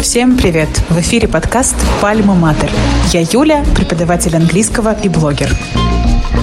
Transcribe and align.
Всем 0.00 0.38
привет! 0.38 0.68
В 0.88 0.98
эфире 1.00 1.28
подкаст 1.28 1.76
«Пальма 2.00 2.34
Матер». 2.34 2.70
Я 3.12 3.20
Юля, 3.20 3.62
преподаватель 3.76 4.34
английского 4.34 4.96
и 5.02 5.08
блогер. 5.08 5.50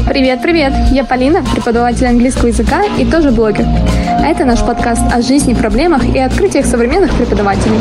Привет, 0.07 0.41
привет! 0.44 0.73
Я 0.91 1.04
Полина, 1.04 1.43
преподаватель 1.43 2.05
английского 2.05 2.47
языка 2.47 2.83
и 2.99 3.05
тоже 3.05 3.31
блогер. 3.31 3.65
А 3.65 4.27
это 4.27 4.45
наш 4.45 4.59
подкаст 4.59 5.01
о 5.11 5.21
жизни, 5.21 5.55
проблемах 5.55 6.05
и 6.05 6.19
открытиях 6.19 6.67
современных 6.67 7.11
преподавателей. 7.15 7.79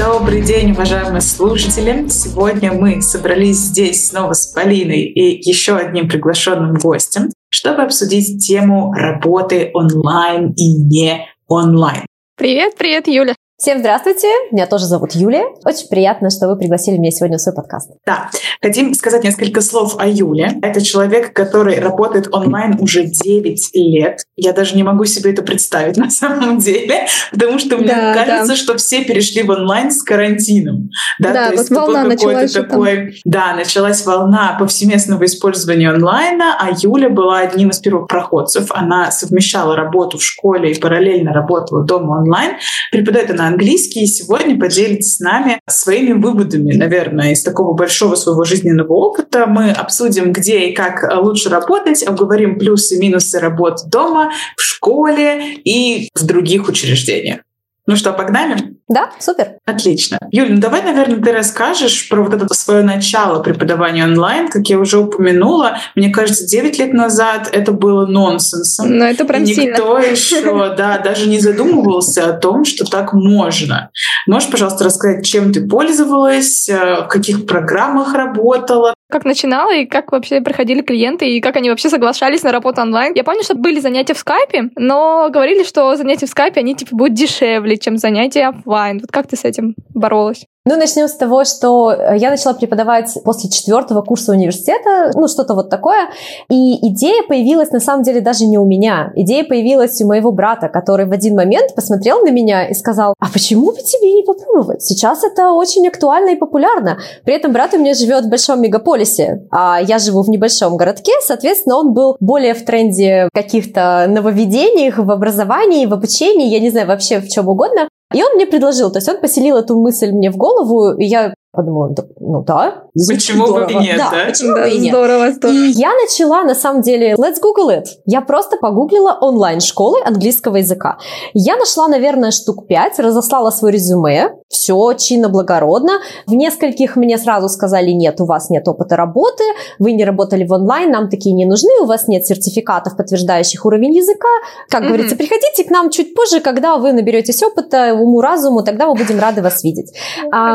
Добрый 0.00 0.40
день, 0.40 0.72
уважаемые 0.72 1.20
слушатели! 1.20 2.08
Сегодня 2.08 2.72
мы 2.72 3.02
собрались 3.02 3.58
здесь 3.58 4.08
снова 4.08 4.32
с 4.32 4.46
Полиной 4.46 5.02
и 5.02 5.46
еще 5.46 5.76
одним 5.76 6.08
приглашенным 6.08 6.76
гостем, 6.76 7.28
чтобы 7.50 7.82
обсудить 7.82 8.42
тему 8.42 8.94
работы 8.94 9.70
онлайн 9.74 10.54
и 10.56 10.72
не 10.72 11.28
онлайн. 11.46 12.06
Привет, 12.34 12.76
привет, 12.78 13.08
Юля! 13.08 13.34
Всем 13.60 13.80
здравствуйте, 13.80 14.26
меня 14.52 14.66
тоже 14.66 14.86
зовут 14.86 15.12
Юлия. 15.12 15.44
Очень 15.66 15.86
приятно, 15.88 16.30
что 16.30 16.48
вы 16.48 16.56
пригласили 16.56 16.96
меня 16.96 17.10
сегодня 17.10 17.36
в 17.36 17.42
свой 17.42 17.54
подкаст. 17.54 17.90
Да, 18.06 18.30
хотим 18.62 18.94
сказать 18.94 19.22
несколько 19.22 19.60
слов 19.60 19.96
о 19.98 20.08
Юле. 20.08 20.52
Это 20.62 20.80
человек, 20.82 21.34
который 21.34 21.78
работает 21.78 22.28
онлайн 22.32 22.78
уже 22.80 23.04
9 23.04 23.70
лет. 23.74 24.20
Я 24.34 24.54
даже 24.54 24.76
не 24.76 24.82
могу 24.82 25.04
себе 25.04 25.32
это 25.32 25.42
представить 25.42 25.98
на 25.98 26.08
самом 26.08 26.56
деле, 26.56 27.06
потому 27.32 27.58
что 27.58 27.76
мне 27.76 27.88
да, 27.88 28.14
кажется, 28.14 28.54
да. 28.54 28.56
что 28.56 28.78
все 28.78 29.04
перешли 29.04 29.42
в 29.42 29.50
онлайн 29.50 29.90
с 29.90 30.02
карантином. 30.02 30.88
Да, 31.18 31.34
да 31.34 31.44
то 31.44 31.50
вот 31.50 31.58
есть 31.58 31.70
волна 31.70 32.04
началась. 32.04 32.52
Такой, 32.52 33.20
да, 33.26 33.54
началась 33.54 34.06
волна 34.06 34.56
повсеместного 34.58 35.26
использования 35.26 35.90
онлайна, 35.90 36.56
а 36.58 36.70
Юля 36.74 37.10
была 37.10 37.40
одним 37.40 37.68
из 37.68 37.78
первых 37.78 38.08
проходцев. 38.08 38.70
Она 38.70 39.10
совмещала 39.10 39.76
работу 39.76 40.16
в 40.16 40.24
школе 40.24 40.72
и 40.72 40.80
параллельно 40.80 41.34
работала 41.34 41.84
дома 41.84 42.20
онлайн. 42.20 42.52
Преподает 42.90 43.30
она 43.32 43.49
английский 43.50 44.04
и 44.04 44.06
сегодня 44.06 44.58
поделится 44.58 45.16
с 45.16 45.20
нами 45.20 45.60
своими 45.68 46.12
выводами, 46.12 46.74
наверное, 46.74 47.32
из 47.32 47.42
такого 47.42 47.74
большого 47.74 48.14
своего 48.14 48.44
жизненного 48.44 48.92
опыта. 48.92 49.46
Мы 49.46 49.70
обсудим, 49.70 50.32
где 50.32 50.68
и 50.68 50.74
как 50.74 51.10
лучше 51.22 51.48
работать, 51.48 52.02
обговорим 52.02 52.58
плюсы 52.58 52.96
и 52.96 53.00
минусы 53.00 53.38
работы 53.38 53.88
дома, 53.88 54.32
в 54.56 54.62
школе 54.62 55.54
и 55.56 56.08
в 56.14 56.24
других 56.24 56.68
учреждениях. 56.68 57.40
Ну 57.86 57.96
что, 57.96 58.12
погнали? 58.12 58.76
Да, 58.90 59.10
супер. 59.20 59.52
Отлично. 59.66 60.18
Юль, 60.32 60.54
ну 60.54 60.60
давай, 60.60 60.82
наверное, 60.82 61.22
ты 61.22 61.30
расскажешь 61.30 62.08
про 62.08 62.24
вот 62.24 62.34
это 62.34 62.52
свое 62.52 62.82
начало 62.82 63.40
преподавания 63.40 64.02
онлайн. 64.02 64.48
Как 64.48 64.66
я 64.66 64.80
уже 64.80 64.98
упомянула, 64.98 65.78
мне 65.94 66.10
кажется, 66.10 66.44
9 66.44 66.76
лет 66.80 66.92
назад 66.92 67.48
это 67.52 67.70
было 67.70 68.06
нонсенсом. 68.06 68.98
Ну, 68.98 69.04
это 69.04 69.24
прям 69.24 69.44
и 69.44 69.46
сильно. 69.46 69.70
Никто 69.70 69.98
еще, 70.00 70.74
да, 70.76 70.98
даже 70.98 71.28
не 71.28 71.38
задумывался 71.38 72.30
о 72.30 72.32
том, 72.32 72.64
что 72.64 72.84
так 72.84 73.12
можно. 73.12 73.90
Можешь, 74.26 74.50
пожалуйста, 74.50 74.82
рассказать, 74.82 75.24
чем 75.24 75.52
ты 75.52 75.64
пользовалась, 75.64 76.68
э, 76.68 77.02
в 77.04 77.06
каких 77.06 77.46
программах 77.46 78.14
работала? 78.14 78.94
Как 79.10 79.24
начинала 79.24 79.74
и 79.74 79.86
как 79.86 80.12
вообще 80.12 80.40
приходили 80.40 80.82
клиенты 80.82 81.28
и 81.28 81.40
как 81.40 81.56
они 81.56 81.68
вообще 81.68 81.88
соглашались 81.88 82.42
на 82.42 82.52
работу 82.52 82.80
онлайн. 82.80 83.12
Я 83.14 83.24
помню, 83.24 83.42
что 83.42 83.54
были 83.54 83.80
занятия 83.80 84.14
в 84.14 84.18
скайпе, 84.18 84.70
но 84.76 85.28
говорили, 85.30 85.64
что 85.64 85.96
занятия 85.96 86.26
в 86.26 86.30
скайпе, 86.30 86.60
они 86.60 86.74
типа 86.74 86.94
будут 86.94 87.14
дешевле, 87.14 87.76
чем 87.76 87.96
занятия 87.96 88.48
офлайн. 88.48 89.00
Вот 89.00 89.10
как 89.10 89.26
ты 89.26 89.36
с 89.36 89.44
этим 89.44 89.74
боролась? 89.94 90.46
Ну, 90.66 90.76
начнем 90.76 91.08
с 91.08 91.14
того, 91.14 91.44
что 91.44 91.90
э, 91.90 92.18
я 92.18 92.28
начала 92.28 92.52
преподавать 92.52 93.16
после 93.24 93.48
четвертого 93.48 94.02
курса 94.02 94.32
университета, 94.32 95.10
ну, 95.14 95.26
что-то 95.26 95.54
вот 95.54 95.70
такое. 95.70 96.10
И 96.50 96.86
идея 96.88 97.22
появилась, 97.26 97.70
на 97.70 97.80
самом 97.80 98.02
деле, 98.02 98.20
даже 98.20 98.44
не 98.44 98.58
у 98.58 98.66
меня. 98.66 99.10
Идея 99.16 99.44
появилась 99.44 99.98
у 100.02 100.06
моего 100.06 100.32
брата, 100.32 100.68
который 100.68 101.06
в 101.06 101.12
один 101.12 101.34
момент 101.34 101.74
посмотрел 101.74 102.20
на 102.20 102.30
меня 102.30 102.68
и 102.68 102.74
сказал, 102.74 103.14
а 103.18 103.30
почему 103.32 103.72
бы 103.72 103.78
тебе 103.78 104.12
не 104.12 104.22
попробовать? 104.22 104.82
Сейчас 104.82 105.24
это 105.24 105.52
очень 105.52 105.88
актуально 105.88 106.30
и 106.30 106.36
популярно. 106.36 106.98
При 107.24 107.34
этом 107.34 107.52
брат 107.52 107.72
у 107.72 107.78
меня 107.78 107.94
живет 107.94 108.26
в 108.26 108.28
большом 108.28 108.60
мегаполисе, 108.60 109.46
а 109.50 109.80
я 109.80 109.98
живу 109.98 110.22
в 110.22 110.28
небольшом 110.28 110.76
городке, 110.76 111.12
соответственно, 111.22 111.78
он 111.78 111.94
был 111.94 112.18
более 112.20 112.52
в 112.52 112.66
тренде 112.66 113.30
каких-то 113.32 114.04
нововведениях 114.10 114.98
в 114.98 115.10
образовании, 115.10 115.86
в 115.86 115.94
обучении, 115.94 116.48
я 116.48 116.60
не 116.60 116.68
знаю, 116.68 116.86
вообще 116.86 117.20
в 117.20 117.28
чем 117.28 117.48
угодно. 117.48 117.88
И 118.14 118.22
он 118.22 118.34
мне 118.34 118.46
предложил, 118.46 118.90
то 118.90 118.98
есть 118.98 119.08
он 119.08 119.20
поселил 119.20 119.56
эту 119.56 119.80
мысль 119.80 120.10
мне 120.10 120.30
в 120.30 120.36
голову, 120.36 120.96
и 120.98 121.04
я 121.04 121.32
Подумала, 121.52 121.92
ну 122.20 122.44
да. 122.44 122.84
Почему 123.08 123.46
здорово. 123.46 123.66
бы 123.66 123.72
и 123.72 123.76
нет, 123.78 123.98
да? 123.98 124.10
да? 124.12 124.24
Почему 124.26 124.54
да, 124.54 124.62
бы 124.62 124.70
и 124.70 124.78
нет? 124.78 124.94
Здорово, 124.94 125.32
здорово. 125.32 125.56
И 125.56 125.70
я 125.72 125.92
начала, 125.94 126.44
на 126.44 126.54
самом 126.54 126.80
деле, 126.82 127.14
let's 127.14 127.40
google 127.42 127.70
it. 127.70 127.86
Я 128.06 128.20
просто 128.20 128.56
погуглила 128.56 129.18
онлайн-школы 129.20 129.98
английского 130.04 130.58
языка. 130.58 130.98
Я 131.34 131.56
нашла, 131.56 131.88
наверное, 131.88 132.30
штук 132.30 132.68
пять, 132.68 133.00
разослала 133.00 133.50
свое 133.50 133.74
резюме, 133.74 134.30
все 134.48 134.92
чинно-благородно. 134.92 135.94
В 136.28 136.34
нескольких 136.34 136.94
мне 136.94 137.18
сразу 137.18 137.48
сказали, 137.48 137.90
нет, 137.90 138.20
у 138.20 138.26
вас 138.26 138.48
нет 138.48 138.68
опыта 138.68 138.94
работы, 138.94 139.42
вы 139.80 139.90
не 139.90 140.04
работали 140.04 140.44
в 140.44 140.52
онлайн, 140.52 140.92
нам 140.92 141.10
такие 141.10 141.34
не 141.34 141.46
нужны, 141.46 141.70
у 141.82 141.86
вас 141.86 142.06
нет 142.06 142.24
сертификатов, 142.26 142.96
подтверждающих 142.96 143.64
уровень 143.66 143.96
языка. 143.96 144.28
Как 144.68 144.84
mm-hmm. 144.84 144.86
говорится, 144.86 145.16
приходите 145.16 145.64
к 145.64 145.70
нам 145.70 145.90
чуть 145.90 146.14
позже, 146.14 146.38
когда 146.38 146.76
вы 146.76 146.92
наберетесь 146.92 147.42
опыта, 147.42 147.92
уму-разуму, 147.94 148.62
тогда 148.62 148.86
мы 148.86 148.94
будем 148.94 149.18
рады 149.18 149.42
вас 149.42 149.64
видеть. 149.64 149.92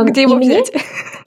Где 0.05 0.22
его 0.22 0.35
взять? 0.35 0.72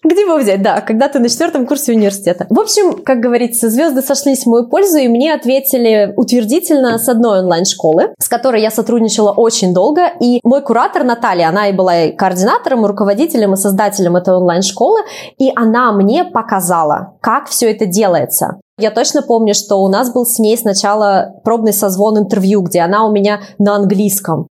Где 0.04 0.22
его 0.22 0.38
взять? 0.38 0.62
Да, 0.62 0.80
когда 0.80 1.08
ты 1.08 1.18
на 1.18 1.28
четвертом 1.28 1.66
курсе 1.66 1.92
университета. 1.92 2.46
В 2.48 2.58
общем, 2.58 3.02
как 3.02 3.18
говорится, 3.18 3.68
звезды 3.68 4.00
сошлись 4.00 4.44
в 4.44 4.46
мою 4.46 4.68
пользу, 4.68 4.98
и 4.98 5.08
мне 5.08 5.34
ответили 5.34 6.12
утвердительно 6.16 6.98
с 6.98 7.08
одной 7.08 7.40
онлайн-школы, 7.40 8.14
с 8.18 8.28
которой 8.28 8.62
я 8.62 8.70
сотрудничала 8.70 9.32
очень 9.32 9.74
долго. 9.74 10.06
И 10.20 10.40
мой 10.44 10.62
куратор 10.62 11.02
Наталья, 11.02 11.48
она 11.48 11.68
и 11.68 11.72
была 11.72 12.04
и 12.04 12.12
координатором, 12.12 12.84
и 12.84 12.88
руководителем, 12.88 13.54
и 13.54 13.56
создателем 13.56 14.16
этой 14.16 14.34
онлайн-школы, 14.34 15.00
и 15.36 15.50
она 15.56 15.92
мне 15.92 16.24
показала, 16.24 17.16
как 17.20 17.48
все 17.48 17.70
это 17.70 17.86
делается. 17.86 18.60
Я 18.78 18.92
точно 18.92 19.22
помню, 19.22 19.54
что 19.54 19.82
у 19.82 19.88
нас 19.88 20.12
был 20.12 20.24
с 20.24 20.38
ней 20.38 20.56
сначала 20.56 21.34
пробный 21.42 21.72
созвон 21.72 22.18
интервью, 22.18 22.62
где 22.62 22.80
она 22.80 23.04
у 23.04 23.12
меня 23.12 23.40
на 23.58 23.74
английском. 23.74 24.46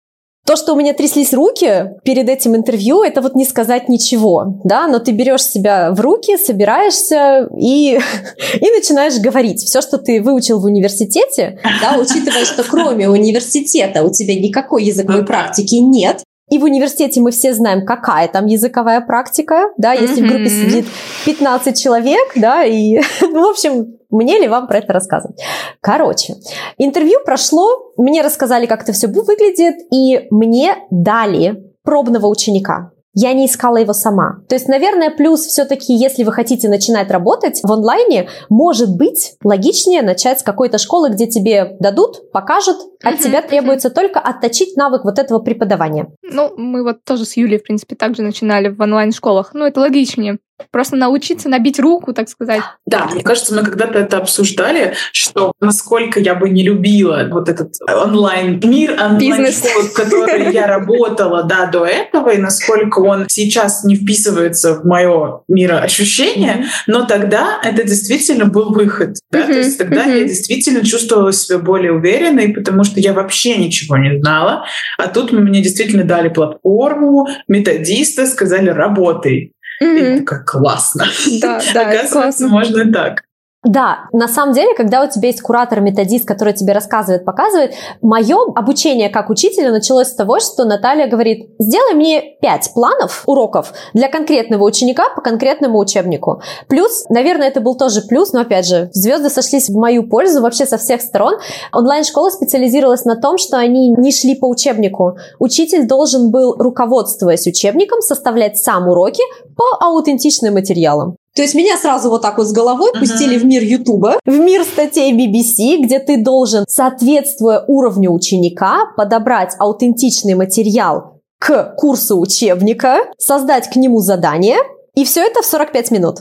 То, 0.48 0.56
что 0.56 0.74
у 0.74 0.78
меня 0.78 0.94
тряслись 0.94 1.34
руки 1.34 1.92
перед 2.06 2.30
этим 2.30 2.56
интервью, 2.56 3.04
это 3.04 3.22
вот 3.22 3.36
не 3.36 3.44
сказать 3.44 3.90
ничего, 3.90 4.62
да, 4.64 4.88
но 4.88 5.00
ты 5.00 5.12
берешь 5.12 5.44
себя 5.44 5.92
в 5.92 6.00
руки, 6.00 6.38
собираешься 6.38 7.50
и, 7.60 8.00
и 8.54 8.72
начинаешь 8.72 9.20
говорить. 9.20 9.62
Все, 9.62 9.82
что 9.82 9.98
ты 9.98 10.22
выучил 10.22 10.62
в 10.62 10.64
университете, 10.64 11.60
да, 11.82 11.98
учитывая, 12.00 12.46
что 12.46 12.64
кроме 12.64 13.10
университета 13.10 14.04
у 14.04 14.10
тебя 14.10 14.36
никакой 14.36 14.86
языковой 14.86 15.26
практики 15.26 15.76
нет, 15.76 16.24
и 16.50 16.60
в 16.60 16.64
университете 16.64 17.20
мы 17.20 17.32
все 17.32 17.54
знаем, 17.54 17.86
какая 17.86 18.28
там 18.28 18.46
языковая 18.46 19.02
практика, 19.02 19.66
да, 19.78 19.94
если 19.94 20.24
mm-hmm. 20.24 20.28
в 20.28 20.30
группе 20.30 20.50
сидит 20.50 20.86
15 21.26 21.82
человек, 21.82 22.32
да, 22.36 22.64
и, 22.64 23.00
ну, 23.22 23.48
в 23.48 23.50
общем, 23.50 23.98
мне 24.10 24.40
ли 24.40 24.48
вам 24.48 24.68
про 24.68 24.78
это 24.78 24.94
рассказывать? 24.94 25.42
Короче, 25.82 26.36
интервью 26.78 27.20
прошло, 27.26 27.92
мне 27.98 28.22
рассказали, 28.22 28.66
как 28.66 28.84
это 28.84 28.94
все 28.94 29.08
выглядит, 29.08 29.76
и 29.92 30.28
мне 30.32 30.76
дали 30.90 31.64
пробного 31.84 32.28
ученика 32.28 32.92
я 33.20 33.34
не 33.34 33.48
искала 33.48 33.78
его 33.78 33.94
сама. 33.94 34.42
То 34.48 34.54
есть, 34.54 34.68
наверное, 34.68 35.10
плюс 35.10 35.42
все-таки, 35.42 35.92
если 35.92 36.24
вы 36.24 36.32
хотите 36.32 36.70
начинать 36.70 37.10
работать 37.10 37.62
в 37.64 37.72
онлайне, 37.72 38.30
может 38.48 38.96
быть 38.96 39.34
логичнее 39.44 40.04
начать 40.04 40.40
с 40.40 40.44
какой-то 40.44 40.78
школы, 40.78 41.10
где 41.10 41.26
тебе 41.26 41.78
дадут, 41.80 42.32
покажут, 42.32 42.78
от 43.04 43.16
uh-huh, 43.16 43.24
тебя 43.24 43.42
требуется 43.42 43.88
uh-huh. 43.88 43.94
только 43.96 44.20
отточить 44.20 44.78
навык 44.78 45.04
вот 45.04 45.18
этого 45.18 45.40
преподавания. 45.40 46.14
Ну, 46.22 46.54
мы 46.58 46.84
вот 46.84 47.04
тоже 47.04 47.26
с 47.26 47.36
Юлей, 47.36 47.58
в 47.58 47.64
принципе, 47.64 47.96
также 47.96 48.22
начинали 48.22 48.70
в 48.70 48.80
онлайн-школах. 48.80 49.56
Ну, 49.56 49.66
это 49.66 49.80
логичнее. 49.80 50.38
Просто 50.72 50.96
научиться 50.96 51.50
набить 51.50 51.80
руку, 51.80 52.14
так 52.14 52.30
сказать. 52.30 52.62
Да, 52.86 53.06
мне 53.06 53.24
кажется, 53.24 53.54
мы 53.54 53.64
когда-то 53.64 54.00
это 54.00 54.18
обсуждали, 54.18 54.96
что 55.12 55.52
насколько 55.62 56.20
я 56.20 56.34
бы 56.36 56.50
не 56.50 56.64
любила 56.64 57.28
вот 57.32 57.48
этот 57.48 57.74
онлайн-мир, 57.88 58.98
онлайн-школу, 59.00 59.86
в 59.86 59.94
которой 59.94 60.52
я 60.52 60.68
работала 60.68 61.44
да, 61.44 61.68
до 61.68 61.86
этого, 61.86 62.30
и 62.30 62.38
насколько 62.38 63.00
он 63.00 63.26
сейчас 63.30 63.84
не 63.84 63.96
вписывается 63.96 64.76
в 64.76 64.86
мое 64.86 65.42
мироощущение, 65.48 66.66
но 66.88 67.06
тогда 67.06 67.60
это 67.64 67.84
действительно 67.84 68.46
был 68.46 68.74
выход. 68.74 69.18
Да? 69.32 69.44
То 69.44 69.54
есть 69.54 69.78
тогда 69.78 70.04
я 70.04 70.24
действительно 70.24 70.84
чувствовала 70.84 71.32
себя 71.32 71.60
более 71.60 71.94
уверенной, 71.94 72.50
потому 72.50 72.84
что 72.84 73.00
я 73.00 73.14
вообще 73.14 73.58
ничего 73.58 73.98
не 73.98 74.20
знала, 74.20 74.66
а 74.98 75.08
тут 75.08 75.32
мне 75.32 75.62
действительно 75.62 76.04
дали 76.04 76.30
платформу, 76.30 77.28
методиста, 77.48 78.26
сказали 78.26 78.70
«работай». 78.70 79.54
Mm-hmm. 79.82 80.16
И 80.16 80.20
такая 80.22 80.44
классно. 80.44 81.06
Да, 81.42 81.62
да, 81.74 81.82
Оказывается, 81.82 82.14
классно. 82.14 82.48
можно 82.48 82.92
так. 82.92 83.24
Да, 83.68 84.08
на 84.14 84.30
самом 84.30 84.54
деле, 84.54 84.74
когда 84.76 85.04
у 85.04 85.10
тебя 85.10 85.28
есть 85.28 85.42
куратор-методист, 85.42 86.26
который 86.26 86.54
тебе 86.54 86.72
рассказывает, 86.72 87.26
показывает, 87.26 87.74
мое 88.02 88.38
обучение 88.56 89.10
как 89.10 89.30
учителя 89.30 89.72
началось 89.72 90.08
с 90.08 90.16
того, 90.16 90.40
что 90.40 90.64
Наталья 90.64 91.08
говорит, 91.08 91.50
сделай 91.60 91.94
мне 91.94 92.38
пять 92.42 92.72
планов 92.74 93.24
уроков 93.26 93.74
для 93.94 94.08
конкретного 94.08 94.64
ученика 94.64 95.10
по 95.14 95.22
конкретному 95.22 95.80
учебнику. 95.80 96.42
Плюс, 96.70 97.04
наверное, 97.10 97.50
это 97.50 97.60
был 97.60 97.76
тоже 97.76 98.02
плюс, 98.02 98.32
но 98.32 98.42
опять 98.42 98.66
же, 98.66 98.90
звезды 98.94 99.30
сошлись 99.30 99.70
в 99.70 99.76
мою 99.76 100.08
пользу 100.08 100.42
вообще 100.42 100.66
со 100.66 100.78
всех 100.78 101.02
сторон. 101.02 101.34
Онлайн-школа 101.74 102.30
специализировалась 102.30 103.04
на 103.04 103.18
том, 103.18 103.38
что 103.38 103.58
они 103.58 103.92
не 103.92 104.14
шли 104.14 104.36
по 104.36 104.48
учебнику. 104.48 105.18
Учитель 105.40 105.86
должен 105.86 106.32
был, 106.32 106.56
руководствуясь 106.58 107.46
учебником, 107.46 108.00
составлять 108.00 108.58
сам 108.58 108.88
уроки 108.88 109.24
по 109.58 109.86
аутентичным 109.86 110.54
материалам. 110.54 111.18
То 111.38 111.44
есть 111.44 111.54
меня 111.54 111.78
сразу 111.78 112.10
вот 112.10 112.24
так 112.24 112.40
вот 112.40 112.48
с 112.48 112.52
головой 112.52 112.92
uh-huh. 112.92 113.00
пустили 113.00 113.38
в 113.38 113.46
мир 113.46 113.62
Ютуба, 113.62 114.20
в 114.26 114.40
мир 114.40 114.64
статей 114.64 115.14
BBC, 115.14 115.84
где 115.84 116.00
ты 116.00 116.18
должен, 116.18 116.66
соответствуя 116.68 117.64
уровню 117.68 118.12
ученика, 118.12 118.88
подобрать 118.98 119.54
аутентичный 119.60 120.34
материал 120.34 121.22
к 121.38 121.76
курсу 121.78 122.20
учебника, 122.20 123.02
создать 123.20 123.70
к 123.70 123.76
нему 123.76 124.00
задание, 124.00 124.58
и 124.96 125.06
все 125.06 125.24
это 125.24 125.44
в 125.44 125.46
45 125.46 125.92
минут. 125.92 126.16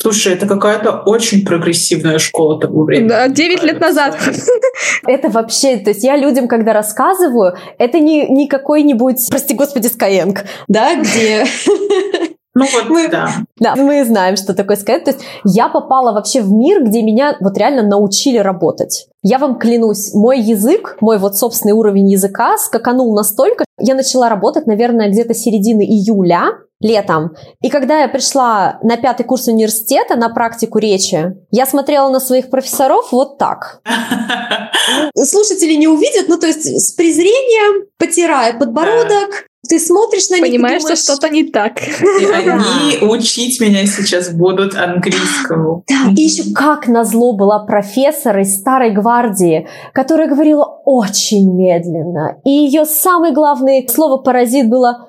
Слушай, 0.00 0.34
это 0.34 0.46
какая-то 0.46 1.02
очень 1.06 1.46
прогрессивная 1.46 2.18
школа 2.18 2.60
того 2.60 2.84
времени. 2.84 3.08
Да, 3.08 3.28
9 3.28 3.62
лет 3.64 3.80
назад. 3.80 4.16
Это 5.06 5.28
вообще, 5.28 5.78
то 5.78 5.90
есть 5.90 6.04
я 6.04 6.16
людям, 6.16 6.46
когда 6.46 6.72
рассказываю, 6.72 7.56
это 7.78 7.98
не, 7.98 8.28
не 8.28 8.46
какой-нибудь, 8.46 9.28
прости 9.28 9.54
господи, 9.54 9.88
Skyeng, 9.88 10.38
да, 10.68 10.94
где 10.94 11.44
ну 12.58 12.66
вот, 12.72 12.88
мы, 12.88 13.08
да. 13.08 13.30
Да, 13.58 13.76
мы 13.76 14.04
знаем, 14.04 14.36
что 14.36 14.52
такое 14.52 14.76
Skype. 14.76 15.04
То 15.04 15.10
есть 15.12 15.20
я 15.44 15.68
попала 15.68 16.12
вообще 16.12 16.42
в 16.42 16.50
мир, 16.52 16.84
где 16.84 17.02
меня 17.02 17.36
вот 17.40 17.56
реально 17.56 17.82
научили 17.82 18.38
работать. 18.38 19.06
Я 19.22 19.38
вам 19.38 19.58
клянусь, 19.58 20.12
мой 20.14 20.40
язык, 20.40 20.96
мой 21.00 21.18
вот 21.18 21.36
собственный 21.36 21.72
уровень 21.72 22.10
языка 22.10 22.58
скаканул 22.58 23.14
настолько, 23.14 23.64
я 23.78 23.94
начала 23.94 24.28
работать, 24.28 24.66
наверное, 24.66 25.08
где-то 25.08 25.34
середины 25.34 25.82
июля, 25.82 26.50
летом. 26.80 27.34
И 27.60 27.70
когда 27.70 28.02
я 28.02 28.08
пришла 28.08 28.78
на 28.82 28.96
пятый 28.96 29.24
курс 29.24 29.48
университета 29.48 30.16
на 30.16 30.28
практику 30.28 30.78
речи, 30.78 31.34
я 31.50 31.66
смотрела 31.66 32.08
на 32.10 32.20
своих 32.20 32.50
профессоров 32.50 33.08
вот 33.10 33.38
так. 33.38 33.80
Слушатели 35.16 35.74
не 35.74 35.88
увидят, 35.88 36.28
ну 36.28 36.38
то 36.38 36.46
есть 36.46 36.64
с 36.64 36.92
презрением, 36.92 37.86
потирая 37.98 38.56
подбородок, 38.56 39.46
ты 39.66 39.80
смотришь 39.80 40.28
на 40.30 40.36
них 40.36 40.44
Понимаешь, 40.44 40.82
думаешь, 40.82 40.98
что 41.00 41.14
что-то 41.14 41.28
не 41.30 41.44
так. 41.44 41.80
И 41.82 42.24
они 42.32 42.98
учить 43.02 43.60
меня 43.60 43.86
сейчас 43.86 44.30
будут 44.30 44.74
английскому. 44.74 45.84
Да, 45.88 46.12
и 46.16 46.22
еще 46.22 46.52
как 46.54 46.86
назло 46.86 47.36
была 47.36 47.64
профессор 47.64 48.38
из 48.38 48.56
старой 48.56 48.92
гвардии, 48.92 49.66
которая 49.92 50.28
говорила 50.28 50.64
очень 50.84 51.54
медленно. 51.54 52.40
И 52.44 52.50
ее 52.50 52.84
самое 52.84 53.34
главное 53.34 53.86
слово 53.88 54.22
«паразит» 54.22 54.68
было 54.68 55.08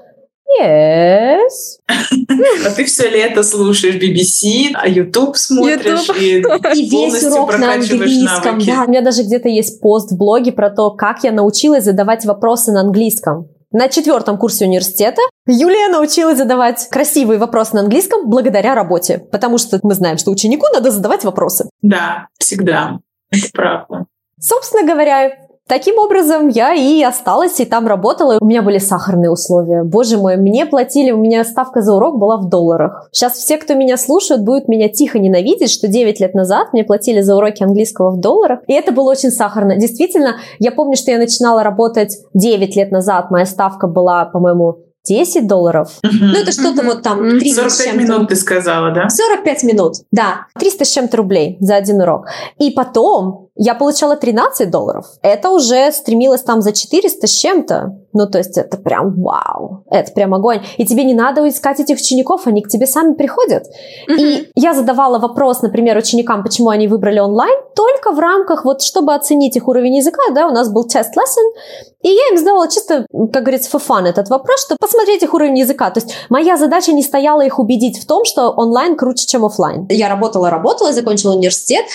Yes. 0.60 1.78
А 2.66 2.72
ты 2.72 2.86
все 2.86 3.08
лето 3.08 3.44
слушаешь 3.44 3.96
BBC, 3.96 4.72
а 4.74 4.88
YouTube 4.88 5.38
смотришь 5.38 6.08
YouTube. 6.08 6.66
и, 6.76 6.80
и 6.80 6.90
весь 6.90 7.24
урок 7.24 7.58
на 7.60 7.74
английском. 7.74 8.54
Навыки. 8.54 8.66
Да, 8.66 8.84
у 8.86 8.90
меня 8.90 9.02
даже 9.02 9.24
где-то 9.24 9.48
есть 9.48 9.80
пост 9.80 10.12
в 10.12 10.18
блоге 10.18 10.52
про 10.52 10.72
то, 10.72 10.90
как 10.92 11.24
я 11.24 11.32
научилась 11.32 11.84
задавать 11.84 12.26
вопросы 12.26 12.72
на 12.72 12.82
английском. 12.82 13.48
На 13.72 13.88
четвертом 13.88 14.38
курсе 14.38 14.66
университета 14.66 15.22
Юлия 15.46 15.90
научилась 15.90 16.40
задавать 16.40 16.88
красивые 16.90 17.38
вопросы 17.38 17.76
на 17.76 17.82
английском 17.82 18.28
благодаря 18.28 18.74
работе, 18.74 19.20
потому 19.32 19.60
что 19.60 19.80
мы 19.84 19.94
знаем, 19.94 20.18
что 20.18 20.32
ученику 20.32 20.66
надо 20.74 20.90
задавать 20.90 21.24
вопросы. 21.24 21.70
Да, 21.84 22.28
всегда. 22.40 23.00
Это 23.30 23.48
правда. 23.54 24.06
Собственно 24.40 24.88
говоря, 24.88 25.49
Таким 25.70 26.00
образом, 26.00 26.48
я 26.48 26.74
и 26.74 27.04
осталась, 27.04 27.60
и 27.60 27.66
там 27.66 27.86
работала. 27.86 28.40
У 28.42 28.46
меня 28.46 28.64
были 28.64 28.80
сахарные 28.80 29.30
условия. 29.30 29.84
Боже 29.84 30.18
мой, 30.18 30.36
мне 30.36 30.66
платили, 30.66 31.12
у 31.12 31.18
меня 31.18 31.44
ставка 31.44 31.82
за 31.82 31.94
урок 31.94 32.18
была 32.18 32.38
в 32.38 32.50
долларах. 32.50 33.08
Сейчас 33.12 33.34
все, 33.34 33.58
кто 33.58 33.76
меня 33.76 33.96
слушает, 33.98 34.44
будут 34.44 34.68
меня 34.68 34.90
тихо 34.90 35.20
ненавидеть, 35.20 35.70
что 35.70 35.88
9 35.88 36.20
лет 36.22 36.34
назад 36.34 36.74
мне 36.74 36.84
платили 36.84 37.22
за 37.22 37.36
уроки 37.36 37.62
английского 37.62 38.10
в 38.10 38.20
долларах. 38.20 38.62
И 38.66 38.74
это 38.74 38.92
было 38.92 39.12
очень 39.12 39.30
сахарно. 39.30 39.76
Действительно, 39.76 40.38
я 40.58 40.72
помню, 40.72 40.96
что 40.96 41.12
я 41.12 41.20
начинала 41.20 41.62
работать 41.62 42.18
9 42.34 42.76
лет 42.76 42.92
назад. 42.92 43.30
Моя 43.30 43.46
ставка 43.46 43.86
была, 43.86 44.26
по-моему, 44.26 44.80
10 45.06 45.48
долларов. 45.48 46.00
Uh-huh. 46.04 46.10
Ну, 46.20 46.38
это 46.38 46.52
что-то 46.52 46.82
uh-huh. 46.82 46.86
вот 46.86 47.02
там 47.04 47.40
300 47.40 47.70
45 47.70 47.96
минут 47.96 48.30
ты 48.30 48.36
сказала, 48.36 48.92
да? 48.92 49.10
45 49.10 49.64
минут, 49.64 49.94
да. 50.12 50.48
300 50.60 50.86
с 50.86 50.92
чем-то 50.92 51.18
рублей 51.18 51.58
за 51.60 51.76
один 51.76 52.02
урок. 52.02 52.28
И 52.60 52.72
потом 52.72 53.49
я 53.62 53.76
получала 53.76 54.16
13 54.16 54.72
долларов. 54.72 55.06
Это 55.22 55.50
уже 55.50 55.92
стремилось 55.92 56.44
там 56.44 56.62
за 56.62 56.72
400 56.72 57.28
с 57.28 57.32
чем-то. 57.32 57.98
Ну, 58.14 58.26
то 58.26 58.38
есть 58.38 58.58
это 58.58 58.78
прям 58.78 59.22
вау, 59.22 59.84
это 59.92 60.14
прям 60.14 60.34
огонь. 60.34 60.62
И 60.78 60.86
тебе 60.86 61.04
не 61.04 61.14
надо 61.14 61.48
искать 61.48 61.82
этих 61.82 61.98
учеников, 61.98 62.48
они 62.48 62.62
к 62.62 62.70
тебе 62.70 62.88
сами 62.88 63.16
приходят. 63.16 63.66
Mm-hmm. 64.10 64.18
И 64.18 64.52
я 64.56 64.74
задавала 64.74 65.20
вопрос, 65.20 65.62
например, 65.62 65.98
ученикам, 65.98 66.42
почему 66.42 66.70
они 66.70 66.88
выбрали 66.88 67.20
онлайн, 67.20 67.54
только 67.76 68.14
в 68.14 68.20
рамках, 68.20 68.64
вот 68.64 68.82
чтобы 68.82 69.14
оценить 69.14 69.58
их 69.58 69.68
уровень 69.68 69.98
языка, 69.98 70.22
да, 70.34 70.48
у 70.48 70.52
нас 70.52 70.72
был 70.72 70.86
тест 70.86 71.12
lesson, 71.18 71.62
и 72.02 72.10
я 72.10 72.30
им 72.32 72.38
задавала 72.38 72.70
чисто, 72.70 73.06
как 73.34 73.44
говорится, 73.44 73.78
for 73.78 73.82
fun 73.86 74.08
этот 74.08 74.30
вопрос, 74.30 74.64
чтобы 74.66 74.78
посмотреть 74.80 75.22
их 75.22 75.34
уровень 75.34 75.60
языка. 75.60 75.92
То 75.92 76.00
есть 76.00 76.14
моя 76.30 76.56
задача 76.56 76.94
не 76.94 77.04
стояла 77.04 77.42
их 77.42 77.60
убедить 77.60 78.02
в 78.02 78.08
том, 78.08 78.24
что 78.24 78.52
онлайн 78.52 78.96
круче, 78.96 79.28
чем 79.28 79.44
офлайн. 79.44 79.86
Я 79.90 80.08
работала, 80.08 80.50
работала, 80.50 80.94
закончила 80.94 81.34
университет, 81.34 81.86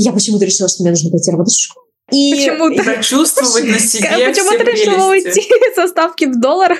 я 0.00 0.12
почему-то 0.12 0.44
решила, 0.44 0.68
что 0.68 0.82
мне 0.82 0.90
нужно 0.90 1.10
пойти 1.10 1.30
работать 1.30 1.54
в 1.54 1.62
школу. 1.62 1.86
И, 2.10 2.32
почему-то. 2.32 2.82
и 3.60 3.70
на 3.70 3.78
себе 3.78 4.28
Почему 4.28 4.50
ты 4.50 4.64
решила 4.64 5.10
уйти 5.10 5.48
со 5.74 5.88
ставки 5.88 6.24
в 6.24 6.40
доллар? 6.40 6.78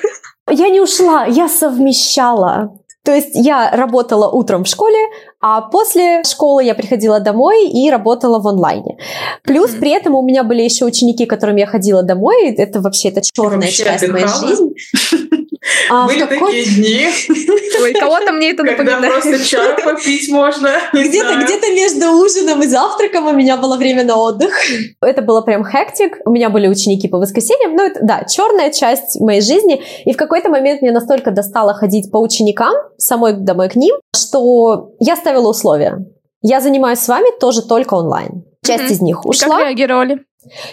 Я 0.50 0.69
не 0.69 0.81
ушла, 0.81 1.26
я 1.26 1.49
совмещала. 1.49 2.73
То 3.05 3.15
есть 3.15 3.31
я 3.32 3.70
работала 3.70 4.29
утром 4.29 4.65
в 4.65 4.69
школе, 4.69 4.99
а 5.41 5.62
после 5.62 6.23
школы 6.25 6.65
я 6.65 6.75
приходила 6.75 7.20
домой 7.20 7.69
и 7.69 7.91
работала 7.91 8.38
в 8.38 8.47
онлайне. 8.47 8.99
Плюс 9.44 9.70
mm-hmm. 9.70 9.81
при 9.81 9.91
этом 9.93 10.15
у 10.15 10.23
меня 10.23 10.44
были 10.44 10.62
еще 10.62 10.85
ученики, 10.85 11.25
к 11.25 11.31
которым 11.31 11.56
я 11.56 11.67
ходила 11.67 12.03
домой. 12.03 12.53
Это 12.55 12.81
вообще 12.81 13.09
это 13.09 13.23
черная 13.23 13.70
часть 13.70 14.09
моей 14.09 14.26
жизни. 14.26 14.75
А 15.91 16.06
Были 16.06 16.25
такие 16.25 16.65
дни. 16.65 17.09
Ой, 17.81 17.93
кого-то 17.94 18.32
мне 18.32 18.50
это 18.50 18.65
напоминает. 18.65 19.00
Когда 19.00 19.11
просто 19.11 19.44
чай 19.44 19.76
попить 19.85 20.29
можно. 20.31 20.70
Где-то 20.93 21.37
где 21.37 21.59
между 21.75 22.11
ужином 22.12 22.62
и 22.62 22.67
завтраком 22.67 23.26
у 23.26 23.32
меня 23.32 23.56
было 23.56 23.76
время 23.76 24.05
на 24.05 24.17
отдых. 24.17 24.53
Это 25.00 25.23
было 25.23 25.41
прям 25.43 25.65
хектик. 25.65 26.19
У 26.25 26.31
меня 26.31 26.50
были 26.50 26.69
ученики 26.69 27.09
по 27.09 27.19
воскресеньям. 27.19 27.75
Ну, 27.75 27.85
это, 27.85 28.00
да, 28.03 28.25
черная 28.25 28.73
часть 28.73 29.20
моей 29.20 29.41
жизни. 29.41 29.82
И 30.05 30.12
в 30.12 30.17
какой-то 30.17 30.49
момент 30.49 30.82
мне 30.82 30.93
настолько 30.93 31.31
достало 31.31 31.75
ходить 31.75 32.11
по 32.11 32.19
ученикам, 32.19 32.75
самой 32.97 33.35
домой 33.35 33.69
к 33.69 33.76
ним, 33.76 33.97
что 34.15 34.93
я 35.00 35.17
ставила 35.17 35.49
условия. 35.49 36.05
Я 36.43 36.61
занимаюсь 36.61 37.00
с 37.00 37.09
вами 37.09 37.37
тоже 37.38 37.62
только 37.62 37.94
онлайн. 37.94 38.44
Часть 38.65 38.85
mm-hmm. 38.85 38.93
из 38.93 39.00
них 39.00 39.26
ушла. 39.26 39.56
Как 39.56 39.67
реагировали? 39.67 40.25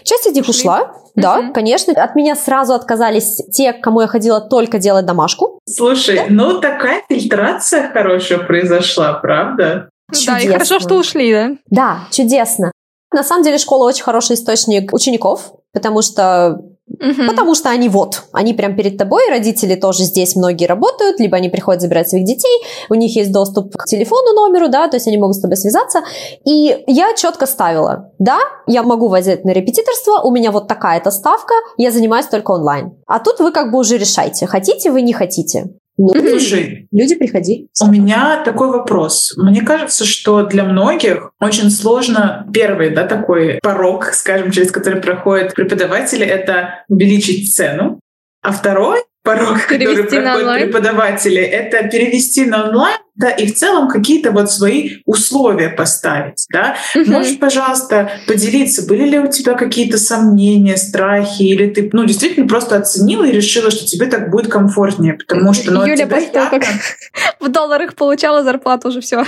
Часть 0.04 0.28
из 0.28 0.34
них 0.34 0.48
Ушли. 0.48 0.62
ушла, 0.62 0.94
да, 1.16 1.52
конечно. 1.54 1.94
От 1.94 2.16
меня 2.16 2.36
сразу 2.36 2.74
отказались 2.74 3.42
те, 3.52 3.74
кому 3.74 4.02
я 4.02 4.08
ходила 4.08 4.42
только 4.42 4.80
делать 4.80 5.06
домашку. 5.06 5.60
Слушай, 5.68 6.18
да? 6.18 6.24
ну 6.30 6.60
такая 6.60 7.02
фильтрация 7.08 7.90
хорошая 7.92 8.40
произошла, 8.40 9.14
правда? 9.14 9.90
Чудесно. 10.12 10.34
Да, 10.34 10.40
и 10.40 10.48
хорошо, 10.48 10.80
что 10.80 10.96
ушли, 10.96 11.34
да? 11.34 11.52
Да, 11.70 12.00
чудесно. 12.12 12.72
На 13.16 13.24
самом 13.24 13.44
деле 13.44 13.58
школа 13.58 13.88
очень 13.88 14.04
хороший 14.04 14.36
источник 14.36 14.94
учеников, 14.94 15.54
потому 15.72 16.02
что 16.02 16.60
Угу. 16.88 17.28
Потому 17.28 17.56
что 17.56 17.72
они 17.72 17.90
вот, 17.90 18.26
они 18.32 18.54
прям 18.54 18.76
перед 18.76 18.96
тобой, 18.96 19.28
родители 19.30 19.74
тоже 19.74 20.04
здесь 20.04 20.36
многие 20.36 20.66
работают, 20.66 21.20
либо 21.20 21.36
они 21.36 21.50
приходят 21.50 21.82
забирать 21.82 22.08
своих 22.08 22.26
детей, 22.26 22.62
у 22.90 22.94
них 22.94 23.16
есть 23.16 23.32
доступ 23.32 23.76
к 23.76 23.86
телефону 23.86 24.34
номеру, 24.34 24.70
да, 24.70 24.88
то 24.88 24.96
есть 24.96 25.08
они 25.08 25.18
могут 25.18 25.36
с 25.36 25.42
тобой 25.42 25.58
связаться. 25.58 26.04
И 26.46 26.84
я 26.86 27.16
четко 27.16 27.48
ставила, 27.48 28.12
да, 28.20 28.38
я 28.68 28.84
могу 28.84 29.08
возить 29.08 29.44
на 29.46 29.50
репетиторство, 29.50 30.22
у 30.24 30.32
меня 30.32 30.52
вот 30.52 30.68
такая-то 30.68 31.10
ставка, 31.10 31.56
я 31.78 31.90
занимаюсь 31.92 32.28
только 32.28 32.52
онлайн. 32.52 32.94
А 33.08 33.20
тут 33.20 33.40
вы 33.40 33.52
как 33.52 33.72
бы 33.72 33.80
уже 33.80 33.98
решайте, 33.98 34.46
хотите 34.46 34.92
вы, 34.92 35.02
не 35.02 35.14
хотите. 35.14 35.72
Ну, 35.98 36.10
Слушай, 36.10 36.88
люди 36.92 37.16
приходи. 37.16 37.70
У 37.82 37.88
меня 37.88 38.44
такой 38.44 38.70
вопрос. 38.70 39.34
Мне 39.38 39.62
кажется, 39.62 40.04
что 40.06 40.44
для 40.44 40.66
многих 40.66 41.32
очень 41.40 41.70
сложно 41.70 42.46
первый, 42.54 42.90
да, 42.90 43.06
такой 43.06 43.60
порог, 43.62 44.08
скажем, 44.14 44.52
через 44.52 44.72
который 44.72 45.02
проходят 45.02 45.54
преподаватели, 45.54 46.26
это 46.26 46.84
увеличить 46.90 47.56
цену. 47.56 48.00
А 48.42 48.52
второй 48.52 49.04
порог, 49.26 49.68
перевести 49.68 50.04
который 50.04 50.24
проходят 50.24 50.64
преподаватели, 50.64 51.42
это 51.42 51.90
перевести 51.90 52.46
на 52.46 52.70
онлайн, 52.70 53.00
да, 53.16 53.32
и 53.32 53.48
в 53.48 53.56
целом 53.56 53.90
какие-то 53.90 54.32
вот 54.32 54.52
свои 54.52 54.98
условия 55.06 55.70
поставить, 55.70 56.46
да. 56.52 56.76
Угу. 56.96 57.12
Можешь, 57.12 57.40
пожалуйста, 57.40 58.12
поделиться, 58.28 58.86
были 58.88 59.04
ли 59.04 59.20
у 59.20 59.28
тебя 59.28 59.54
какие-то 59.54 59.98
сомнения, 59.98 60.78
страхи, 60.78 61.44
или 61.44 61.68
ты, 61.70 61.90
ну, 61.92 62.06
действительно 62.06 62.48
просто 62.48 62.78
оценила 62.78 63.26
и 63.26 63.32
решила, 63.32 63.72
что 63.72 63.86
тебе 63.86 64.06
так 64.06 64.30
будет 64.30 64.52
комфортнее, 64.52 65.14
потому 65.14 65.54
что, 65.54 65.72
ну, 65.72 65.86
Юля, 65.86 66.08
после 66.08 66.30
того, 66.30 66.50
как 66.52 66.64
в 67.40 67.48
долларах 67.50 67.96
получала 67.96 68.44
зарплату 68.44 68.90
уже 68.90 69.02
все. 69.02 69.26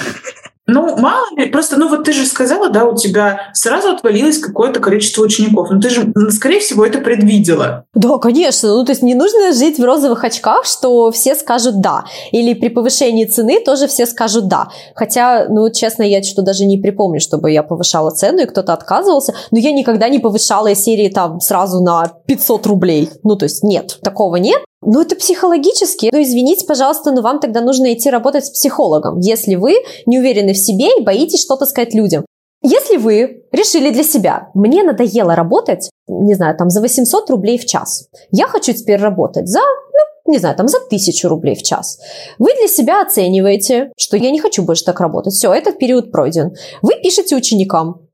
Ну, 0.68 0.98
мало 0.98 1.26
ли, 1.36 1.46
просто, 1.46 1.78
ну 1.78 1.88
вот 1.88 2.04
ты 2.04 2.12
же 2.12 2.26
сказала, 2.26 2.70
да, 2.70 2.86
у 2.86 2.96
тебя 2.96 3.50
сразу 3.54 3.90
отвалилось 3.90 4.38
какое-то 4.38 4.82
количество 4.82 5.24
учеников. 5.24 5.70
Ну 5.72 5.80
ты 5.80 5.90
же, 5.90 6.12
скорее 6.30 6.60
всего, 6.60 6.86
это 6.86 7.00
предвидела. 7.00 7.86
Да, 7.94 8.18
конечно. 8.18 8.76
Ну, 8.76 8.84
то 8.84 8.92
есть 8.92 9.02
не 9.02 9.16
нужно 9.16 9.54
жить 9.54 9.80
в 9.80 9.84
розовых 9.84 10.24
очках, 10.26 10.66
что 10.66 11.10
все 11.12 11.36
скажут 11.36 11.80
«да». 11.80 12.04
Или 12.32 12.54
при 12.54 12.68
повышении 12.68 13.26
цены 13.26 13.62
тоже 13.64 13.88
все 13.88 14.06
скажут 14.06 14.48
«да». 14.50 14.68
Хотя, 14.94 15.48
ну, 15.50 15.70
честно, 15.72 16.04
я 16.04 16.22
что 16.22 16.42
даже 16.42 16.66
не 16.66 16.78
припомню, 16.78 17.22
чтобы 17.22 17.52
я 17.52 17.64
повышала 17.64 18.12
цену, 18.12 18.42
и 18.42 18.46
кто-то 18.46 18.74
отказывался. 18.74 19.34
Но 19.52 19.60
я 19.60 19.72
никогда 19.72 20.10
не 20.10 20.20
повышала 20.20 20.76
серии 20.76 21.08
там 21.08 21.40
сразу 21.40 21.82
на 21.82 22.12
500 22.26 22.66
рублей. 22.68 23.10
Ну, 23.24 23.38
то 23.38 23.46
есть 23.46 23.64
нет, 23.64 24.00
такого 24.02 24.36
нет. 24.36 24.62
Ну, 24.82 25.02
это 25.02 25.16
психологически. 25.16 26.10
Ну, 26.12 26.22
извините, 26.22 26.66
пожалуйста, 26.66 27.12
но 27.12 27.22
вам 27.22 27.40
тогда 27.40 27.62
нужно 27.62 27.94
идти 27.94 28.10
работать 28.10 28.46
с 28.46 28.52
психологом, 28.52 29.20
если 29.20 29.56
вы 29.56 29.76
не 30.06 30.20
уверены 30.20 30.54
в 30.54 30.58
себе 30.58 30.98
и 30.98 31.04
боитесь 31.04 31.42
что-то 31.42 31.66
сказать 31.66 31.94
людям. 31.94 32.26
Если 32.62 32.98
вы 32.98 33.44
решили 33.52 33.92
для 33.92 34.04
себя, 34.04 34.50
мне 34.54 34.84
надоело 34.84 35.36
работать, 35.36 35.90
не 36.08 36.34
знаю, 36.34 36.56
там 36.58 36.70
за 36.70 36.82
800 36.82 37.30
рублей 37.30 37.58
в 37.58 37.66
час, 37.66 38.08
я 38.32 38.48
хочу 38.48 38.74
теперь 38.74 39.00
работать 39.00 39.48
за, 39.48 39.60
ну, 39.60 40.32
не 40.32 40.40
знаю, 40.40 40.56
там 40.56 40.68
за 40.68 40.78
1000 40.78 41.30
рублей 41.30 41.56
в 41.56 41.64
час. 41.64 42.00
Вы 42.40 42.54
для 42.56 42.68
себя 42.68 43.02
оцениваете, 43.02 43.92
что 43.98 44.18
я 44.18 44.32
не 44.32 44.40
хочу 44.40 44.64
больше 44.64 44.86
так 44.86 45.00
работать. 45.00 45.34
Все, 45.34 45.54
этот 45.54 45.78
период 45.78 46.12
пройден. 46.12 46.54
Вы 46.82 46.96
пишете 47.02 47.36
ученикам. 47.36 48.08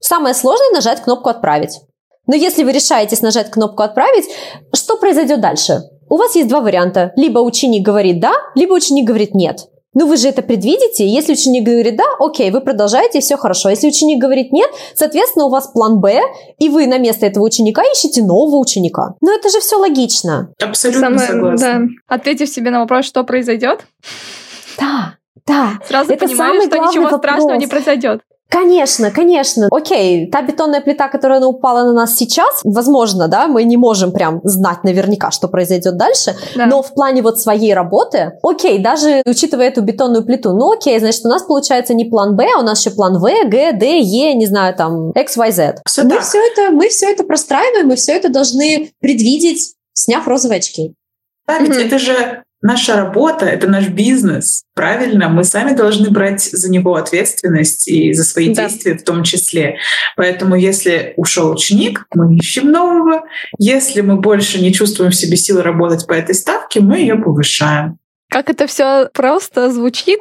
Самое 0.00 0.34
сложное 0.34 0.70
нажать 0.72 1.02
кнопку 1.02 1.30
«Отправить». 1.30 1.80
Но 2.26 2.34
если 2.34 2.64
вы 2.64 2.72
решаетесь 2.72 3.22
нажать 3.22 3.50
кнопку 3.50 3.82
«Отправить», 3.82 4.26
что 4.72 4.96
произойдет 4.98 5.40
дальше? 5.40 5.82
У 6.08 6.16
вас 6.16 6.36
есть 6.36 6.48
два 6.48 6.60
варианта. 6.60 7.12
Либо 7.16 7.40
ученик 7.40 7.84
говорит 7.84 8.20
«да», 8.20 8.32
либо 8.54 8.74
ученик 8.74 9.06
говорит 9.06 9.34
«нет». 9.34 9.66
Ну, 9.98 10.06
вы 10.06 10.18
же 10.18 10.28
это 10.28 10.42
предвидите. 10.42 11.08
Если 11.08 11.32
ученик 11.32 11.64
говорит 11.64 11.96
«да», 11.96 12.04
окей, 12.18 12.50
вы 12.50 12.60
продолжаете, 12.60 13.18
и 13.18 13.20
все 13.22 13.38
хорошо. 13.38 13.70
Если 13.70 13.88
ученик 13.88 14.20
говорит 14.20 14.52
«нет», 14.52 14.70
соответственно, 14.94 15.46
у 15.46 15.48
вас 15.48 15.68
план 15.68 16.00
«Б», 16.00 16.20
и 16.58 16.68
вы 16.68 16.86
на 16.86 16.98
место 16.98 17.24
этого 17.24 17.44
ученика 17.44 17.82
ищете 17.82 18.22
нового 18.22 18.58
ученика. 18.58 19.14
Но 19.22 19.32
это 19.32 19.48
же 19.48 19.60
все 19.60 19.76
логично. 19.76 20.52
Абсолютно 20.62 21.00
Самое, 21.00 21.26
согласна. 21.26 21.80
Да. 21.80 22.14
Ответив 22.14 22.48
себе 22.50 22.70
на 22.70 22.80
вопрос, 22.80 23.06
что 23.06 23.24
произойдет. 23.24 23.86
Да, 24.78 25.14
да. 25.46 25.78
Сразу 25.88 26.12
это 26.12 26.26
понимаешь, 26.26 26.64
что 26.64 26.76
ничего 26.76 27.04
вопрос. 27.04 27.20
страшного 27.20 27.54
не 27.54 27.66
произойдет. 27.66 28.20
Конечно, 28.48 29.10
конечно. 29.10 29.68
Окей, 29.70 30.30
та 30.30 30.42
бетонная 30.42 30.80
плита, 30.80 31.08
которая 31.08 31.38
она 31.38 31.48
упала 31.48 31.84
на 31.84 31.92
нас 31.92 32.16
сейчас, 32.16 32.60
возможно, 32.62 33.26
да, 33.28 33.48
мы 33.48 33.64
не 33.64 33.76
можем 33.76 34.12
прям 34.12 34.40
знать 34.44 34.84
наверняка, 34.84 35.30
что 35.30 35.48
произойдет 35.48 35.96
дальше, 35.96 36.36
да. 36.54 36.66
но 36.66 36.82
в 36.82 36.94
плане 36.94 37.22
вот 37.22 37.40
своей 37.40 37.74
работы, 37.74 38.38
окей, 38.42 38.78
даже 38.78 39.22
учитывая 39.26 39.68
эту 39.68 39.82
бетонную 39.82 40.24
плиту, 40.24 40.52
ну 40.52 40.72
окей, 40.72 40.98
значит, 41.00 41.24
у 41.24 41.28
нас 41.28 41.42
получается 41.42 41.92
не 41.92 42.04
план 42.04 42.36
Б, 42.36 42.46
а 42.56 42.60
у 42.60 42.62
нас 42.62 42.80
еще 42.80 42.94
план 42.94 43.18
В, 43.18 43.24
Г, 43.48 43.72
Д, 43.72 43.98
Е, 43.98 44.34
не 44.34 44.46
знаю, 44.46 44.74
там, 44.76 45.10
X, 45.10 45.36
Y, 45.36 45.52
Z. 45.52 45.82
Все 45.84 46.04
мы 46.04 46.20
все 46.20 46.38
это, 46.38 46.70
мы 46.70 46.88
все 46.88 47.10
это 47.10 47.24
простраиваем, 47.24 47.88
мы 47.88 47.96
все 47.96 48.12
это 48.12 48.28
должны 48.28 48.92
предвидеть, 49.00 49.74
сняв 49.92 50.26
розовые 50.28 50.58
очки. 50.58 50.94
Да, 51.48 51.58
ведь 51.58 51.70
mm-hmm. 51.70 51.86
это 51.86 51.98
же 51.98 52.42
наша 52.62 52.96
работа, 52.96 53.46
это 53.46 53.66
наш 53.66 53.88
бизнес, 53.88 54.64
правильно? 54.74 55.28
Мы 55.28 55.44
сами 55.44 55.72
должны 55.74 56.10
брать 56.10 56.42
за 56.42 56.70
него 56.70 56.94
ответственность 56.94 57.88
и 57.88 58.12
за 58.12 58.24
свои 58.24 58.54
да. 58.54 58.62
действия 58.62 58.96
в 58.96 59.04
том 59.04 59.22
числе. 59.22 59.78
Поэтому 60.16 60.56
если 60.56 61.14
ушел 61.16 61.50
ученик, 61.50 62.06
мы 62.14 62.36
ищем 62.36 62.70
нового. 62.70 63.22
Если 63.58 64.00
мы 64.00 64.16
больше 64.16 64.60
не 64.60 64.72
чувствуем 64.72 65.10
в 65.10 65.16
себе 65.16 65.36
силы 65.36 65.62
работать 65.62 66.06
по 66.06 66.12
этой 66.12 66.34
ставке, 66.34 66.80
мы 66.80 66.98
ее 66.98 67.16
повышаем. 67.16 67.98
Как 68.28 68.50
это 68.50 68.66
все 68.66 69.08
просто 69.14 69.70
звучит? 69.70 70.20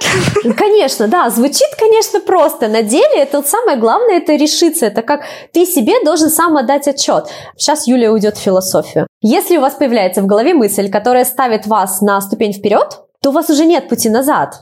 Конечно, 0.57 1.07
да, 1.07 1.29
звучит, 1.31 1.69
конечно, 1.77 2.19
просто. 2.19 2.67
На 2.67 2.83
деле 2.83 3.17
это 3.17 3.37
вот 3.37 3.47
самое 3.47 3.77
главное, 3.77 4.17
это 4.17 4.35
решиться. 4.35 4.85
Это 4.85 5.01
как 5.01 5.21
ты 5.53 5.65
себе 5.65 5.93
должен 6.03 6.29
сам 6.29 6.55
отдать 6.55 6.87
отчет. 6.87 7.25
Сейчас 7.57 7.87
Юлия 7.87 8.11
уйдет 8.11 8.37
в 8.37 8.41
философию. 8.41 9.07
Если 9.27 9.57
у 9.57 9.61
вас 9.61 9.73
появляется 9.73 10.21
в 10.21 10.27
голове 10.27 10.53
мысль, 10.53 10.87
которая 10.87 11.25
ставит 11.25 11.65
вас 11.65 11.99
на 12.01 12.21
ступень 12.21 12.53
вперед, 12.53 12.99
то 13.23 13.31
у 13.31 13.33
вас 13.33 13.49
уже 13.49 13.65
нет 13.65 13.89
пути 13.89 14.07
назад. 14.07 14.53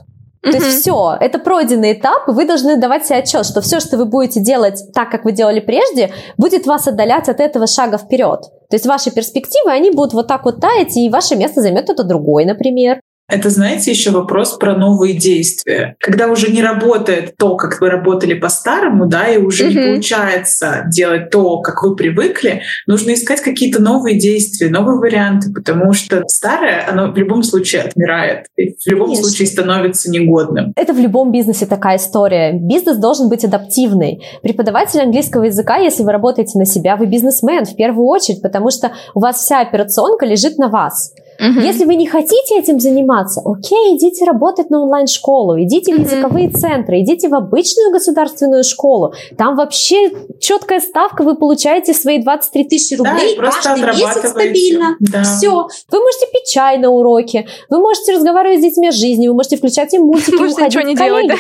То 0.42 0.52
mm-hmm. 0.52 0.54
есть 0.54 0.80
все, 0.80 1.18
это 1.20 1.38
пройденный 1.38 1.92
этап, 1.92 2.30
и 2.30 2.32
вы 2.32 2.46
должны 2.46 2.78
давать 2.78 3.06
себе 3.06 3.18
отчет, 3.18 3.46
что 3.46 3.60
все, 3.60 3.82
что 3.82 3.98
вы 3.98 4.06
будете 4.06 4.40
делать 4.40 4.82
так, 4.94 5.12
как 5.12 5.26
вы 5.26 5.34
делали 5.34 5.60
прежде, 5.60 6.14
будет 6.38 6.66
вас 6.66 6.88
отдалять 6.88 7.28
от 7.28 7.42
этого 7.42 7.68
шага 7.68 7.98
вперед. 7.98 8.40
То 8.70 8.76
есть 8.76 8.86
ваши 8.86 9.12
перспективы, 9.12 9.70
они 9.70 9.92
будут 9.92 10.14
вот 10.14 10.28
так 10.30 10.46
вот 10.46 10.62
таять, 10.62 10.96
и 10.96 11.10
ваше 11.10 11.36
место 11.36 11.60
займет 11.60 11.84
кто-то 11.84 12.06
другой, 12.06 12.46
например. 12.46 13.02
Это, 13.30 13.50
знаете, 13.50 13.92
еще 13.92 14.12
вопрос 14.12 14.58
про 14.58 14.76
новые 14.76 15.14
действия. 15.14 15.96
Когда 16.00 16.28
уже 16.28 16.52
не 16.52 16.62
работает 16.62 17.36
то, 17.38 17.56
как 17.56 17.80
вы 17.80 17.90
работали 17.90 18.34
по-старому, 18.34 19.08
да, 19.08 19.28
и 19.28 19.38
уже 19.38 19.64
mm-hmm. 19.64 19.74
не 19.74 19.94
получается 19.94 20.84
делать 20.94 21.30
то, 21.30 21.62
как 21.62 21.84
вы 21.84 21.96
привыкли, 21.96 22.64
нужно 22.86 23.14
искать 23.14 23.42
какие-то 23.42 23.82
новые 23.82 24.20
действия, 24.20 24.70
новые 24.70 25.00
варианты, 25.00 25.54
потому 25.54 25.94
что 25.94 26.24
старое, 26.28 26.86
оно 26.88 27.12
в 27.12 27.18
любом 27.18 27.44
случае 27.44 27.84
отмирает, 27.84 28.48
и 28.58 28.74
в 28.74 28.88
любом 28.88 29.08
Конечно. 29.08 29.26
случае 29.26 29.48
становится 29.48 30.12
негодным. 30.12 30.74
Это 30.76 30.94
в 30.94 31.00
любом 31.00 31.32
бизнесе 31.32 31.66
такая 31.66 31.98
история. 31.98 32.52
Бизнес 32.54 32.98
должен 32.98 33.30
быть 33.30 33.46
адаптивный. 33.46 34.22
Преподаватель 34.42 35.00
английского 35.00 35.44
языка, 35.44 35.78
если 35.78 36.04
вы 36.04 36.12
работаете 36.12 36.60
на 36.60 36.66
себя, 36.66 36.98
вы 36.98 37.06
бизнесмен 37.06 37.66
в 37.66 37.76
первую 37.78 38.06
очередь, 38.08 38.42
потому 38.42 38.70
что 38.70 38.92
у 39.16 39.22
вас 39.22 39.38
вся 39.38 39.62
операционка 39.62 40.26
лежит 40.26 40.58
на 40.58 40.68
вас. 40.68 41.14
Угу. 41.40 41.60
Если 41.60 41.86
вы 41.86 41.96
не 41.96 42.08
хотите 42.08 42.58
этим 42.58 42.80
заниматься, 42.80 43.42
окей, 43.46 43.98
идите 43.98 44.26
работать 44.26 44.70
на 44.70 44.82
онлайн-школу, 44.84 45.62
идите 45.62 45.94
в 45.96 46.00
языковые 46.00 46.50
центры, 46.50 47.02
идите 47.02 47.30
в 47.30 47.36
обычную 47.36 47.92
государственную 47.92 48.64
школу. 48.64 49.14
Там 49.38 49.56
вообще 49.56 50.12
четкая 50.40 50.80
ставка, 50.80 51.24
вы 51.24 51.36
получаете 51.36 51.94
свои 51.94 52.22
23 52.22 52.66
тысячи 52.66 52.96
рублей 52.96 53.38
да, 53.38 53.52
каждый 53.64 53.88
месяц 53.88 54.30
стабильно. 54.30 54.96
Да. 55.00 55.24
Все. 55.24 55.68
Вы 55.92 56.00
можете 56.00 56.28
пить 56.32 56.52
чай 56.52 56.78
на 56.78 56.90
уроке, 56.90 57.48
вы 57.70 57.80
можете 57.80 58.14
разговаривать 58.14 58.60
с 58.60 58.62
детьми 58.62 58.88
о 58.90 58.92
жизни, 58.92 59.28
вы 59.28 59.34
можете 59.34 59.58
включать 59.58 59.94
им 59.94 60.04
мультики, 60.04 60.36
можете 60.36 60.66
ничего 60.66 60.84
не 60.84 60.96
делать, 60.96 61.28
да? 61.28 61.36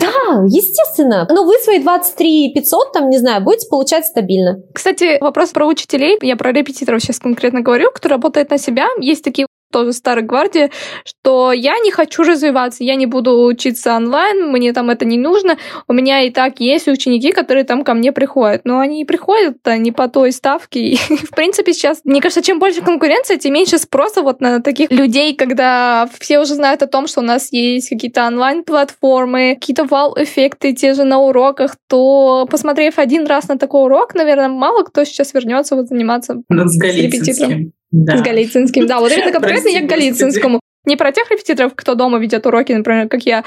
Да, 0.00 0.44
естественно. 0.46 1.26
Но 1.30 1.44
вы 1.44 1.54
свои 1.62 1.78
23 1.78 2.52
500, 2.54 2.92
там, 2.92 3.10
не 3.10 3.18
знаю, 3.18 3.42
будете 3.42 3.68
получать 3.68 4.06
стабильно. 4.06 4.62
Кстати, 4.72 5.18
вопрос 5.20 5.50
про 5.50 5.66
учителей. 5.66 6.18
Я 6.22 6.36
про 6.36 6.52
репетиторов 6.52 7.02
сейчас 7.02 7.18
конкретно 7.18 7.60
говорю, 7.60 7.90
кто 7.92 8.08
работает 8.08 8.50
на 8.50 8.58
себя. 8.58 8.86
Есть 9.00 9.24
такие 9.24 9.39
тоже 9.70 9.92
старой 9.92 10.24
гвардии, 10.24 10.70
что 11.04 11.52
я 11.52 11.78
не 11.78 11.90
хочу 11.90 12.22
развиваться, 12.22 12.84
я 12.84 12.94
не 12.94 13.06
буду 13.06 13.42
учиться 13.44 13.96
онлайн, 13.96 14.50
мне 14.50 14.72
там 14.72 14.90
это 14.90 15.04
не 15.04 15.18
нужно, 15.18 15.56
у 15.88 15.92
меня 15.92 16.22
и 16.22 16.30
так 16.30 16.60
есть 16.60 16.88
ученики, 16.88 17.32
которые 17.32 17.64
там 17.64 17.84
ко 17.84 17.94
мне 17.94 18.12
приходят, 18.12 18.62
но 18.64 18.78
они 18.78 19.04
приходят 19.04 19.56
-то 19.64 19.78
не 19.78 19.92
по 19.92 20.08
той 20.08 20.32
ставке, 20.32 20.80
и, 20.80 20.96
в 21.30 21.30
принципе, 21.30 21.72
сейчас, 21.72 22.00
мне 22.04 22.20
кажется, 22.20 22.42
чем 22.42 22.58
больше 22.58 22.82
конкуренции, 22.82 23.36
тем 23.36 23.54
меньше 23.54 23.78
спроса 23.78 24.22
вот 24.22 24.40
на 24.40 24.60
таких 24.60 24.90
людей, 24.90 25.34
когда 25.34 26.08
все 26.18 26.40
уже 26.40 26.54
знают 26.54 26.82
о 26.82 26.86
том, 26.86 27.06
что 27.06 27.20
у 27.20 27.24
нас 27.24 27.52
есть 27.52 27.88
какие-то 27.88 28.26
онлайн-платформы, 28.26 29.54
какие-то 29.54 29.84
вау-эффекты 29.84 30.72
те 30.72 30.94
же 30.94 31.04
на 31.04 31.18
уроках, 31.18 31.76
то, 31.88 32.46
посмотрев 32.50 32.98
один 32.98 33.26
раз 33.26 33.48
на 33.48 33.58
такой 33.58 33.84
урок, 33.84 34.14
наверное, 34.14 34.48
мало 34.48 34.84
кто 34.84 35.04
сейчас 35.04 35.34
вернется 35.34 35.76
вот 35.76 35.88
заниматься 35.88 36.42
с 36.48 36.80
репетитором. 36.80 37.72
Да. 37.90 38.18
С 38.18 38.22
Голицынским. 38.22 38.86
Да, 38.86 39.00
вот 39.00 39.12
это 39.12 39.32
конкретно 39.32 39.68
я 39.68 39.82
к 39.82 39.86
Голицынскому. 39.86 40.60
Не 40.86 40.96
про 40.96 41.12
тех 41.12 41.30
репетиторов, 41.30 41.74
кто 41.74 41.94
дома 41.94 42.18
ведет 42.18 42.46
уроки, 42.46 42.72
например, 42.72 43.08
как 43.08 43.22
я, 43.22 43.44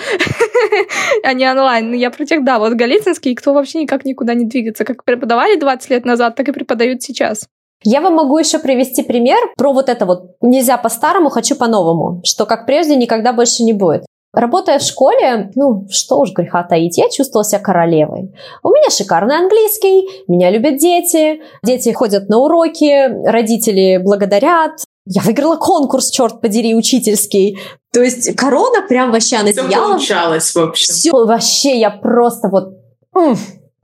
а 1.23 1.33
не 1.33 1.49
онлайн. 1.49 1.91
Я 1.93 2.11
про 2.11 2.25
тех, 2.25 2.43
да, 2.43 2.59
вот 2.59 2.73
Голицынский, 2.73 3.33
кто 3.33 3.53
вообще 3.53 3.81
никак 3.81 4.05
никуда 4.05 4.35
не 4.35 4.45
двигается. 4.45 4.85
Как 4.85 5.03
преподавали 5.03 5.59
20 5.59 5.89
лет 5.89 6.05
назад, 6.05 6.35
так 6.35 6.47
и 6.47 6.51
преподают 6.51 7.01
сейчас. 7.01 7.47
Я 7.83 8.01
вам 8.01 8.13
могу 8.13 8.37
еще 8.37 8.59
привести 8.59 9.03
пример 9.03 9.39
про 9.57 9.73
вот 9.73 9.89
это 9.89 10.05
вот 10.05 10.37
«нельзя 10.41 10.77
по-старому, 10.77 11.29
хочу 11.29 11.55
по-новому», 11.55 12.21
что 12.23 12.45
как 12.45 12.65
прежде 12.65 12.95
никогда 12.95 13.33
больше 13.33 13.63
не 13.63 13.73
будет. 13.73 14.05
Работая 14.33 14.79
в 14.79 14.81
школе, 14.81 15.51
ну, 15.53 15.85
что 15.91 16.19
уж 16.19 16.31
греха 16.31 16.63
таить, 16.63 16.97
я 16.97 17.07
чувствовала 17.09 17.45
себя 17.45 17.59
королевой. 17.59 18.33
У 18.63 18.69
меня 18.69 18.89
шикарный 18.89 19.37
английский, 19.37 20.23
меня 20.27 20.49
любят 20.49 20.77
дети, 20.77 21.41
дети 21.63 21.91
ходят 21.91 22.29
на 22.29 22.39
уроки, 22.39 23.27
родители 23.27 24.01
благодарят. 24.03 24.71
Я 25.05 25.21
выиграла 25.21 25.57
конкурс, 25.57 26.09
черт 26.09 26.41
подери, 26.41 26.73
учительский. 26.73 27.59
То 27.91 28.01
есть 28.01 28.35
корона 28.35 28.81
прям 28.87 29.11
вообще 29.11 29.37
на 29.43 29.51
Все 29.51 29.61
получалось, 29.69 30.55
в 30.55 30.59
общем. 30.59 30.93
Все 30.93 31.11
вообще, 31.11 31.79
я 31.79 31.91
просто 31.91 32.47
вот... 32.47 32.73
М, 33.15 33.37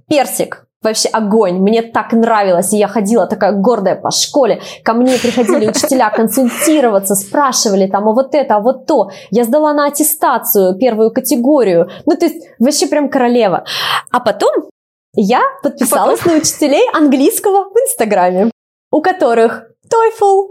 персик. 0.10 0.66
Вообще 0.82 1.10
огонь. 1.10 1.60
Мне 1.60 1.82
так 1.82 2.14
нравилось. 2.14 2.72
И 2.72 2.78
я 2.78 2.88
ходила 2.88 3.28
такая 3.28 3.52
гордая 3.52 3.96
по 3.96 4.12
школе. 4.12 4.62
Ко 4.84 4.94
мне 4.94 5.18
приходили 5.18 5.68
учителя 5.68 6.10
консультироваться, 6.16 7.16
спрашивали 7.16 7.88
там, 7.88 8.08
а 8.08 8.14
вот 8.14 8.34
это, 8.34 8.56
а 8.56 8.60
вот 8.62 8.86
то. 8.86 9.10
Я 9.30 9.44
сдала 9.44 9.74
на 9.74 9.88
аттестацию 9.88 10.78
первую 10.78 11.12
категорию. 11.12 11.90
Ну, 12.06 12.16
то 12.16 12.26
есть 12.26 12.48
вообще 12.60 12.88
прям 12.88 13.10
королева. 13.10 13.66
А 14.10 14.22
потом 14.22 14.70
я 15.16 15.42
подписалась 15.64 16.20
потом? 16.20 16.36
на 16.36 16.40
учителей 16.40 16.88
английского 16.94 17.66
в 17.66 17.76
Инстаграме, 17.76 18.52
у 18.92 19.02
которых 19.02 19.64
TOEFL, 19.92 20.48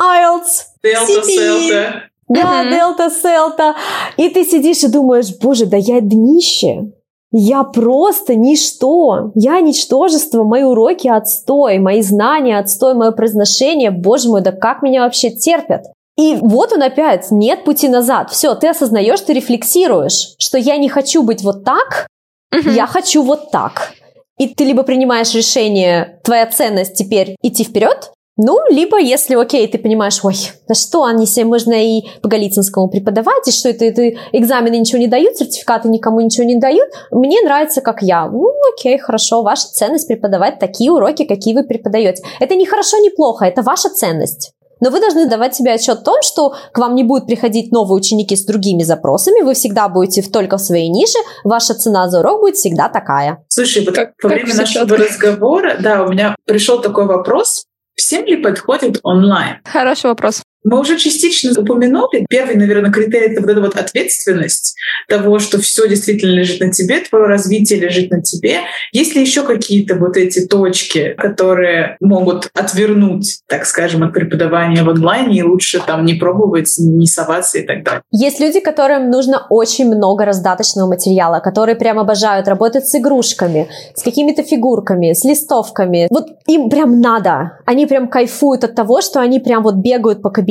IELTS, 0.00 0.64
Delta, 0.84 1.22
CP, 1.22 1.92
Да, 2.28 2.64
дельта, 2.64 3.10
селта. 3.10 3.76
И 4.16 4.30
ты 4.30 4.44
сидишь 4.44 4.82
и 4.82 4.88
думаешь, 4.88 5.38
боже, 5.40 5.66
да 5.66 5.76
я 5.76 6.00
днище. 6.00 6.92
Я 7.32 7.62
просто 7.62 8.34
ничто. 8.34 9.30
Я 9.34 9.60
ничтожество, 9.60 10.42
мои 10.42 10.62
уроки 10.64 11.06
отстой, 11.06 11.78
мои 11.78 12.02
знания 12.02 12.58
отстой, 12.58 12.94
мое 12.94 13.12
произношение. 13.12 13.90
Боже 13.90 14.28
мой, 14.28 14.40
да 14.42 14.52
как 14.52 14.82
меня 14.82 15.04
вообще 15.04 15.30
терпят? 15.30 15.84
И 16.16 16.36
вот 16.40 16.72
он 16.72 16.82
опять, 16.82 17.30
нет 17.30 17.64
пути 17.64 17.88
назад. 17.88 18.30
Все, 18.30 18.54
ты 18.54 18.68
осознаешь, 18.68 19.20
ты 19.20 19.32
рефлексируешь, 19.32 20.34
что 20.38 20.58
я 20.58 20.76
не 20.76 20.88
хочу 20.88 21.22
быть 21.22 21.42
вот 21.42 21.64
так, 21.64 22.08
Мгм. 22.52 22.74
я 22.74 22.86
хочу 22.86 23.22
вот 23.22 23.50
так. 23.50 23.92
И 24.36 24.48
ты 24.48 24.64
либо 24.64 24.82
принимаешь 24.82 25.34
решение, 25.34 26.18
твоя 26.24 26.46
ценность 26.46 26.94
теперь 26.94 27.36
идти 27.42 27.62
вперед, 27.62 28.10
ну, 28.42 28.58
либо 28.70 28.98
если, 28.98 29.34
окей, 29.34 29.66
ты 29.68 29.76
понимаешь, 29.78 30.20
ой, 30.24 30.34
да 30.66 30.74
что 30.74 31.04
они 31.04 31.26
себе 31.26 31.44
можно 31.44 31.72
и 31.74 32.02
по 32.22 32.28
Голицынскому 32.28 32.88
преподавать, 32.88 33.46
и 33.46 33.50
что 33.52 33.68
это, 33.68 33.84
это 33.84 34.02
экзамены 34.32 34.76
ничего 34.78 34.98
не 34.98 35.08
дают, 35.08 35.36
сертификаты 35.36 35.88
никому 35.90 36.20
ничего 36.20 36.44
не 36.46 36.56
дают, 36.58 36.88
мне 37.10 37.40
нравится, 37.42 37.82
как 37.82 38.02
я. 38.02 38.26
Ну, 38.28 38.50
окей, 38.76 38.98
хорошо, 38.98 39.42
ваша 39.42 39.68
ценность 39.68 40.08
преподавать 40.08 40.58
такие 40.58 40.90
уроки, 40.90 41.24
какие 41.24 41.54
вы 41.54 41.64
преподаете. 41.64 42.22
Это 42.40 42.54
не 42.54 42.64
хорошо, 42.66 42.96
не 42.98 43.10
плохо, 43.10 43.44
это 43.44 43.60
ваша 43.62 43.90
ценность. 43.90 44.52
Но 44.82 44.88
вы 44.88 44.98
должны 45.00 45.26
давать 45.28 45.54
себе 45.54 45.72
отчет 45.74 45.98
о 45.98 46.02
том, 46.02 46.22
что 46.22 46.54
к 46.72 46.78
вам 46.78 46.94
не 46.94 47.04
будут 47.04 47.26
приходить 47.26 47.70
новые 47.70 47.98
ученики 47.98 48.34
с 48.34 48.46
другими 48.46 48.82
запросами, 48.82 49.42
вы 49.42 49.52
всегда 49.52 49.90
будете 49.90 50.22
в- 50.22 50.30
только 50.32 50.56
в 50.56 50.60
своей 50.62 50.88
нише, 50.88 51.18
ваша 51.44 51.74
цена 51.74 52.08
за 52.08 52.20
урок 52.20 52.40
будет 52.40 52.56
всегда 52.56 52.88
такая. 52.88 53.44
Слушай, 53.48 53.84
вот 53.84 53.94
Как- 53.94 54.12
во 54.22 54.30
как 54.30 54.38
время 54.38 54.54
нашего 54.56 54.96
разговора, 54.96 55.76
да, 55.80 56.02
у 56.04 56.08
меня 56.08 56.34
пришел 56.46 56.80
такой 56.80 57.04
вопрос, 57.04 57.64
всем 58.00 58.24
ли 58.24 58.36
подходит 58.36 58.98
онлайн? 59.02 59.58
Хороший 59.64 60.06
вопрос. 60.06 60.42
Мы 60.62 60.78
уже 60.78 60.98
частично 60.98 61.58
упомянули. 61.58 62.26
Первый, 62.28 62.56
наверное, 62.56 62.90
критерий— 62.90 63.26
это 63.32 63.40
вот 63.40 63.50
эта 63.50 63.60
вот 63.60 63.76
ответственность 63.76 64.76
того, 65.08 65.38
что 65.38 65.58
все 65.60 65.88
действительно 65.88 66.32
лежит 66.32 66.60
на 66.60 66.70
тебе, 66.70 67.00
твое 67.00 67.26
развитие 67.26 67.80
лежит 67.80 68.10
на 68.10 68.22
тебе. 68.22 68.58
Есть 68.92 69.14
ли 69.14 69.22
еще 69.22 69.42
какие-то 69.42 69.96
вот 69.96 70.16
эти 70.16 70.46
точки, 70.46 71.14
которые 71.16 71.96
могут 72.00 72.50
отвернуть, 72.54 73.40
так 73.48 73.64
скажем, 73.64 74.02
от 74.02 74.12
преподавания 74.12 74.82
в 74.82 74.90
онлайне, 74.90 75.38
и 75.38 75.42
лучше 75.42 75.80
там 75.84 76.04
не 76.04 76.14
пробовать, 76.14 76.74
не 76.78 77.06
соваться 77.06 77.58
и 77.58 77.62
так 77.62 77.82
далее? 77.82 78.02
Есть 78.10 78.38
люди, 78.40 78.60
которым 78.60 79.10
нужно 79.10 79.46
очень 79.48 79.86
много 79.86 80.24
раздаточного 80.24 80.88
материала, 80.88 81.40
которые 81.40 81.76
прям 81.76 81.98
обожают 81.98 82.48
работать 82.48 82.86
с 82.86 82.94
игрушками, 82.94 83.68
с 83.94 84.02
какими-то 84.02 84.42
фигурками, 84.42 85.12
с 85.14 85.24
листовками. 85.24 86.06
Вот 86.10 86.26
им 86.46 86.68
прям 86.68 87.00
надо. 87.00 87.58
Они 87.64 87.86
прям 87.86 88.08
кайфуют 88.08 88.64
от 88.64 88.74
того, 88.74 89.00
что 89.00 89.20
они 89.20 89.40
прям 89.40 89.62
вот 89.62 89.76
бегают 89.76 90.22
по 90.22 90.30
кабинету, 90.30 90.49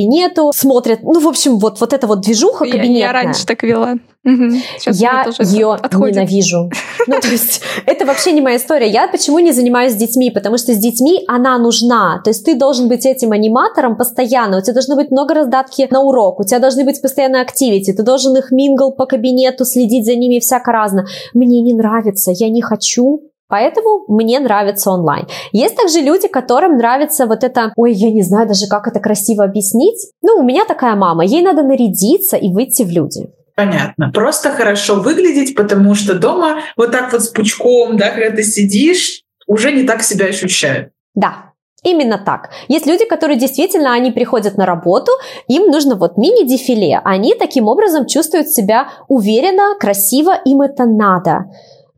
смотрят. 0.52 1.02
Ну, 1.02 1.20
в 1.20 1.28
общем, 1.28 1.58
вот, 1.58 1.80
вот 1.80 1.92
эта 1.92 2.06
вот 2.06 2.20
движуха 2.20 2.64
Я, 2.64 2.72
кабинетная. 2.72 3.00
я 3.00 3.12
раньше 3.12 3.46
так 3.46 3.62
вела. 3.62 3.94
Мгм. 4.22 4.60
Сейчас 4.78 5.00
я 5.00 5.24
ее 5.40 5.72
отходит. 5.72 6.16
ненавижу. 6.16 6.70
Ну, 7.06 7.18
то 7.18 7.28
есть, 7.28 7.62
это 7.86 8.04
вообще 8.04 8.32
не 8.32 8.42
моя 8.42 8.56
история. 8.56 8.88
Я 8.88 9.08
почему 9.08 9.38
не 9.38 9.52
занимаюсь 9.52 9.92
с 9.92 9.96
детьми? 9.96 10.30
Потому 10.30 10.58
что 10.58 10.72
с 10.74 10.76
детьми 10.76 11.24
она 11.26 11.58
нужна. 11.58 12.20
То 12.22 12.30
есть, 12.30 12.44
ты 12.44 12.54
должен 12.54 12.88
быть 12.88 13.06
этим 13.06 13.32
аниматором 13.32 13.96
постоянно. 13.96 14.58
У 14.58 14.60
тебя 14.60 14.74
должно 14.74 14.96
быть 14.96 15.10
много 15.10 15.34
раздатки 15.34 15.88
на 15.90 16.02
урок. 16.02 16.40
У 16.40 16.44
тебя 16.44 16.58
должны 16.58 16.84
быть 16.84 17.00
постоянно 17.00 17.40
активити. 17.40 17.92
Ты 17.92 18.02
должен 18.02 18.36
их 18.36 18.50
мингл 18.50 18.92
по 18.92 19.06
кабинету, 19.06 19.64
следить 19.64 20.04
за 20.04 20.14
ними 20.14 20.38
всяко 20.38 20.72
разно. 20.72 21.06
Мне 21.32 21.62
не 21.62 21.72
нравится, 21.72 22.30
я 22.34 22.50
не 22.50 22.60
хочу. 22.60 23.29
Поэтому 23.50 24.04
мне 24.08 24.38
нравится 24.38 24.90
онлайн. 24.90 25.26
Есть 25.52 25.76
также 25.76 26.00
люди, 26.00 26.28
которым 26.28 26.78
нравится 26.78 27.26
вот 27.26 27.44
это, 27.44 27.72
ой, 27.76 27.92
я 27.92 28.10
не 28.10 28.22
знаю 28.22 28.48
даже, 28.48 28.68
как 28.68 28.86
это 28.86 29.00
красиво 29.00 29.44
объяснить. 29.44 30.12
Ну, 30.22 30.36
у 30.36 30.42
меня 30.42 30.64
такая 30.64 30.94
мама, 30.94 31.24
ей 31.24 31.42
надо 31.42 31.62
нарядиться 31.62 32.36
и 32.36 32.52
выйти 32.52 32.84
в 32.84 32.90
люди. 32.90 33.26
Понятно. 33.56 34.10
Просто 34.14 34.50
хорошо 34.50 34.94
выглядеть, 34.94 35.54
потому 35.54 35.94
что 35.94 36.14
дома 36.14 36.60
вот 36.76 36.92
так 36.92 37.12
вот 37.12 37.22
с 37.22 37.28
пучком, 37.28 37.98
да, 37.98 38.10
когда 38.10 38.30
ты 38.30 38.42
сидишь, 38.42 39.22
уже 39.46 39.72
не 39.72 39.82
так 39.82 40.02
себя 40.02 40.26
ощущают. 40.26 40.92
Да, 41.14 41.50
Именно 41.82 42.18
так. 42.18 42.50
Есть 42.68 42.86
люди, 42.86 43.06
которые 43.06 43.38
действительно, 43.38 43.94
они 43.94 44.10
приходят 44.10 44.58
на 44.58 44.66
работу, 44.66 45.12
им 45.48 45.70
нужно 45.70 45.96
вот 45.96 46.18
мини-дефиле. 46.18 47.00
Они 47.04 47.34
таким 47.34 47.68
образом 47.68 48.06
чувствуют 48.06 48.48
себя 48.48 48.88
уверенно, 49.08 49.74
красиво, 49.80 50.38
им 50.44 50.60
это 50.60 50.84
надо. 50.84 51.46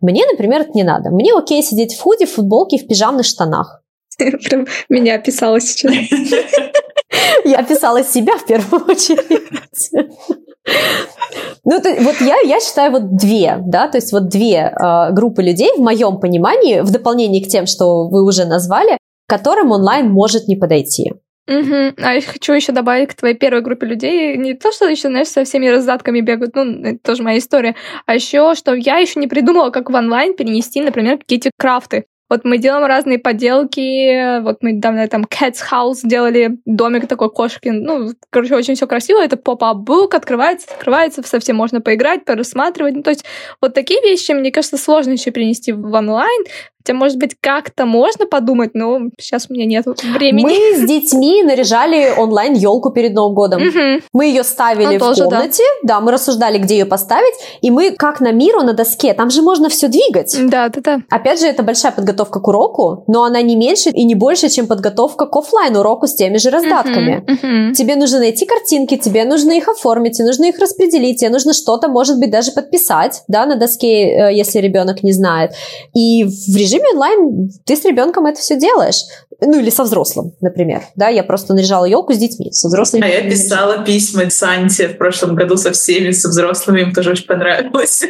Мне, 0.03 0.25
например, 0.31 0.63
это 0.63 0.73
не 0.75 0.83
надо. 0.85 1.11
Мне 1.11 1.33
окей 1.33 1.63
сидеть 1.63 1.95
в 1.95 2.03
худи, 2.03 2.27
в 2.27 2.33
футболке, 2.33 2.77
и 2.77 2.85
в 2.85 2.87
пижамных 2.87 3.25
штанах. 3.25 3.83
Прям 4.19 4.67
меня 4.89 5.15
описала 5.15 5.61
сейчас. 5.61 5.95
Я 7.45 7.59
описала 7.59 8.03
себя 8.03 8.37
в 8.37 8.47
первую 8.47 8.85
очередь. 8.89 9.91
Ну, 11.65 11.81
то, 11.81 11.95
вот 12.01 12.21
я, 12.21 12.37
я 12.45 12.61
считаю 12.61 12.93
вот 12.93 13.17
две, 13.17 13.59
да, 13.67 13.89
то 13.89 13.99
есть 13.99 14.13
вот 14.13 14.29
две 14.29 14.59
э, 14.59 15.13
группы 15.13 15.43
людей 15.43 15.71
в 15.77 15.81
моем 15.81 16.19
понимании, 16.19 16.81
в 16.81 16.91
дополнение 16.91 17.45
к 17.45 17.49
тем, 17.49 17.67
что 17.67 18.09
вы 18.09 18.25
уже 18.25 18.45
назвали, 18.45 18.97
которым 19.27 19.73
онлайн 19.73 20.11
может 20.11 20.49
не 20.49 20.57
подойти. 20.57 21.13
Мгм. 21.49 21.95
А 21.99 22.15
я 22.15 22.21
хочу 22.21 22.53
еще 22.53 22.73
добавить 22.73 23.11
к 23.11 23.15
твоей 23.15 23.35
первой 23.35 23.63
группе 23.63 23.87
людей. 23.87 24.37
Не 24.37 24.55
то, 24.55 24.71
что 24.71 24.87
еще, 24.89 25.09
знаешь, 25.09 25.27
со 25.29 25.45
всеми 25.45 25.67
раздатками 25.67 26.21
бегают, 26.21 26.55
ну, 26.55 26.83
это 26.85 26.99
тоже 27.03 27.23
моя 27.25 27.39
история, 27.39 27.75
а 28.07 28.15
еще, 28.15 28.55
что 28.55 28.75
я 28.75 28.99
еще 28.99 29.19
не 29.19 29.27
придумала, 29.27 29.71
как 29.71 29.91
в 29.91 29.95
онлайн 29.95 30.35
перенести, 30.35 30.81
например, 30.81 31.19
какие-то 31.19 31.51
крафты. 31.59 32.05
Вот 32.31 32.45
мы 32.45 32.57
делаем 32.57 32.87
разные 32.87 33.19
поделки, 33.19 34.41
вот 34.41 34.63
мы 34.63 34.73
недавно 34.73 35.07
там 35.07 35.25
Cats 35.25 35.59
House 35.71 35.99
делали, 36.03 36.57
домик 36.65 37.07
такой 37.07 37.29
кошки, 37.31 37.69
ну, 37.69 38.13
короче, 38.31 38.57
очень 38.57 38.75
все 38.75 38.87
красиво, 38.87 39.23
это 39.23 39.37
поп-ап 39.37 39.87
book, 39.87 40.15
открывается, 40.17 40.69
открывается, 40.73 41.23
совсем 41.25 41.57
можно 41.57 41.83
поиграть, 41.83 42.25
порассматривать, 42.25 42.95
ну, 42.95 43.03
то 43.03 43.11
есть 43.11 43.27
вот 43.61 43.75
такие 43.75 44.01
вещи, 44.01 44.33
мне 44.33 44.51
кажется, 44.51 44.79
сложно 44.79 45.11
еще 45.11 45.31
перенести 45.31 45.73
в 45.73 45.93
онлайн, 45.93 46.45
хотя, 46.85 46.95
может 46.99 47.19
быть, 47.19 47.37
как-то 47.41 47.87
можно 47.87 48.27
подумать, 48.27 48.71
но 48.75 48.99
сейчас 49.19 49.47
у 49.49 49.53
меня 49.55 49.67
нет 49.67 49.85
времени. 50.15 50.43
Мы 50.43 50.77
с 50.77 50.89
детьми 50.89 51.43
наряжали 51.43 52.13
онлайн 52.19 52.55
елку 52.55 52.91
перед 52.91 53.15
Новым 53.15 53.35
годом. 53.35 53.63
Мгм. 53.63 54.03
Мы 54.13 54.27
ее 54.27 54.43
ставили 54.43 54.87
Ну, 54.87 54.97
в 54.97 54.99
тоже, 54.99 55.25
да. 55.25 55.37
комнате, 55.37 55.63
да. 55.85 56.01
мы 56.01 56.13
рассуждали, 56.13 56.59
где 56.59 56.79
ее 56.79 56.87
поставить, 56.87 57.35
и 57.61 57.71
мы 57.71 57.93
как 57.93 58.21
на 58.21 58.33
миру 58.33 58.63
на 58.63 58.73
доске, 58.73 59.15
там 59.15 59.31
же 59.31 59.43
можно 59.43 59.69
все 59.69 59.89
двигать. 59.89 60.37
Да, 60.49 60.69
да, 60.69 60.81
да. 60.83 60.99
Опять 61.11 61.41
же, 61.41 61.47
это 61.47 61.63
большая 61.63 61.93
подготовка 61.93 62.41
к 62.41 62.49
уроку, 62.49 63.05
но 63.07 63.25
она 63.25 63.41
не 63.43 63.55
меньше 63.57 63.91
и 63.91 64.05
не 64.05 64.15
больше, 64.15 64.49
чем 64.49 64.67
подготовка 64.67 65.27
к 65.27 65.37
оффлайн 65.37 65.77
уроку 65.77 66.07
с 66.07 66.15
теми 66.15 66.39
же 66.39 66.51
раздатками. 66.51 67.25
Мгм. 67.27 67.75
Тебе 67.75 67.97
нужно 67.97 68.19
найти 68.19 68.45
картинки, 68.47 68.97
тебе 68.97 69.25
нужно 69.25 69.53
их 69.53 69.69
оформить, 69.69 70.17
тебе 70.17 70.27
нужно 70.27 70.47
их 70.47 70.59
распределить, 70.59 71.21
тебе 71.21 71.31
нужно 71.31 71.53
что-то, 71.53 71.89
может 71.89 72.19
быть, 72.19 72.31
даже 72.31 72.51
подписать, 72.53 73.23
да, 73.29 73.47
на 73.47 73.57
доске, 73.57 74.05
э, 74.05 74.35
если 74.35 74.59
ребенок 74.59 75.03
не 75.03 75.13
знает. 75.13 75.53
И 75.95 76.25
в 76.25 76.57
режиме 76.57 76.72
онлайн 76.81 77.51
ты 77.65 77.77
с 77.77 77.85
ребенком 77.85 78.27
это 78.27 78.41
все 78.41 78.59
делаешь. 78.59 79.03
Ну, 79.41 79.59
или 79.59 79.71
со 79.71 79.83
взрослым, 79.83 80.33
например. 80.41 80.83
Да, 80.95 81.09
я 81.09 81.25
просто 81.25 81.53
наряжала 81.53 81.85
елку 81.85 82.13
с 82.13 82.19
детьми. 82.19 82.53
Со 82.53 82.69
взрослыми. 82.69 83.05
А 83.05 83.09
я 83.09 83.29
писала 83.29 83.85
письма 83.85 84.31
Санте 84.31 84.89
в 84.89 84.99
прошлом 84.99 85.35
году 85.35 85.57
со 85.57 85.73
всеми, 85.73 86.13
со 86.13 86.29
взрослыми, 86.29 86.83
им 86.83 86.93
тоже 86.93 87.11
очень 87.11 87.27
понравилось. 87.27 88.05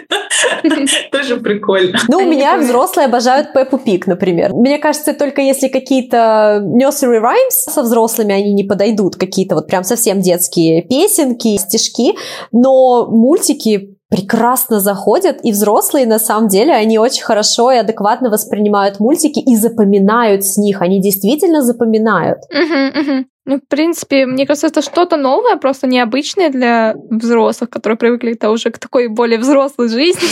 Тоже 1.12 1.36
прикольно. 1.36 1.98
Ну, 2.08 2.18
у 2.18 2.26
меня 2.26 2.58
взрослые 2.58 3.06
обожают 3.06 3.52
Пеппу 3.52 3.78
Пик, 3.78 4.06
например. 4.06 4.52
Мне 4.52 4.78
кажется, 4.78 5.14
только 5.14 5.40
если 5.40 5.68
какие-то 5.68 6.62
nursery 6.64 7.20
rhymes 7.20 7.70
со 7.70 7.82
взрослыми, 7.82 8.34
они 8.34 8.52
не 8.52 8.64
подойдут, 8.64 9.16
какие-то 9.16 9.54
вот 9.54 9.66
прям 9.66 9.84
совсем 9.84 10.20
детские 10.20 10.82
песенки, 10.82 11.56
стишки, 11.56 12.14
но 12.50 13.06
мультики 13.06 13.96
прекрасно 14.12 14.78
заходят, 14.78 15.38
и 15.42 15.52
взрослые, 15.52 16.06
на 16.06 16.18
самом 16.18 16.48
деле, 16.48 16.74
они 16.74 16.98
очень 16.98 17.24
хорошо 17.24 17.72
и 17.72 17.78
адекватно 17.78 18.28
воспринимают 18.28 19.00
мультики 19.00 19.38
и 19.38 19.56
запоминают 19.56 20.44
с 20.44 20.58
них, 20.58 20.82
они 20.82 21.00
действительно 21.00 21.62
запоминают. 21.62 22.40
Мгм, 22.50 23.00
мгм. 23.00 23.26
Ну, 23.44 23.56
в 23.56 23.66
принципе, 23.68 24.24
мне 24.24 24.46
кажется, 24.46 24.68
это 24.68 24.82
что-то 24.82 25.16
новое, 25.16 25.56
просто 25.56 25.88
необычное 25.88 26.48
для 26.48 26.94
взрослых, 27.10 27.70
которые 27.70 27.98
привыкли 27.98 28.36
-то 28.36 28.50
уже 28.50 28.70
к 28.70 28.78
такой 28.78 29.08
более 29.08 29.38
взрослой 29.38 29.88
жизни. 29.88 30.22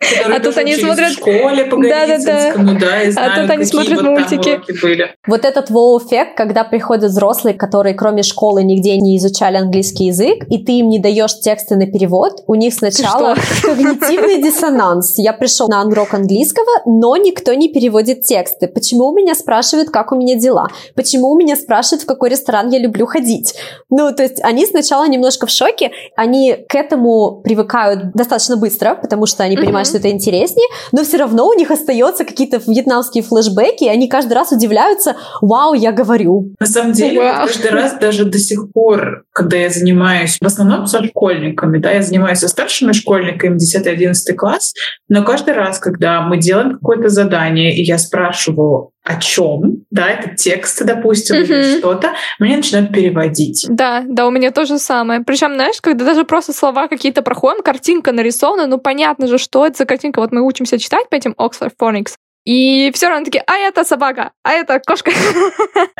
Которые 0.00 0.36
А 0.36 0.40
тут 0.40 0.56
они 0.58 0.74
смотрят- 0.74 1.10
в 1.10 1.12
школе 1.12 1.64
по 1.66 1.76
Да-да-да. 1.76 2.06
Голицынскому, 2.16 2.78
да, 2.80 3.02
и 3.02 3.12
А 3.14 3.40
тут 3.40 3.50
они 3.50 3.64
смотрят 3.64 4.02
вот 4.02 4.10
мультики. 4.10 4.60
были. 4.82 5.14
Вот 5.28 5.44
этот 5.44 5.70
воу-эффект, 5.70 6.36
когда 6.36 6.64
приходят 6.64 7.10
взрослые, 7.10 7.54
которые 7.54 7.94
кроме 7.94 8.22
школы 8.24 8.64
нигде 8.64 8.96
не 8.96 9.16
изучали 9.16 9.56
английский 9.58 10.06
язык, 10.06 10.44
и 10.50 10.58
ты 10.64 10.72
им 10.72 10.88
не 10.88 10.98
даешь 10.98 11.38
тексты 11.38 11.76
на 11.76 11.86
перевод, 11.86 12.42
у 12.48 12.56
них 12.56 12.74
сначала 12.74 13.36
когнитивный 13.62 14.42
диссонанс. 14.42 15.18
Я 15.18 15.32
пришел 15.32 15.68
на 15.68 15.84
урок 15.84 16.14
английского, 16.14 16.66
но 16.84 17.16
никто 17.16 17.54
не 17.54 17.68
переводит 17.72 18.22
тексты. 18.22 18.66
Почему 18.66 19.06
у 19.06 19.14
меня 19.14 19.36
спрашивают, 19.36 19.90
как 19.90 20.10
у 20.10 20.16
меня 20.16 20.34
дела? 20.34 20.66
Почему 20.96 21.28
у 21.30 21.38
меня 21.38 21.54
спрашивают, 21.54 22.02
в 22.02 22.06
какой 22.06 22.30
ресторан 22.30 22.55
ресторан, 22.56 22.70
я 22.70 22.78
люблю 22.78 23.06
ходить. 23.06 23.54
Ну, 23.90 24.12
то 24.12 24.22
есть 24.22 24.42
они 24.42 24.66
сначала 24.66 25.08
немножко 25.08 25.46
в 25.46 25.50
шоке, 25.50 25.90
они 26.16 26.56
к 26.68 26.74
этому 26.74 27.40
привыкают 27.42 28.12
достаточно 28.12 28.56
быстро, 28.56 28.94
потому 28.94 29.26
что 29.26 29.44
они 29.44 29.56
понимают, 29.56 29.86
mm-hmm. 29.88 29.90
что 29.90 29.98
это 29.98 30.10
интереснее, 30.10 30.66
но 30.92 31.04
все 31.04 31.18
равно 31.18 31.46
у 31.46 31.54
них 31.54 31.70
остается 31.70 32.24
какие-то 32.24 32.60
вьетнамские 32.66 33.22
флешбеки, 33.22 33.84
и 33.84 33.88
они 33.88 34.08
каждый 34.08 34.34
раз 34.34 34.52
удивляются, 34.52 35.16
вау, 35.40 35.74
я 35.74 35.92
говорю. 35.92 36.52
На 36.58 36.66
самом 36.66 36.92
деле, 36.92 37.20
wow. 37.20 37.46
каждый 37.46 37.70
раз 37.70 37.94
даже 37.98 38.24
до 38.24 38.38
сих 38.38 38.72
пор, 38.72 39.24
когда 39.32 39.56
я 39.56 39.70
занимаюсь, 39.70 40.38
в 40.40 40.46
основном 40.46 40.86
со 40.86 41.04
школьниками, 41.04 41.78
да, 41.78 41.90
я 41.90 42.02
занимаюсь 42.02 42.38
со 42.38 42.48
старшими 42.48 42.92
школьниками, 42.92 43.56
10-11 43.56 44.34
класс, 44.34 44.72
но 45.08 45.24
каждый 45.24 45.54
раз, 45.54 45.78
когда 45.78 46.22
мы 46.22 46.38
делаем 46.38 46.72
какое-то 46.74 47.08
задание, 47.08 47.76
и 47.76 47.84
я 47.84 47.98
спрашиваю, 47.98 48.90
о 49.06 49.20
чем, 49.20 49.84
да, 49.90 50.08
это 50.08 50.34
текст, 50.34 50.84
допустим, 50.84 51.36
mm-hmm. 51.36 51.44
или 51.44 51.78
что-то, 51.78 52.14
мне 52.40 52.56
начинают 52.56 52.92
переводить. 52.92 53.66
Да, 53.68 54.02
да, 54.06 54.26
у 54.26 54.30
меня 54.30 54.50
то 54.50 54.66
же 54.66 54.78
самое. 54.78 55.20
Причем, 55.20 55.54
знаешь, 55.54 55.80
когда 55.80 56.04
даже 56.04 56.24
просто 56.24 56.52
слова 56.52 56.88
какие-то 56.88 57.22
проходим, 57.22 57.62
картинка 57.62 58.12
нарисована, 58.12 58.66
ну 58.66 58.78
понятно 58.78 59.28
же, 59.28 59.38
что 59.38 59.64
это 59.64 59.78
за 59.78 59.86
картинка. 59.86 60.20
Вот 60.20 60.32
мы 60.32 60.42
учимся 60.42 60.78
читать 60.78 61.08
по 61.08 61.14
этим 61.14 61.34
Oxford 61.38 61.72
Phonics, 61.80 62.14
и 62.44 62.90
все 62.94 63.08
равно 63.08 63.24
такие, 63.24 63.44
а 63.46 63.56
это 63.56 63.84
собака, 63.84 64.32
а 64.42 64.52
это 64.52 64.80
кошка. 64.84 65.12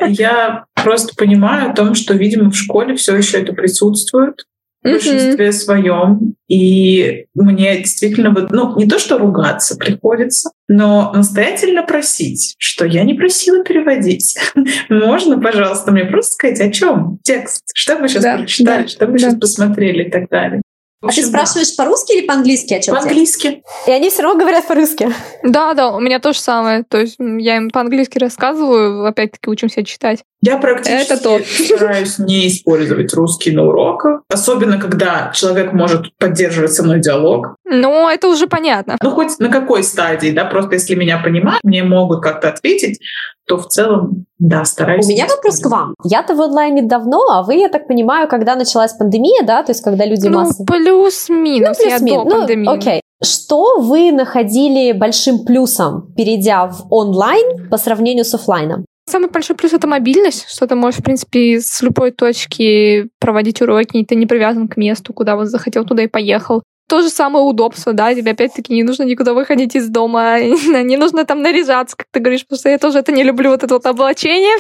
Я 0.07 0.65
просто 0.75 1.15
понимаю 1.17 1.71
о 1.71 1.75
том, 1.75 1.95
что, 1.95 2.15
видимо, 2.15 2.51
в 2.51 2.57
школе 2.57 2.97
все 2.97 3.17
еще 3.17 3.41
это 3.41 3.53
присутствует 3.53 4.45
в 4.83 4.91
большинстве 4.91 5.53
своем. 5.53 6.35
И 6.49 7.27
мне 7.35 7.79
действительно 7.79 8.31
вот, 8.31 8.53
ну, 8.53 8.77
не 8.77 8.87
то, 8.87 8.99
что 8.99 9.19
ругаться 9.19 9.77
приходится, 9.77 10.51
но 10.69 11.13
настоятельно 11.13 11.83
просить, 11.83 12.55
что 12.59 12.85
я 12.85 13.03
не 13.03 13.15
просила 13.15 13.65
переводить. 13.65 14.39
Можно, 14.89 15.41
пожалуйста, 15.41 15.91
мне 15.91 16.05
просто 16.05 16.35
сказать, 16.35 16.61
о 16.61 16.71
чем 16.71 17.19
текст, 17.25 17.65
что 17.75 17.97
вы 17.97 18.09
сейчас 18.09 18.23
да, 18.23 18.39
прочитали, 18.39 18.83
да, 18.83 18.89
что 18.89 19.07
вы 19.07 19.13
да. 19.13 19.19
сейчас 19.19 19.35
посмотрели 19.35 20.05
и 20.05 20.11
так 20.11 20.29
далее. 20.29 20.63
А 21.03 21.09
ты 21.09 21.23
спрашиваешь 21.23 21.75
да. 21.77 21.85
по-русски 21.85 22.13
или 22.13 22.27
по-английски 22.27 22.75
о 22.75 22.81
чем 22.81 22.95
По-английски. 22.95 23.63
И 23.87 23.91
они 23.91 24.09
все 24.09 24.23
равно 24.23 24.41
говорят 24.41 24.67
по-русски. 24.67 25.09
Да, 25.43 25.75
да, 25.75 25.91
у 25.91 26.01
меня 26.01 26.19
то 26.21 26.33
же 26.33 26.39
самое. 26.41 26.85
То 26.89 26.99
есть 26.99 27.17
я 27.19 27.57
им 27.57 27.71
по-английски 27.71 28.19
рассказываю, 28.19 29.05
опять-таки 29.07 29.51
учимся 29.51 29.85
читать. 29.85 30.25
Я 30.41 30.59
практически 30.59 31.13
Это 31.13 31.23
то. 31.23 31.41
стараюсь 31.45 32.19
не 32.19 32.49
использовать 32.49 33.13
русский 33.15 33.51
на 33.53 33.67
уроках, 33.67 34.23
особенно 34.29 34.79
когда 34.79 35.33
человек 35.35 35.73
может 35.73 36.17
поддерживать 36.19 36.73
со 36.73 36.83
мной 36.83 37.01
диалог. 37.01 37.57
Ну, 37.65 38.09
это 38.09 38.29
уже 38.29 38.47
понятно. 38.47 38.97
Ну, 39.03 39.11
хоть 39.11 39.39
на 39.39 39.49
какой 39.49 39.83
стадии, 39.83 40.31
да, 40.31 40.45
просто 40.45 40.75
если 40.75 40.95
меня 40.95 41.19
понимают, 41.19 41.63
мне 41.63 41.83
могут 41.83 42.23
как-то 42.23 42.49
ответить, 42.49 43.01
то 43.47 43.59
в 43.59 43.69
целом, 43.69 44.27
да, 44.39 44.65
стараюсь. 44.65 45.07
У 45.07 45.09
меня 45.09 45.27
вопрос 45.27 45.61
к 45.61 45.67
вам. 45.67 45.95
Я-то 46.05 46.35
в 46.35 46.41
онлайне 46.41 46.83
давно, 46.83 47.23
а 47.31 47.43
вы, 47.43 47.55
я 47.55 47.69
так 47.69 47.87
понимаю, 47.87 48.29
когда 48.29 48.57
началась 48.57 48.93
пандемия, 48.93 49.45
да, 49.47 49.63
то 49.63 49.71
есть 49.71 49.83
когда 49.83 50.05
люди 50.05 50.27
ну, 50.27 50.41
массово... 50.41 50.67
плюс-минус, 50.67 51.79
ну, 51.79 51.85
плюс 51.85 51.93
я 51.93 51.99
до 52.01 52.25
ну, 52.25 52.31
пандемии. 52.31 52.69
Окей. 52.69 53.01
Что 53.23 53.79
вы 53.81 54.13
находили 54.13 54.93
большим 54.93 55.45
плюсом, 55.45 56.13
перейдя 56.17 56.67
в 56.67 56.87
онлайн 56.91 57.69
по 57.71 57.79
сравнению 57.79 58.25
с 58.25 58.35
офлайном? 58.35 58.85
Самый 59.09 59.31
большой 59.31 59.55
плюс— 59.55 59.73
это 59.73 59.87
мобильность, 59.87 60.49
что 60.49 60.67
ты 60.67 60.75
можешь, 60.75 61.01
в 61.01 61.05
принципе, 61.05 61.61
с 61.61 61.81
любой 61.81 62.11
точки 62.11 63.09
проводить 63.21 63.63
уроки, 63.63 63.99
и 63.99 64.05
ты 64.05 64.17
не 64.17 64.27
привязан 64.27 64.67
к 64.67 64.77
месту, 64.77 65.15
куда 65.15 65.37
вот 65.37 65.47
захотел, 65.47 65.85
туда 65.85 66.03
и 66.03 66.09
поехал. 66.09 66.63
То 66.89 67.03
же 67.03 67.09
самое 67.09 67.45
удобство, 67.45 67.93
да, 67.93 68.15
тебе 68.15 68.31
опять-таки 68.31 68.73
не 68.73 68.85
нужно 68.85 69.03
никуда 69.03 69.35
выходить 69.35 69.75
из 69.75 69.89
дома, 69.89 70.41
не 70.41 70.97
нужно 70.97 71.25
там 71.25 71.43
наряжаться, 71.43 71.97
как 71.97 72.07
ты 72.13 72.21
говоришь, 72.21 72.43
потому 72.43 72.59
что 72.59 72.69
я 72.69 72.79
тоже 72.79 72.99
это 72.99 73.13
не 73.13 73.25
люблю, 73.25 73.51
вот 73.51 73.65
это 73.65 73.75
вот 73.75 73.87
облачение. 73.87 74.57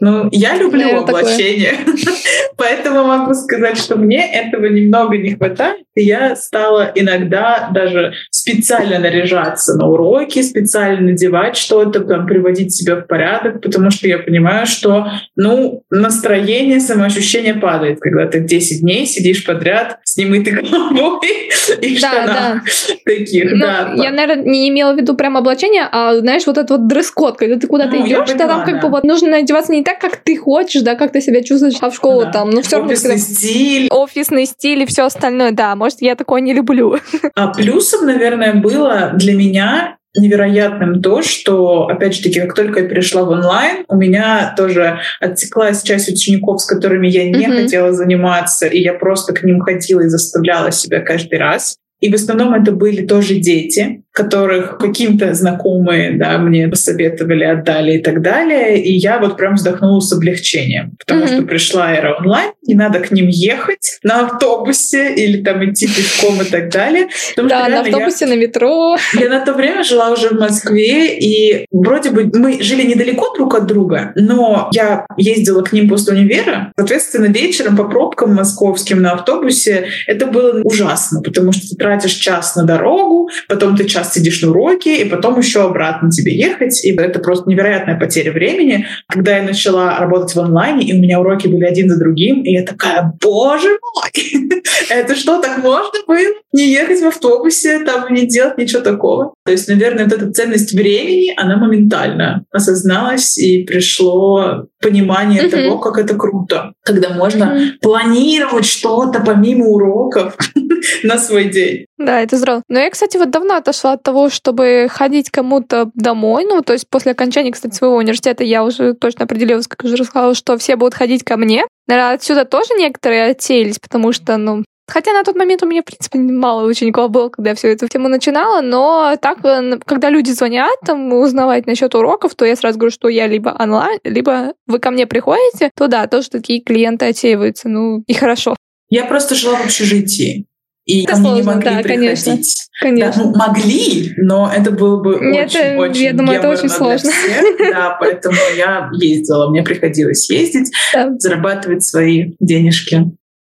Ну, 0.00 0.28
я 0.30 0.56
люблю 0.56 0.82
Наверное, 0.82 1.02
облачение, 1.02 1.74
поэтому 2.56 3.04
могу 3.04 3.34
сказать, 3.34 3.76
что 3.76 3.96
мне 3.96 4.32
этого 4.32 4.66
немного 4.66 5.16
не 5.16 5.34
хватает, 5.34 5.82
и 5.96 6.04
я 6.04 6.36
стала 6.36 6.92
иногда 6.94 7.70
даже 7.74 8.12
специально 8.30 9.00
наряжаться 9.00 9.74
на 9.74 9.88
уроки, 9.88 10.40
специально 10.42 11.00
надевать 11.00 11.56
что-то, 11.56 12.00
там, 12.00 12.26
приводить 12.26 12.72
себя 12.72 12.94
в 12.96 13.08
порядок, 13.08 13.60
потому 13.60 13.90
что 13.90 14.06
я 14.06 14.18
понимаю, 14.18 14.66
что, 14.66 15.08
ну, 15.34 15.82
настроение, 15.90 16.78
самоощущение 16.78 17.54
падает, 17.54 17.98
когда 18.00 18.26
ты 18.26 18.38
10 18.38 18.82
дней 18.82 19.04
сидишь 19.04 19.44
подряд 19.44 19.98
с 20.04 20.16
немытой 20.16 20.52
головой, 20.52 21.47
и 21.80 21.98
да, 22.00 22.08
штанах 22.08 22.26
да. 22.26 22.94
таких, 23.04 23.52
ну, 23.52 23.58
да. 23.60 23.92
Я, 23.96 24.10
наверное, 24.10 24.44
не 24.44 24.68
имела 24.68 24.92
в 24.92 24.96
виду 24.96 25.14
прям 25.14 25.36
облачение, 25.36 25.88
а, 25.90 26.16
знаешь, 26.18 26.46
вот 26.46 26.58
этот 26.58 26.70
вот 26.70 26.86
дресс-код, 26.86 27.36
когда 27.36 27.56
ты 27.56 27.66
куда-то 27.66 27.96
ну, 27.96 28.06
идешь, 28.06 28.30
то 28.30 28.38
там 28.38 28.64
как 28.64 28.80
бы 28.80 28.88
вот 28.88 29.04
нужно 29.04 29.36
одеваться 29.36 29.72
не 29.72 29.82
так, 29.82 29.98
как 29.98 30.16
ты 30.16 30.36
хочешь, 30.36 30.82
да, 30.82 30.94
как 30.94 31.12
ты 31.12 31.20
себя 31.20 31.42
чувствуешь, 31.42 31.76
а 31.80 31.90
в 31.90 31.94
школу 31.94 32.24
да. 32.24 32.32
там, 32.32 32.50
ну 32.50 32.62
все 32.62 32.76
равно. 32.76 32.92
Офисный 32.92 33.18
стиль. 33.18 33.88
Офисный 33.90 34.46
стиль 34.46 34.82
и 34.82 34.86
все 34.86 35.04
остальное, 35.04 35.52
да, 35.52 35.74
может, 35.76 36.02
я 36.02 36.14
такое 36.14 36.40
не 36.40 36.52
люблю. 36.52 36.98
А 37.34 37.48
плюсом, 37.48 38.06
наверное, 38.06 38.54
было 38.54 39.12
для 39.14 39.34
меня 39.34 39.97
невероятным 40.16 41.02
то, 41.02 41.22
что, 41.22 41.86
опять 41.86 42.14
же 42.14 42.22
таки, 42.22 42.40
как 42.40 42.54
только 42.54 42.80
я 42.80 42.88
перешла 42.88 43.24
в 43.24 43.30
онлайн, 43.30 43.84
у 43.88 43.96
меня 43.96 44.54
тоже 44.56 45.00
отсеклась 45.20 45.82
часть 45.82 46.08
учеников, 46.08 46.62
с 46.62 46.66
которыми 46.66 47.08
я 47.08 47.28
не 47.30 47.46
mm-hmm. 47.46 47.62
хотела 47.62 47.92
заниматься, 47.92 48.66
и 48.66 48.80
я 48.80 48.94
просто 48.94 49.32
к 49.32 49.42
ним 49.42 49.60
ходила 49.60 50.00
и 50.00 50.08
заставляла 50.08 50.72
себя 50.72 51.00
каждый 51.00 51.38
раз. 51.38 51.76
И 52.00 52.10
в 52.10 52.14
основном 52.14 52.54
это 52.54 52.72
были 52.72 53.06
тоже 53.06 53.34
дети, 53.34 54.04
которых 54.18 54.78
каким-то 54.78 55.32
знакомые 55.32 56.18
да, 56.18 56.38
мне 56.38 56.66
посоветовали, 56.66 57.44
отдали 57.44 57.98
и 57.98 58.02
так 58.02 58.20
далее. 58.20 58.82
И 58.82 58.92
я 58.96 59.20
вот 59.20 59.36
прям 59.36 59.54
вздохнула 59.54 60.00
с 60.00 60.12
облегчением, 60.12 60.96
потому 60.98 61.22
mm-hmm. 61.22 61.34
что 61.34 61.42
пришла 61.42 61.92
эра 61.92 62.16
онлайн, 62.18 62.50
не 62.66 62.74
надо 62.74 62.98
к 62.98 63.12
ним 63.12 63.28
ехать 63.28 64.00
на 64.02 64.26
автобусе 64.26 65.14
или 65.14 65.42
там 65.42 65.64
идти 65.64 65.86
пешком 65.86 66.42
и 66.42 66.44
так 66.44 66.70
далее. 66.70 67.06
Потому 67.30 67.48
да, 67.48 67.68
на 67.68 67.80
автобусе, 67.80 68.24
я, 68.24 68.34
на 68.34 68.36
метро. 68.36 68.96
Я 69.14 69.28
на 69.28 69.40
то 69.40 69.52
время 69.54 69.84
жила 69.84 70.10
уже 70.10 70.30
в 70.30 70.40
Москве, 70.40 71.16
и 71.16 71.66
вроде 71.70 72.10
бы 72.10 72.28
мы 72.34 72.60
жили 72.60 72.82
недалеко 72.82 73.32
друг 73.36 73.54
от 73.54 73.66
друга, 73.66 74.12
но 74.16 74.68
я 74.72 75.06
ездила 75.16 75.62
к 75.62 75.72
ним 75.72 75.88
после 75.88 76.14
универа. 76.14 76.72
Соответственно, 76.76 77.26
вечером 77.26 77.76
по 77.76 77.84
пробкам 77.84 78.34
московским 78.34 79.00
на 79.00 79.12
автобусе 79.12 79.86
это 80.08 80.26
было 80.26 80.60
ужасно, 80.64 81.22
потому 81.22 81.52
что 81.52 81.68
ты 81.68 81.76
тратишь 81.76 82.14
час 82.14 82.56
на 82.56 82.64
дорогу, 82.64 83.30
потом 83.48 83.76
ты 83.76 83.84
час 83.84 84.07
сидишь 84.12 84.42
на 84.42 84.50
уроке, 84.50 85.02
и 85.02 85.08
потом 85.08 85.38
еще 85.38 85.64
обратно 85.64 86.10
тебе 86.10 86.36
ехать. 86.36 86.84
И 86.84 86.94
это 86.94 87.18
просто 87.20 87.48
невероятная 87.48 87.98
потеря 87.98 88.32
времени. 88.32 88.86
Когда 89.08 89.36
я 89.36 89.42
начала 89.42 89.98
работать 89.98 90.34
в 90.34 90.40
онлайне, 90.40 90.86
и 90.86 90.96
у 90.96 91.00
меня 91.00 91.20
уроки 91.20 91.46
были 91.46 91.64
один 91.64 91.88
за 91.88 91.98
другим, 91.98 92.42
и 92.42 92.52
я 92.52 92.64
такая, 92.64 93.12
боже 93.20 93.68
мой, 93.68 94.62
это 94.90 95.14
что, 95.14 95.40
так 95.40 95.58
можно 95.58 95.98
было? 96.06 96.18
Не 96.52 96.72
ехать 96.72 97.00
в 97.00 97.06
автобусе, 97.06 97.80
там 97.80 98.12
не 98.12 98.26
делать 98.26 98.58
ничего 98.58 98.80
такого. 98.80 99.34
То 99.44 99.52
есть, 99.52 99.68
наверное, 99.68 100.04
вот 100.04 100.12
эта 100.12 100.30
ценность 100.32 100.72
времени, 100.72 101.32
она 101.36 101.56
моментально 101.56 102.44
осозналась, 102.50 103.38
и 103.38 103.64
пришло 103.64 104.66
понимание 104.80 105.42
mm-hmm. 105.42 105.50
того, 105.50 105.78
как 105.78 105.98
это 105.98 106.14
круто, 106.14 106.72
когда 106.84 107.10
можно 107.10 107.44
mm-hmm. 107.44 107.70
планировать 107.82 108.66
что-то 108.66 109.20
помимо 109.20 109.66
уроков 109.66 110.36
на 111.02 111.18
свой 111.18 111.50
день. 111.50 111.86
Да, 111.98 112.20
это 112.20 112.36
здорово. 112.36 112.62
Но 112.68 112.78
я, 112.78 112.90
кстати, 112.90 113.16
вот 113.16 113.30
давно 113.30 113.56
отошла 113.56 113.92
от 113.92 114.04
того, 114.04 114.30
чтобы 114.30 114.88
ходить 114.88 115.30
кому-то 115.30 115.90
домой. 115.94 116.44
Ну, 116.44 116.62
то 116.62 116.72
есть 116.72 116.88
после 116.88 117.12
окончания, 117.12 117.50
кстати, 117.50 117.74
своего 117.74 117.96
университета 117.96 118.44
я 118.44 118.64
уже 118.64 118.94
точно 118.94 119.24
определилась, 119.24 119.66
как 119.66 119.82
уже 119.84 119.96
рассказала, 119.96 120.34
что 120.34 120.56
все 120.58 120.76
будут 120.76 120.94
ходить 120.94 121.24
ко 121.24 121.36
мне. 121.36 121.64
Наверное, 121.88 122.14
отсюда 122.14 122.44
тоже 122.44 122.74
некоторые 122.78 123.30
отсеялись, 123.30 123.80
потому 123.80 124.12
что, 124.12 124.36
ну, 124.36 124.64
Хотя 124.90 125.12
на 125.12 125.22
тот 125.22 125.36
момент 125.36 125.62
у 125.62 125.66
меня, 125.66 125.82
в 125.82 125.84
принципе, 125.84 126.18
мало 126.18 126.66
учеников 126.66 127.10
было, 127.10 127.28
когда 127.28 127.50
я 127.50 127.56
всю 127.56 127.68
эту 127.68 127.88
тему 127.88 128.08
начинала, 128.08 128.62
но 128.62 129.16
так, 129.20 129.44
э, 129.44 129.78
когда 129.84 130.08
люди 130.08 130.30
звонят, 130.30 130.80
там, 130.86 131.12
узнавать 131.12 131.66
насчет 131.66 131.94
уроков, 131.94 132.34
то 132.34 132.46
я 132.46 132.56
сразу 132.56 132.78
говорю, 132.78 132.90
что 132.90 133.08
я 133.08 133.26
либо 133.26 133.54
онлайн, 133.60 133.98
либо 134.02 134.54
вы 134.66 134.78
ко 134.78 134.90
мне 134.90 135.06
приходите, 135.06 135.70
то 135.76 135.88
да, 135.88 136.06
тоже 136.06 136.30
такие 136.30 136.62
клиенты 136.62 137.04
отсеиваются, 137.04 137.68
ну 137.68 138.02
и 138.06 138.14
хорошо. 138.14 138.56
Я 138.88 139.04
просто 139.04 139.34
жила 139.34 139.56
в 139.56 139.64
общежитии. 139.66 140.46
И 140.88 141.04
это 141.04 141.16
мне 141.16 141.32
не 141.32 141.42
могли 141.42 141.70
да, 141.70 141.82
приходить. 141.82 142.24
Конечно. 142.24 142.64
Конечно. 142.80 143.24
Да, 143.24 143.30
ну, 143.30 143.36
могли, 143.36 144.14
но 144.16 144.50
это 144.50 144.70
было 144.70 145.02
бы 145.02 145.16
очень-очень 145.16 146.02
Я 146.02 146.12
думаю, 146.14 146.38
это 146.38 146.48
очень 146.48 146.70
сложно. 146.70 147.10
Всех, 147.10 147.58
да, 147.70 147.96
поэтому 148.00 148.36
я 148.56 148.88
ездила, 148.94 149.50
мне 149.50 149.62
приходилось 149.62 150.30
ездить, 150.30 150.72
да. 150.94 151.10
зарабатывать 151.18 151.84
свои 151.84 152.32
денежки. 152.40 153.04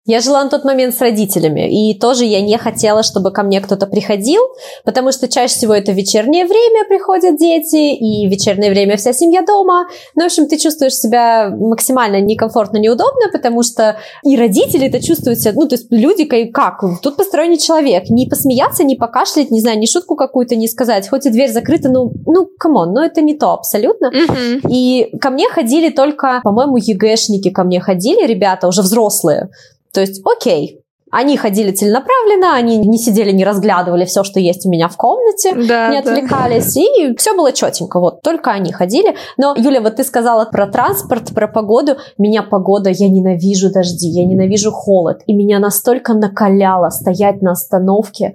Я 0.09 0.21
жила 0.23 0.42
на 0.42 0.49
тот 0.49 0.64
момент 0.64 0.94
с 0.94 1.03
родителями, 1.03 1.68
и 1.68 1.99
тоже 1.99 2.25
я 2.25 2.40
не 2.40 2.57
хотела, 2.57 3.03
чтобы 3.03 3.31
ко 3.31 3.42
мне 3.42 3.61
кто-то 3.61 3.87
приходил, 3.87 4.40
потому 4.83 5.12
что 5.12 5.29
чаще 5.29 5.55
всего 5.55 5.75
это 5.75 5.92
вечернее 5.92 6.47
время 6.47 6.88
приходят 6.88 7.37
дети, 7.37 7.94
и 7.94 8.27
в 8.27 8.31
вечернее 8.31 8.71
время 8.71 8.97
вся 8.97 9.12
семья 9.12 9.42
дома. 9.42 9.87
Ну, 10.14 10.23
в 10.23 10.25
общем, 10.25 10.49
ты 10.49 10.57
чувствуешь 10.57 10.94
себя 10.94 11.51
максимально 11.51 12.23
некомфортно, 12.23 12.79
неудобно, 12.79 13.27
потому 13.31 13.62
что 13.62 13.99
и 14.25 14.35
родители 14.38 14.88
это 14.88 15.05
чувствуют 15.05 15.40
себя, 15.40 15.53
ну, 15.55 15.68
то 15.68 15.75
есть 15.75 15.88
люди 15.90 16.25
как, 16.25 16.81
тут 17.03 17.18
посторонний 17.18 17.59
человек, 17.59 18.09
не 18.09 18.27
посмеяться, 18.27 18.85
не 18.85 18.97
покашлять, 18.97 19.51
не 19.51 19.61
знаю, 19.61 19.79
ни 19.79 19.85
шутку 19.85 20.16
какую-то 20.16 20.57
не 20.57 20.68
сказать, 20.68 21.07
хоть 21.07 21.27
и 21.27 21.31
дверь 21.31 21.53
закрыта, 21.53 21.90
ну, 21.90 22.12
ну, 22.25 22.49
come 22.59 22.79
on, 22.79 22.94
ну, 22.94 23.03
это 23.03 23.21
не 23.21 23.37
то 23.37 23.53
абсолютно. 23.53 24.11
Мгм. 24.11 24.71
И 24.71 25.11
ко 25.21 25.29
мне 25.29 25.51
ходили 25.51 25.90
только, 25.90 26.40
по-моему, 26.44 26.79
ЕГЭшники 26.79 27.51
ко 27.51 27.62
мне 27.64 27.79
ходили, 27.79 28.27
ребята, 28.27 28.68
уже 28.68 28.81
взрослые. 28.81 29.51
То 29.92 30.01
есть, 30.01 30.22
окей, 30.24 30.81
они 31.11 31.38
ходили 31.38 31.70
целенаправленно, 31.72 32.55
они 32.55 32.77
не 32.77 32.98
сидели, 32.98 33.31
не 33.33 33.42
разглядывали 33.44 34.05
все, 34.05 34.24
что 34.24 34.40
есть 34.40 34.66
у 34.66 34.70
меня 34.70 34.88
в 34.88 34.96
комнате, 34.98 35.55
Да, 35.55 35.88
не 35.88 36.03
да. 36.03 36.11
отвлекались, 36.12 36.77
и 36.77 37.16
все 37.16 37.35
было 37.35 37.51
четенько, 37.53 37.98
вот, 37.98 38.20
только 38.20 38.51
они 38.51 38.72
ходили. 38.72 39.14
Но, 39.38 39.55
Юля, 39.57 39.81
вот 39.81 39.96
ты 39.96 40.05
сказала 40.05 40.44
про 40.44 40.66
транспорт, 40.66 41.33
про 41.35 41.48
погоду. 41.48 41.96
Меня 42.18 42.42
погода, 42.42 42.90
я 42.90 43.09
ненавижу 43.09 43.70
дожди, 43.72 44.07
я 44.09 44.27
ненавижу 44.27 44.70
холод, 44.70 45.22
и 45.27 45.33
меня 45.33 45.59
настолько 45.61 46.12
накаляло 46.12 46.90
стоять 46.90 47.40
на 47.40 47.53
остановке, 47.53 48.35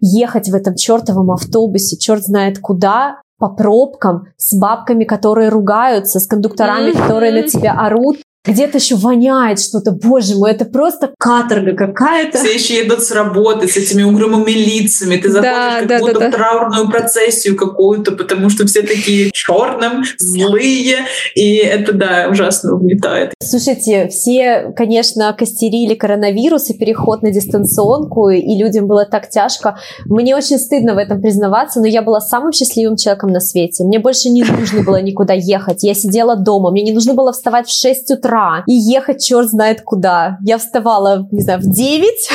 ехать 0.00 0.48
в 0.48 0.54
этом 0.56 0.74
чертовом 0.74 1.30
автобусе, 1.30 1.96
черт 1.98 2.22
знает 2.24 2.58
куда, 2.58 3.20
по 3.38 3.48
пробкам, 3.48 4.24
с 4.36 4.58
бабками, 4.58 5.04
которые 5.04 5.48
ругаются, 5.48 6.18
с 6.18 6.26
кондукторами, 6.26 6.90
Мгм. 6.90 7.00
которые 7.00 7.30
на 7.30 7.42
тебя 7.48 7.72
орут. 7.78 8.16
Где-то 8.48 8.78
еще 8.78 8.96
воняет 8.96 9.60
что-то, 9.60 9.92
боже 9.92 10.34
мой, 10.36 10.52
это 10.52 10.64
просто 10.64 11.12
каторга 11.18 11.76
какая-то. 11.76 12.38
Все 12.38 12.54
еще 12.54 12.76
едут 12.78 13.02
с 13.02 13.10
работы 13.10 13.68
с 13.68 13.76
этими 13.76 14.02
угрюмыми 14.02 14.50
лицами. 14.50 15.16
Ты 15.16 15.28
заходишь 15.28 15.52
Да, 15.52 15.78
как 15.80 15.88
да, 15.88 15.98
будто 15.98 16.18
да, 16.18 16.28
в 16.28 16.32
траурную 16.32 16.88
процессию 16.88 17.56
какую-то, 17.56 18.12
потому 18.12 18.48
что 18.48 18.66
все 18.66 18.80
такие 18.80 19.30
черным, 19.32 20.02
злые. 20.16 20.96
И 21.34 21.56
это, 21.56 21.92
да, 21.92 22.28
ужасно 22.30 22.74
угнетает. 22.74 23.34
Слушайте, 23.42 24.08
все, 24.08 24.72
конечно, 24.74 25.30
костерили 25.34 25.94
коронавирус 25.94 26.70
и 26.70 26.78
переход 26.78 27.22
на 27.22 27.30
дистанционку, 27.30 28.30
и 28.30 28.56
людям 28.56 28.86
было 28.86 29.04
так 29.04 29.28
тяжко. 29.28 29.76
Мне 30.06 30.34
очень 30.34 30.58
стыдно 30.58 30.94
в 30.94 30.96
этом 30.96 31.20
признаваться, 31.20 31.80
но 31.80 31.86
я 31.86 32.00
была 32.00 32.22
самым 32.22 32.52
счастливым 32.52 32.96
человеком 32.96 33.30
на 33.30 33.40
свете. 33.40 33.84
Мне 33.84 33.98
больше 33.98 34.30
не 34.30 34.42
нужно 34.42 34.82
было 34.84 35.02
никуда 35.02 35.34
ехать. 35.34 35.82
Я 35.82 35.92
сидела 35.92 36.34
дома, 36.34 36.70
мне 36.70 36.82
не 36.82 36.92
нужно 36.92 37.12
было 37.12 37.32
вставать 37.32 37.68
в 37.68 37.78
6 37.78 38.12
утра 38.12 38.37
и 38.66 38.72
ехать 38.72 39.24
черт 39.24 39.48
знает 39.48 39.82
куда. 39.82 40.38
Я 40.44 40.58
вставала, 40.58 41.26
не 41.30 41.40
знаю, 41.40 41.60
в 41.60 41.70
9, 41.70 42.30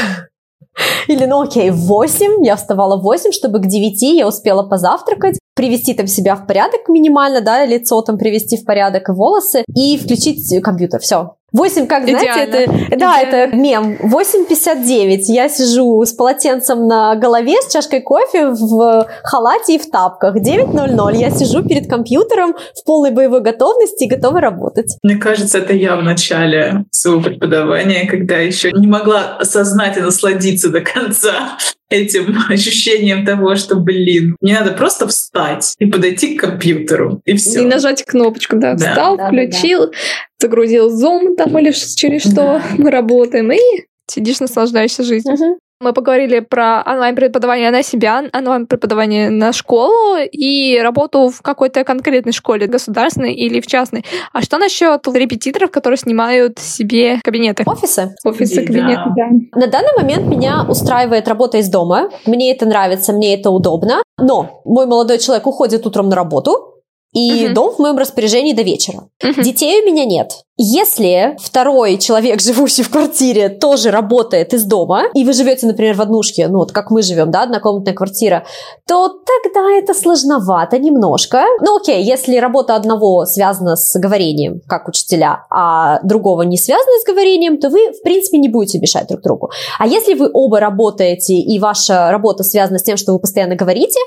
или, 1.08 1.26
ну 1.26 1.42
окей, 1.42 1.70
в 1.70 1.86
8. 1.86 2.46
Я 2.46 2.56
вставала 2.56 2.98
в 2.98 3.04
8, 3.04 3.32
чтобы 3.32 3.60
к 3.60 3.68
9 3.68 4.02
я 4.02 4.28
успела 4.28 4.64
позавтракать, 4.64 5.38
привести 5.56 5.94
там 5.94 6.08
себя 6.08 6.36
в 6.36 6.48
порядок 6.48 6.88
минимально, 6.90 7.42
да, 7.42 7.66
лицо 7.66 8.02
там 8.02 8.18
привести 8.18 8.58
в 8.58 8.66
порядок, 8.66 9.10
и 9.10 9.12
волосы, 9.12 9.64
и 9.76 9.98
включить 9.98 10.62
компьютер. 10.64 11.00
Все. 11.00 11.36
8, 11.54 11.86
как, 11.86 12.04
знаете, 12.10 12.26
Идеально. 12.26 12.56
это, 12.56 12.98
да, 12.98 13.22
Идеально. 13.22 13.36
это 13.36 13.56
мем. 13.56 13.98
8.59. 14.02 15.20
Я 15.28 15.50
сижу 15.50 16.04
с 16.04 16.12
полотенцем 16.12 16.88
на 16.88 17.16
голове, 17.16 17.62
с 17.62 17.72
чашкой 17.72 18.02
кофе, 18.02 18.48
в 18.50 19.08
халате 19.24 19.76
и 19.76 19.78
в 19.78 19.90
тапках. 19.90 20.36
9.00. 20.36 21.16
Я 21.16 21.30
сижу 21.30 21.64
перед 21.64 21.88
компьютером 21.88 22.56
в 22.76 22.84
полной 22.84 23.12
боевой 23.12 23.42
готовности 23.42 24.06
и 24.06 24.10
готова 24.10 24.42
работать. 24.42 24.98
Мне 25.04 25.18
кажется, 25.18 25.60
это 25.60 25.74
я 25.74 25.96
в 25.96 26.02
начале 26.02 26.86
своего 26.90 27.22
преподавания, 27.22 28.08
когда 28.08 28.38
еще 28.38 28.72
не 28.72 28.88
могла 28.88 29.38
осознать 29.38 29.96
и 29.98 30.02
насладиться 30.02 30.70
до 30.70 30.82
конца 30.82 31.58
этим 31.94 32.36
ощущением 32.50 33.26
того, 33.26 33.56
что, 33.56 33.76
блин, 33.76 34.36
мне 34.42 34.60
надо 34.60 34.72
просто 34.72 35.08
встать 35.08 35.76
и 35.80 35.86
подойти 35.86 36.36
к 36.36 36.42
компьютеру, 36.42 37.22
и 37.26 37.36
все. 37.36 37.62
И 37.62 37.66
нажать 37.66 38.04
кнопочку, 38.04 38.56
да, 38.58 38.74
Да. 38.74 38.90
встал, 38.90 39.18
Да, 39.18 39.30
да, 39.30 39.30
включил, 39.30 39.92
загрузил 40.40 40.90
Zoom 40.90 41.36
там 41.36 41.58
или 41.60 41.72
через 41.72 42.22
что 42.22 42.34
Да. 42.34 42.64
мы 42.78 42.90
работаем, 42.92 43.52
и 43.52 43.60
сидишь, 44.08 44.40
наслаждаешься 44.40 45.04
жизнью. 45.04 45.38
Мы 45.84 45.92
поговорили 45.92 46.40
про 46.40 46.82
онлайн-преподавание 46.86 47.70
на 47.70 47.84
себя, 47.84 48.24
онлайн-преподавание 48.34 49.30
на 49.30 49.52
школу 49.52 50.16
и 50.32 50.80
работу 50.82 51.28
в 51.28 51.42
какой-то 51.42 51.84
конкретной 51.84 52.32
школе, 52.32 52.68
государственной 52.68 53.34
или 53.34 53.60
в 53.60 53.68
частной. 53.68 54.06
А 54.32 54.42
что 54.42 54.58
насчет 54.60 55.06
репетиторов, 55.14 55.72
которые 55.72 55.98
снимают 55.98 56.58
себе 56.58 57.20
кабинеты? 57.22 57.64
Офисы. 57.66 58.16
Офисы, 58.24 58.62
Да. 58.62 58.68
кабинеты, 58.68 59.02
да. 59.18 59.60
На 59.60 59.68
данный 59.68 59.94
момент 59.98 60.26
меня 60.26 60.66
устраивает 60.70 61.28
работа 61.28 61.58
из 61.58 61.68
дома. 61.68 62.10
Мне 62.26 62.54
это 62.54 62.66
нравится, 62.66 63.12
мне 63.12 63.34
это 63.38 63.50
удобно. 63.50 64.02
Но 64.18 64.62
мой 64.64 64.86
молодой 64.86 65.18
человек 65.20 65.46
уходит 65.48 65.86
утром 65.86 66.08
на 66.08 66.16
работу, 66.16 66.70
и 67.14 67.46
Мгм. 67.46 67.54
дом 67.54 67.76
в 67.76 67.80
моем 67.80 67.98
распоряжении 67.98 68.54
до 68.54 68.64
вечера. 68.64 69.10
Мгм. 69.22 69.44
Детей 69.44 69.82
у 69.82 69.86
меня 69.86 70.06
нет. 70.06 70.32
Если 70.58 71.36
второй 71.42 71.98
человек, 71.98 72.40
живущий 72.40 72.84
в 72.84 72.92
квартире, 72.92 73.50
тоже 73.50 73.90
работает 73.90 74.54
из 74.54 74.66
дома, 74.66 75.06
и 75.16 75.26
вы 75.26 75.34
живете, 75.34 75.66
например, 75.66 75.96
в 75.96 76.02
однушке, 76.02 76.48
ну 76.48 76.60
вот 76.60 76.72
как 76.72 76.92
мы 76.92 77.02
живем, 77.02 77.32
да, 77.32 77.44
однокомнатная 77.44 77.96
квартира, 77.96 78.46
то 78.88 79.10
тогда 79.10 79.72
это 79.72 79.96
сложновато 79.96 80.78
немножко. 80.78 81.44
Ну 81.62 81.78
окей, 81.78 82.04
если 82.04 82.38
работа 82.38 82.76
одного 82.76 83.26
связана 83.26 83.76
с 83.76 84.00
говорением, 84.00 84.62
как 84.68 84.88
учителя, 84.88 85.46
а 85.50 86.00
другого 86.04 86.44
не 86.44 86.58
связана 86.58 87.00
с 87.02 87.06
говорением, 87.06 87.58
то 87.58 87.70
вы, 87.70 87.92
в 87.92 88.04
принципе, 88.04 88.38
не 88.38 88.48
будете 88.50 88.78
мешать 88.78 89.08
друг 89.08 89.22
другу. 89.22 89.50
А 89.80 89.88
если 89.88 90.14
вы 90.14 90.30
оба 90.32 90.60
работаете, 90.60 91.34
и 91.34 91.60
ваша 91.60 92.12
работа 92.12 92.44
связана 92.44 92.78
с 92.78 92.84
тем, 92.84 92.98
что 92.98 93.14
вы 93.14 93.20
постоянно 93.20 93.56
говорите, 93.56 94.00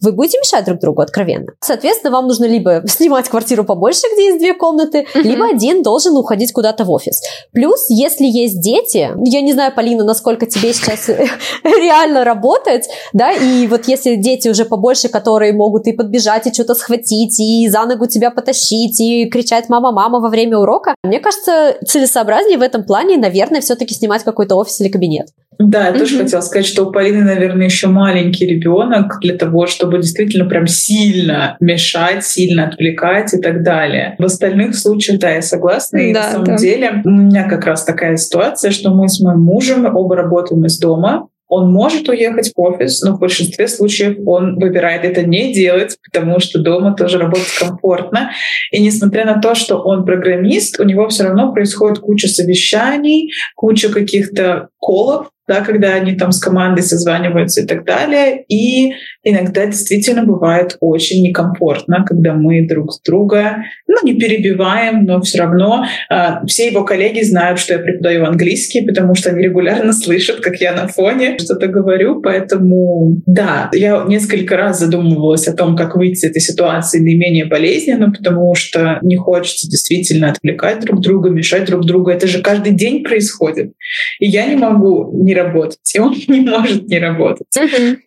вы 0.00 0.12
будете 0.12 0.38
мешать 0.38 0.64
друг 0.64 0.80
другу 0.80 1.02
откровенно. 1.02 1.48
Соответственно, 1.60 2.10
вам 2.12 2.26
нужно 2.26 2.46
либо 2.46 2.82
снимать 2.86 3.28
квартиру 3.28 3.64
побольше, 3.64 4.06
где 4.14 4.28
есть 4.28 4.38
две 4.38 4.54
комнаты, 4.54 5.06
Мгм. 5.14 5.24
либо 5.28 5.44
один 5.46 5.82
должен 5.90 6.16
уходить 6.16 6.52
куда-то 6.52 6.84
в 6.84 6.90
офис. 6.90 7.20
Плюс, 7.52 7.86
если 7.88 8.24
есть 8.24 8.60
дети, 8.60 9.10
я 9.24 9.40
не 9.40 9.52
знаю, 9.52 9.72
Полина, 9.74 10.04
насколько 10.04 10.46
тебе 10.46 10.72
сейчас 10.72 11.08
реально 11.64 12.24
работать, 12.24 12.88
да, 13.12 13.32
и 13.32 13.66
вот 13.66 13.88
если 13.88 14.14
дети 14.14 14.48
уже 14.48 14.64
побольше, 14.64 15.08
которые 15.08 15.52
могут 15.52 15.88
и 15.88 15.92
подбежать, 15.92 16.46
и 16.46 16.54
что-то 16.54 16.74
схватить, 16.74 17.40
и 17.40 17.68
за 17.68 17.86
ногу 17.86 18.06
тебя 18.06 18.30
потащить, 18.30 19.00
и 19.00 19.28
кричать 19.28 19.68
«мама-мама» 19.68 20.20
во 20.20 20.28
время 20.28 20.58
урока, 20.58 20.94
мне 21.02 21.18
кажется, 21.18 21.74
целесообразнее 21.84 22.58
в 22.58 22.62
этом 22.62 22.84
плане, 22.84 23.16
наверное, 23.16 23.60
все-таки 23.60 23.94
снимать 23.94 24.22
какой-то 24.22 24.54
офис 24.54 24.80
или 24.80 24.88
кабинет. 24.88 25.26
Да, 25.62 25.88
я 25.88 25.92
тоже 25.92 26.14
Мгм. 26.14 26.24
хотела 26.24 26.40
сказать, 26.40 26.66
что 26.66 26.84
у 26.86 26.90
Полины, 26.90 27.22
наверное, 27.22 27.66
еще 27.66 27.88
маленький 27.88 28.46
ребенок 28.46 29.18
для 29.20 29.36
того, 29.36 29.66
чтобы 29.66 29.98
действительно 29.98 30.46
прям 30.46 30.66
сильно 30.66 31.56
мешать, 31.60 32.24
сильно 32.24 32.64
отвлекать 32.68 33.34
и 33.34 33.40
так 33.40 33.62
далее. 33.62 34.16
В 34.18 34.24
остальных 34.24 34.74
случаях, 34.74 35.20
да, 35.20 35.30
я 35.32 35.42
согласна. 35.42 35.98
И 35.98 36.14
Да, 36.14 36.22
на 36.22 36.30
самом 36.32 36.44
да. 36.46 36.56
деле 36.56 37.02
у 37.04 37.10
меня 37.10 37.46
как 37.46 37.66
раз 37.66 37.84
такая 37.84 38.16
ситуация, 38.16 38.70
что 38.70 38.90
мы 38.94 39.08
с 39.10 39.20
моим 39.20 39.40
мужем 39.40 39.84
оба 39.94 40.16
работаем 40.16 40.64
из 40.64 40.78
дома. 40.78 41.28
Он 41.52 41.70
может 41.72 42.08
уехать 42.08 42.52
в 42.54 42.60
офис, 42.60 43.02
но 43.02 43.16
в 43.16 43.18
большинстве 43.18 43.66
случаев 43.66 44.18
он 44.24 44.54
выбирает 44.54 45.04
это 45.04 45.24
не 45.24 45.52
делать, 45.52 45.96
потому 46.04 46.38
что 46.38 46.60
дома 46.60 46.94
тоже 46.96 47.18
работать 47.18 47.52
комфортно. 47.58 48.30
И 48.70 48.80
несмотря 48.80 49.26
на 49.26 49.40
то, 49.42 49.56
что 49.56 49.78
он 49.78 50.04
программист, 50.06 50.78
у 50.78 50.84
него 50.84 51.08
все 51.08 51.24
равно 51.24 51.52
происходит 51.52 51.98
куча 51.98 52.28
совещаний, 52.28 53.32
куча 53.56 53.88
каких-то 53.88 54.68
колов, 54.78 55.26
да, 55.50 55.62
когда 55.62 55.94
они 55.94 56.14
там 56.14 56.30
с 56.30 56.38
командой 56.38 56.82
созваниваются 56.82 57.62
и 57.62 57.66
так 57.66 57.84
далее. 57.84 58.44
И 58.48 58.94
иногда 59.22 59.66
действительно 59.66 60.24
бывает 60.24 60.76
очень 60.80 61.22
некомфортно, 61.22 62.04
когда 62.06 62.34
мы 62.34 62.66
друг 62.66 62.92
с 62.92 63.00
друга, 63.00 63.64
ну, 63.86 63.96
не 64.02 64.14
перебиваем, 64.14 65.04
но 65.04 65.20
все 65.20 65.38
равно 65.38 65.84
а, 66.08 66.44
все 66.46 66.68
его 66.68 66.84
коллеги 66.84 67.22
знают, 67.22 67.58
что 67.58 67.74
я 67.74 67.78
преподаю 67.78 68.24
английский, 68.24 68.82
потому 68.86 69.14
что 69.14 69.30
они 69.30 69.42
регулярно 69.42 69.92
слышат, 69.92 70.40
как 70.40 70.60
я 70.60 70.72
на 70.72 70.88
фоне 70.88 71.38
что-то 71.38 71.66
говорю. 71.66 72.20
Поэтому, 72.20 73.20
да, 73.26 73.70
я 73.72 74.04
несколько 74.06 74.56
раз 74.56 74.78
задумывалась 74.78 75.48
о 75.48 75.56
том, 75.56 75.76
как 75.76 75.96
выйти 75.96 76.20
из 76.20 76.24
этой 76.24 76.40
ситуации 76.40 76.98
наименее 77.00 77.46
болезненно, 77.46 78.10
потому 78.10 78.54
что 78.54 78.98
не 79.02 79.16
хочется 79.16 79.68
действительно 79.68 80.30
отвлекать 80.30 80.80
друг 80.80 81.00
друга, 81.00 81.30
мешать 81.30 81.66
друг 81.66 81.84
другу. 81.84 82.10
Это 82.10 82.26
же 82.26 82.40
каждый 82.42 82.72
день 82.72 83.04
происходит. 83.04 83.72
И 84.18 84.26
я 84.26 84.46
не 84.46 84.56
могу 84.56 85.10
не 85.24 85.34
работать, 85.34 85.94
и 85.94 85.98
он 85.98 86.14
не 86.28 86.40
может 86.40 86.88
не 86.88 86.98
работать. 86.98 87.46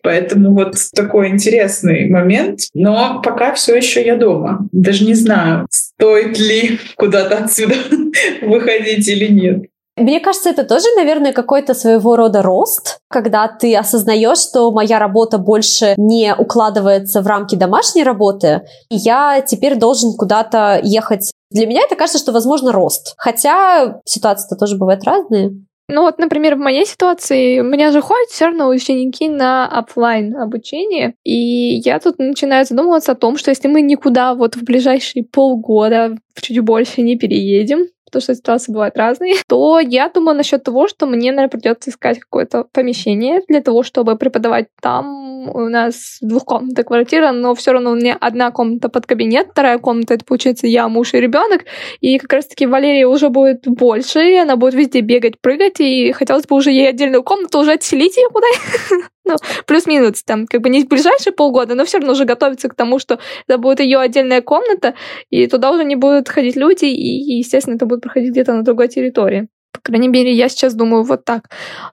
Поэтому 0.02 0.54
вот 0.54 0.76
такой 1.04 1.28
интересный 1.28 2.08
момент. 2.08 2.60
Но 2.74 3.20
пока 3.22 3.54
все 3.54 3.76
еще 3.76 4.04
я 4.04 4.16
дома. 4.16 4.66
Даже 4.72 5.04
не 5.04 5.14
знаю, 5.14 5.66
стоит 5.70 6.38
ли 6.38 6.78
куда-то 6.96 7.44
отсюда 7.44 7.74
выходить 8.42 9.06
или 9.08 9.32
нет. 9.32 9.64
Мне 9.96 10.18
кажется, 10.18 10.50
это 10.50 10.64
тоже, 10.64 10.86
наверное, 10.96 11.32
какой-то 11.32 11.72
своего 11.72 12.16
рода 12.16 12.42
рост, 12.42 12.98
когда 13.08 13.46
ты 13.46 13.76
осознаешь, 13.76 14.38
что 14.38 14.72
моя 14.72 14.98
работа 14.98 15.38
больше 15.38 15.94
не 15.96 16.34
укладывается 16.34 17.22
в 17.22 17.26
рамки 17.28 17.54
домашней 17.54 18.02
работы, 18.02 18.62
и 18.90 18.96
я 18.96 19.40
теперь 19.40 19.76
должен 19.76 20.16
куда-то 20.16 20.80
ехать. 20.82 21.30
Для 21.50 21.66
меня 21.68 21.82
это 21.82 21.94
кажется, 21.94 22.18
что, 22.18 22.32
возможно, 22.32 22.72
рост. 22.72 23.14
Хотя 23.16 24.00
ситуации-то 24.04 24.56
тоже 24.56 24.76
бывают 24.76 25.04
разные. 25.04 25.52
Ну 25.88 26.00
вот, 26.02 26.18
например, 26.18 26.56
в 26.56 26.60
моей 26.60 26.86
ситуации 26.86 27.60
у 27.60 27.64
меня 27.64 27.92
же 27.92 28.00
ходят 28.00 28.28
все 28.30 28.46
равно 28.46 28.68
ученики 28.68 29.28
на 29.28 29.66
офлайн 29.68 30.34
обучение, 30.36 31.14
и 31.24 31.80
я 31.84 31.98
тут 31.98 32.18
начинаю 32.18 32.64
задумываться 32.64 33.12
о 33.12 33.16
том, 33.16 33.36
что 33.36 33.50
если 33.50 33.68
мы 33.68 33.82
никуда 33.82 34.34
вот 34.34 34.56
в 34.56 34.64
ближайшие 34.64 35.24
полгода, 35.24 36.16
чуть 36.40 36.58
больше 36.60 37.02
не 37.02 37.16
переедем, 37.16 37.86
потому 38.06 38.22
что 38.22 38.34
ситуации 38.34 38.72
бывают 38.72 38.96
разные, 38.96 39.34
то 39.48 39.78
я 39.78 40.08
думаю 40.08 40.36
насчет 40.36 40.62
того, 40.64 40.88
что 40.88 41.06
мне, 41.06 41.32
наверное, 41.32 41.50
придется 41.50 41.90
искать 41.90 42.18
какое-то 42.18 42.64
помещение 42.72 43.40
для 43.48 43.60
того, 43.60 43.82
чтобы 43.82 44.16
преподавать 44.16 44.68
там. 44.80 45.33
У 45.52 45.68
нас 45.68 46.18
двухкомнатная 46.20 46.84
квартира, 46.84 47.32
но 47.32 47.54
все 47.54 47.72
равно 47.72 47.92
у 47.92 47.94
меня 47.94 48.16
одна 48.20 48.50
комната 48.50 48.88
под 48.88 49.06
кабинет, 49.06 49.48
вторая 49.50 49.78
комната 49.78 50.14
это 50.14 50.24
получается 50.24 50.66
я, 50.66 50.88
муж 50.88 51.14
и 51.14 51.20
ребенок. 51.20 51.64
И 52.00 52.18
как 52.18 52.32
раз-таки 52.32 52.66
Валерия 52.66 53.06
уже 53.06 53.28
будет 53.28 53.66
больше, 53.66 54.20
и 54.20 54.36
она 54.36 54.56
будет 54.56 54.74
везде 54.74 55.00
бегать, 55.00 55.40
прыгать, 55.40 55.80
и 55.80 56.12
хотелось 56.12 56.46
бы 56.46 56.56
уже 56.56 56.70
ей 56.70 56.88
отдельную 56.88 57.22
комнату 57.22 57.58
уже 57.58 57.72
отселить 57.72 58.16
ее 58.16 58.28
куда 58.28 58.46
Ну, 59.26 59.36
плюс-минус, 59.66 60.22
там, 60.22 60.46
как 60.46 60.60
бы 60.60 60.68
не 60.68 60.84
ближайшие 60.84 61.32
полгода, 61.32 61.74
но 61.74 61.86
все 61.86 61.98
равно 61.98 62.12
уже 62.12 62.26
готовится 62.26 62.68
к 62.68 62.74
тому, 62.74 62.98
что 62.98 63.18
это 63.48 63.56
будет 63.58 63.80
ее 63.80 63.98
отдельная 63.98 64.42
комната, 64.42 64.94
и 65.30 65.46
туда 65.46 65.72
уже 65.72 65.84
не 65.84 65.96
будут 65.96 66.28
ходить 66.28 66.56
люди, 66.56 66.84
и, 66.84 67.38
естественно, 67.38 67.76
это 67.76 67.86
будет 67.86 68.02
проходить 68.02 68.32
где-то 68.32 68.52
на 68.52 68.62
другой 68.62 68.88
территории. 68.88 69.48
Крайней 69.84 70.08
мере, 70.08 70.32
я 70.32 70.48
сейчас 70.48 70.72
думаю 70.72 71.04
вот 71.04 71.26
так. 71.26 71.50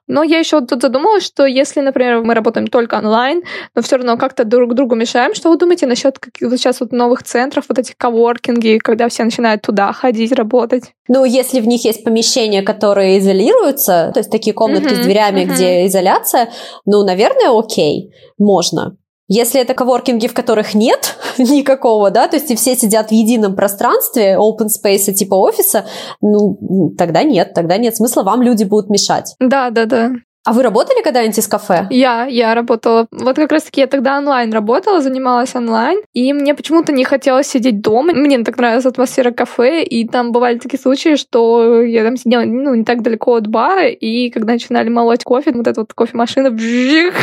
Но 0.08 0.22
я 0.22 0.38
еще 0.38 0.62
тут 0.62 0.80
задумалась, 0.80 1.24
что 1.24 1.44
если, 1.44 1.82
например, 1.82 2.22
мы 2.22 2.32
работаем 2.32 2.66
только 2.66 2.96
онлайн, 2.96 3.42
но 3.74 3.82
все 3.82 3.96
равно 3.96 4.16
как-то 4.16 4.44
друг 4.44 4.74
другу 4.74 4.94
мешаем, 4.94 5.34
что 5.34 5.50
вы 5.50 5.58
думаете 5.58 5.86
насчет 5.86 6.18
каких 6.18 6.48
вот 6.48 6.58
сейчас 6.58 6.80
вот 6.80 6.90
новых 6.90 7.22
центров, 7.22 7.66
вот 7.68 7.78
этих 7.78 7.98
коворкинги, 7.98 8.78
когда 8.78 9.10
все 9.10 9.24
начинают 9.24 9.60
туда 9.60 9.92
ходить, 9.92 10.32
работать? 10.32 10.94
Ну, 11.06 11.26
если 11.26 11.60
в 11.60 11.66
них 11.66 11.84
есть 11.84 12.02
помещения, 12.02 12.62
которые 12.62 13.18
изолируются, 13.18 14.10
то 14.14 14.20
есть 14.20 14.30
такие 14.30 14.54
комнатки 14.54 14.94
uh-huh, 14.94 15.02
с 15.02 15.04
дверями, 15.04 15.40
uh-huh. 15.42 15.52
где 15.52 15.86
изоляция, 15.86 16.50
ну, 16.86 17.04
наверное, 17.04 17.50
окей, 17.50 18.14
можно. 18.38 18.96
Если 19.28 19.60
это 19.60 19.74
коворкинги, 19.74 20.26
в 20.26 20.34
которых 20.34 20.74
нет 20.74 21.16
никакого, 21.38 22.10
да, 22.10 22.28
то 22.28 22.36
есть 22.36 22.50
и 22.50 22.56
все 22.56 22.74
сидят 22.74 23.08
в 23.08 23.12
едином 23.12 23.56
пространстве, 23.56 24.36
open 24.36 24.66
space 24.66 25.12
типа 25.12 25.34
офиса, 25.34 25.86
ну, 26.20 26.92
тогда 26.98 27.22
нет, 27.22 27.54
тогда 27.54 27.76
нет 27.76 27.96
смысла, 27.96 28.22
вам 28.22 28.42
люди 28.42 28.64
будут 28.64 28.90
мешать. 28.90 29.34
Да, 29.40 29.70
да, 29.70 29.86
да. 29.86 30.10
А 30.44 30.52
вы 30.52 30.64
работали 30.64 31.02
когда-нибудь 31.04 31.38
из 31.38 31.46
кафе? 31.46 31.86
Я, 31.90 32.26
я 32.26 32.52
работала. 32.54 33.06
Вот 33.12 33.36
как 33.36 33.52
раз-таки 33.52 33.80
я 33.80 33.86
тогда 33.86 34.18
онлайн 34.18 34.52
работала, 34.52 35.00
занималась 35.00 35.54
онлайн, 35.54 36.00
и 36.14 36.32
мне 36.32 36.56
почему-то 36.56 36.90
не 36.90 37.04
хотелось 37.04 37.46
сидеть 37.46 37.80
дома. 37.80 38.12
Мне 38.12 38.42
так 38.42 38.56
нравилась 38.56 38.84
атмосфера 38.84 39.30
кафе, 39.30 39.84
и 39.84 40.06
там 40.06 40.32
бывали 40.32 40.58
такие 40.58 40.80
случаи, 40.80 41.14
что 41.14 41.80
я 41.82 42.02
там 42.02 42.16
сидела, 42.16 42.42
ну, 42.42 42.74
не 42.74 42.82
так 42.84 43.02
далеко 43.02 43.36
от 43.36 43.46
бара, 43.46 43.86
и 43.86 44.30
когда 44.30 44.54
начинали 44.54 44.88
молоть 44.88 45.22
кофе, 45.22 45.52
вот 45.52 45.68
эта 45.68 45.80
вот 45.80 45.94
кофемашина, 45.94 46.50
бжих, 46.50 47.14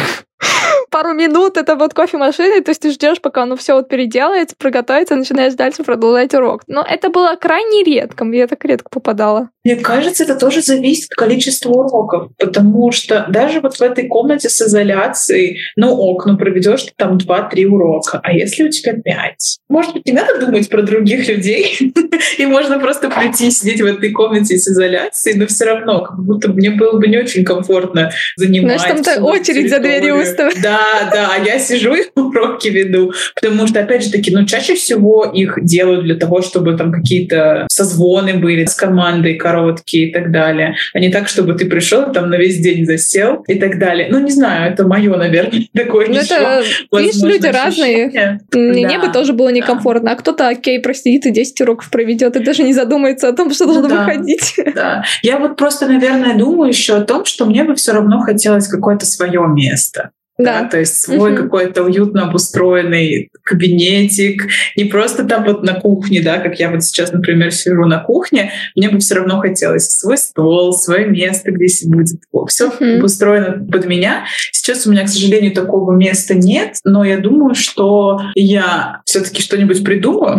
пару 0.90 1.14
минут 1.14 1.58
это 1.58 1.76
вот 1.76 1.94
кофемашина, 1.94 2.62
то 2.62 2.72
есть 2.72 2.82
ты 2.82 2.92
ждешь, 2.92 3.22
пока 3.22 3.44
оно 3.44 3.56
все 3.56 3.74
вот 3.74 3.90
переделается, 3.90 4.56
проготовится, 4.58 5.16
начинаешь 5.16 5.54
дальше 5.54 5.84
продолжать 5.84 6.34
урок. 6.34 6.64
Но 6.68 6.86
это 6.88 7.10
было 7.10 7.36
крайне 7.36 7.84
редко, 7.84 8.26
я 8.26 8.48
так 8.48 8.64
редко 8.66 8.90
попадала. 8.90 9.50
Мне 9.66 9.76
кажется, 9.76 10.24
это 10.24 10.36
тоже 10.36 10.62
зависит 10.62 11.12
от 11.12 11.18
количества 11.18 11.70
уроков, 11.70 12.32
потому 12.38 12.92
что 12.92 13.26
даже 13.30 13.60
вот 13.60 13.76
в 13.76 13.82
этой 13.82 14.08
комнате 14.08 14.50
с 14.50 14.62
изоляцией, 14.62 15.60
ну 15.76 15.94
ок, 15.94 16.26
ну 16.26 16.38
проведешь 16.38 16.86
там 16.96 17.18
2-3 17.18 17.66
урока, 17.66 18.22
а 18.24 18.32
если 18.32 18.64
у 18.64 18.70
тебя 18.70 18.94
5? 18.94 19.60
Может 19.68 19.94
быть, 19.94 20.06
не 20.06 20.14
надо 20.14 20.40
думать 20.40 20.70
про 20.70 20.82
других 20.82 21.28
людей, 21.28 21.78
и 22.38 22.46
можно 22.46 22.80
просто 22.80 23.10
прийти 23.10 23.52
сидеть 23.52 23.82
в 23.82 23.86
этой 23.86 24.12
комнате 24.12 24.58
с 24.58 24.68
изоляцией, 24.68 25.38
но 25.38 25.48
все 25.48 25.66
равно, 25.66 26.04
как 26.04 26.24
будто 26.24 26.50
мне 26.50 26.72
было 26.72 26.98
бы 26.98 27.08
не 27.08 27.18
очень 27.18 27.44
комфортно 27.44 28.12
занимать. 28.38 28.80
Знаешь, 28.80 29.06
там 29.06 29.24
очередь 29.26 29.70
за 29.70 29.80
дверью 29.80 30.16
выставить. 30.16 30.62
Да, 30.62 31.10
да, 31.12 31.32
а 31.36 31.44
я 31.44 31.60
сижу 31.60 31.94
и 31.96 32.04
уроки 32.16 32.70
веду, 32.70 33.12
потому 33.36 33.68
что, 33.68 33.82
опять 33.82 34.06
же 34.06 34.12
таки, 34.12 34.34
ну, 34.34 34.46
чаще 34.46 34.76
всего 34.76 35.26
их 35.26 35.58
делают 35.62 36.04
для 36.06 36.16
того, 36.16 36.42
чтобы 36.42 36.78
там 36.78 36.92
какие-то 36.92 37.68
созвоны 37.70 38.36
были 38.36 38.66
с 38.66 38.74
командой 38.74 39.36
короткие 39.50 40.10
и 40.10 40.14
так 40.14 40.32
далее, 40.32 40.76
а 40.94 41.00
не 41.00 41.10
так, 41.10 41.28
чтобы 41.28 41.54
ты 41.54 41.66
пришел 41.66 42.12
там 42.12 42.30
на 42.30 42.36
весь 42.36 42.60
день 42.60 42.86
засел 42.86 43.44
и 43.48 43.60
так 43.60 43.80
далее. 43.80 44.08
Ну, 44.12 44.20
не 44.20 44.32
знаю, 44.32 44.72
это 44.72 44.88
мое, 44.88 45.16
наверное, 45.18 45.64
такое 45.76 46.08
ну, 46.08 46.14
еще, 46.14 46.36
это, 46.36 46.64
видишь, 46.98 47.22
люди 47.22 47.48
разные. 47.48 48.40
Мне 48.54 49.00
да, 49.00 49.06
бы 49.06 49.14
тоже 49.14 49.34
было 49.34 49.50
некомфортно, 49.50 50.12
а 50.12 50.16
кто-то, 50.16 50.48
окей, 50.48 50.80
простит, 50.80 51.26
и 51.26 51.32
10 51.32 51.62
уроков 51.62 51.90
проведет, 51.90 52.36
и 52.36 52.40
даже 52.40 52.64
не 52.64 52.74
задумается 52.74 53.28
о 53.28 53.34
том, 53.34 53.52
что 53.52 53.66
должно 53.66 53.88
да, 53.88 54.06
выходить. 54.06 54.56
Да. 54.80 55.04
Я 55.24 55.40
вот 55.40 55.58
просто, 55.58 55.88
наверное, 55.88 56.38
думаю 56.38 56.70
еще 56.70 56.98
о 56.98 57.02
том, 57.02 57.26
что 57.26 57.46
мне 57.46 57.64
бы 57.64 57.76
все 57.76 57.92
равно 57.92 58.20
хотелось 58.22 58.68
какое-то 58.68 59.06
свое 59.06 59.46
место. 59.48 60.12
Да. 60.40 60.62
да, 60.62 60.70
то 60.70 60.80
есть 60.80 61.02
свой 61.02 61.34
угу. 61.34 61.44
какой-то 61.44 61.84
уютно 61.84 62.30
обустроенный 62.30 63.30
кабинетик, 63.44 64.48
не 64.78 64.86
просто 64.86 65.26
там 65.26 65.44
вот 65.44 65.64
на 65.64 65.74
кухне, 65.74 66.22
да, 66.22 66.38
как 66.38 66.60
я 66.60 66.72
вот 66.72 66.82
сейчас, 66.82 67.12
например, 67.12 67.52
сижу 67.52 67.86
на 67.86 68.00
кухне, 68.00 68.54
мне 68.74 68.90
бы 68.90 69.00
все 69.00 69.16
равно 69.16 69.42
хотелось 69.42 69.90
свой 69.90 70.18
стол, 70.18 70.72
свое 70.72 71.08
место, 71.08 71.52
где 71.52 71.68
будет 71.86 72.08
все 72.48 72.70
угу. 72.70 72.86
обустроено 72.98 73.66
под 73.70 73.86
меня. 73.86 74.26
Сейчас 74.54 74.88
у 74.88 74.92
меня, 74.92 75.04
к 75.04 75.10
сожалению, 75.10 75.54
такого 75.54 75.92
места 75.92 76.36
нет, 76.36 76.78
но 76.86 77.04
я 77.04 77.18
думаю, 77.18 77.54
что 77.54 78.22
я 78.36 79.02
все-таки 79.06 79.42
что-нибудь 79.42 79.84
придумаю 79.84 80.38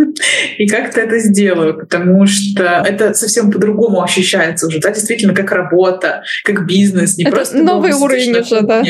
и 0.58 0.68
как-то 0.68 1.00
это 1.00 1.18
сделаю, 1.18 1.76
потому 1.76 2.26
что 2.26 2.84
это 2.86 3.14
совсем 3.14 3.50
по-другому 3.50 4.02
ощущается 4.02 4.66
уже, 4.66 4.78
да, 4.78 4.90
действительно, 4.90 5.34
как 5.34 5.50
работа, 5.50 6.22
как 6.44 6.66
бизнес, 6.66 7.16
не 7.18 7.24
это 7.24 7.32
просто 7.32 7.58
новый 7.58 7.92
уровень 7.92 8.38
уже, 8.38 8.60
да. 8.62 8.82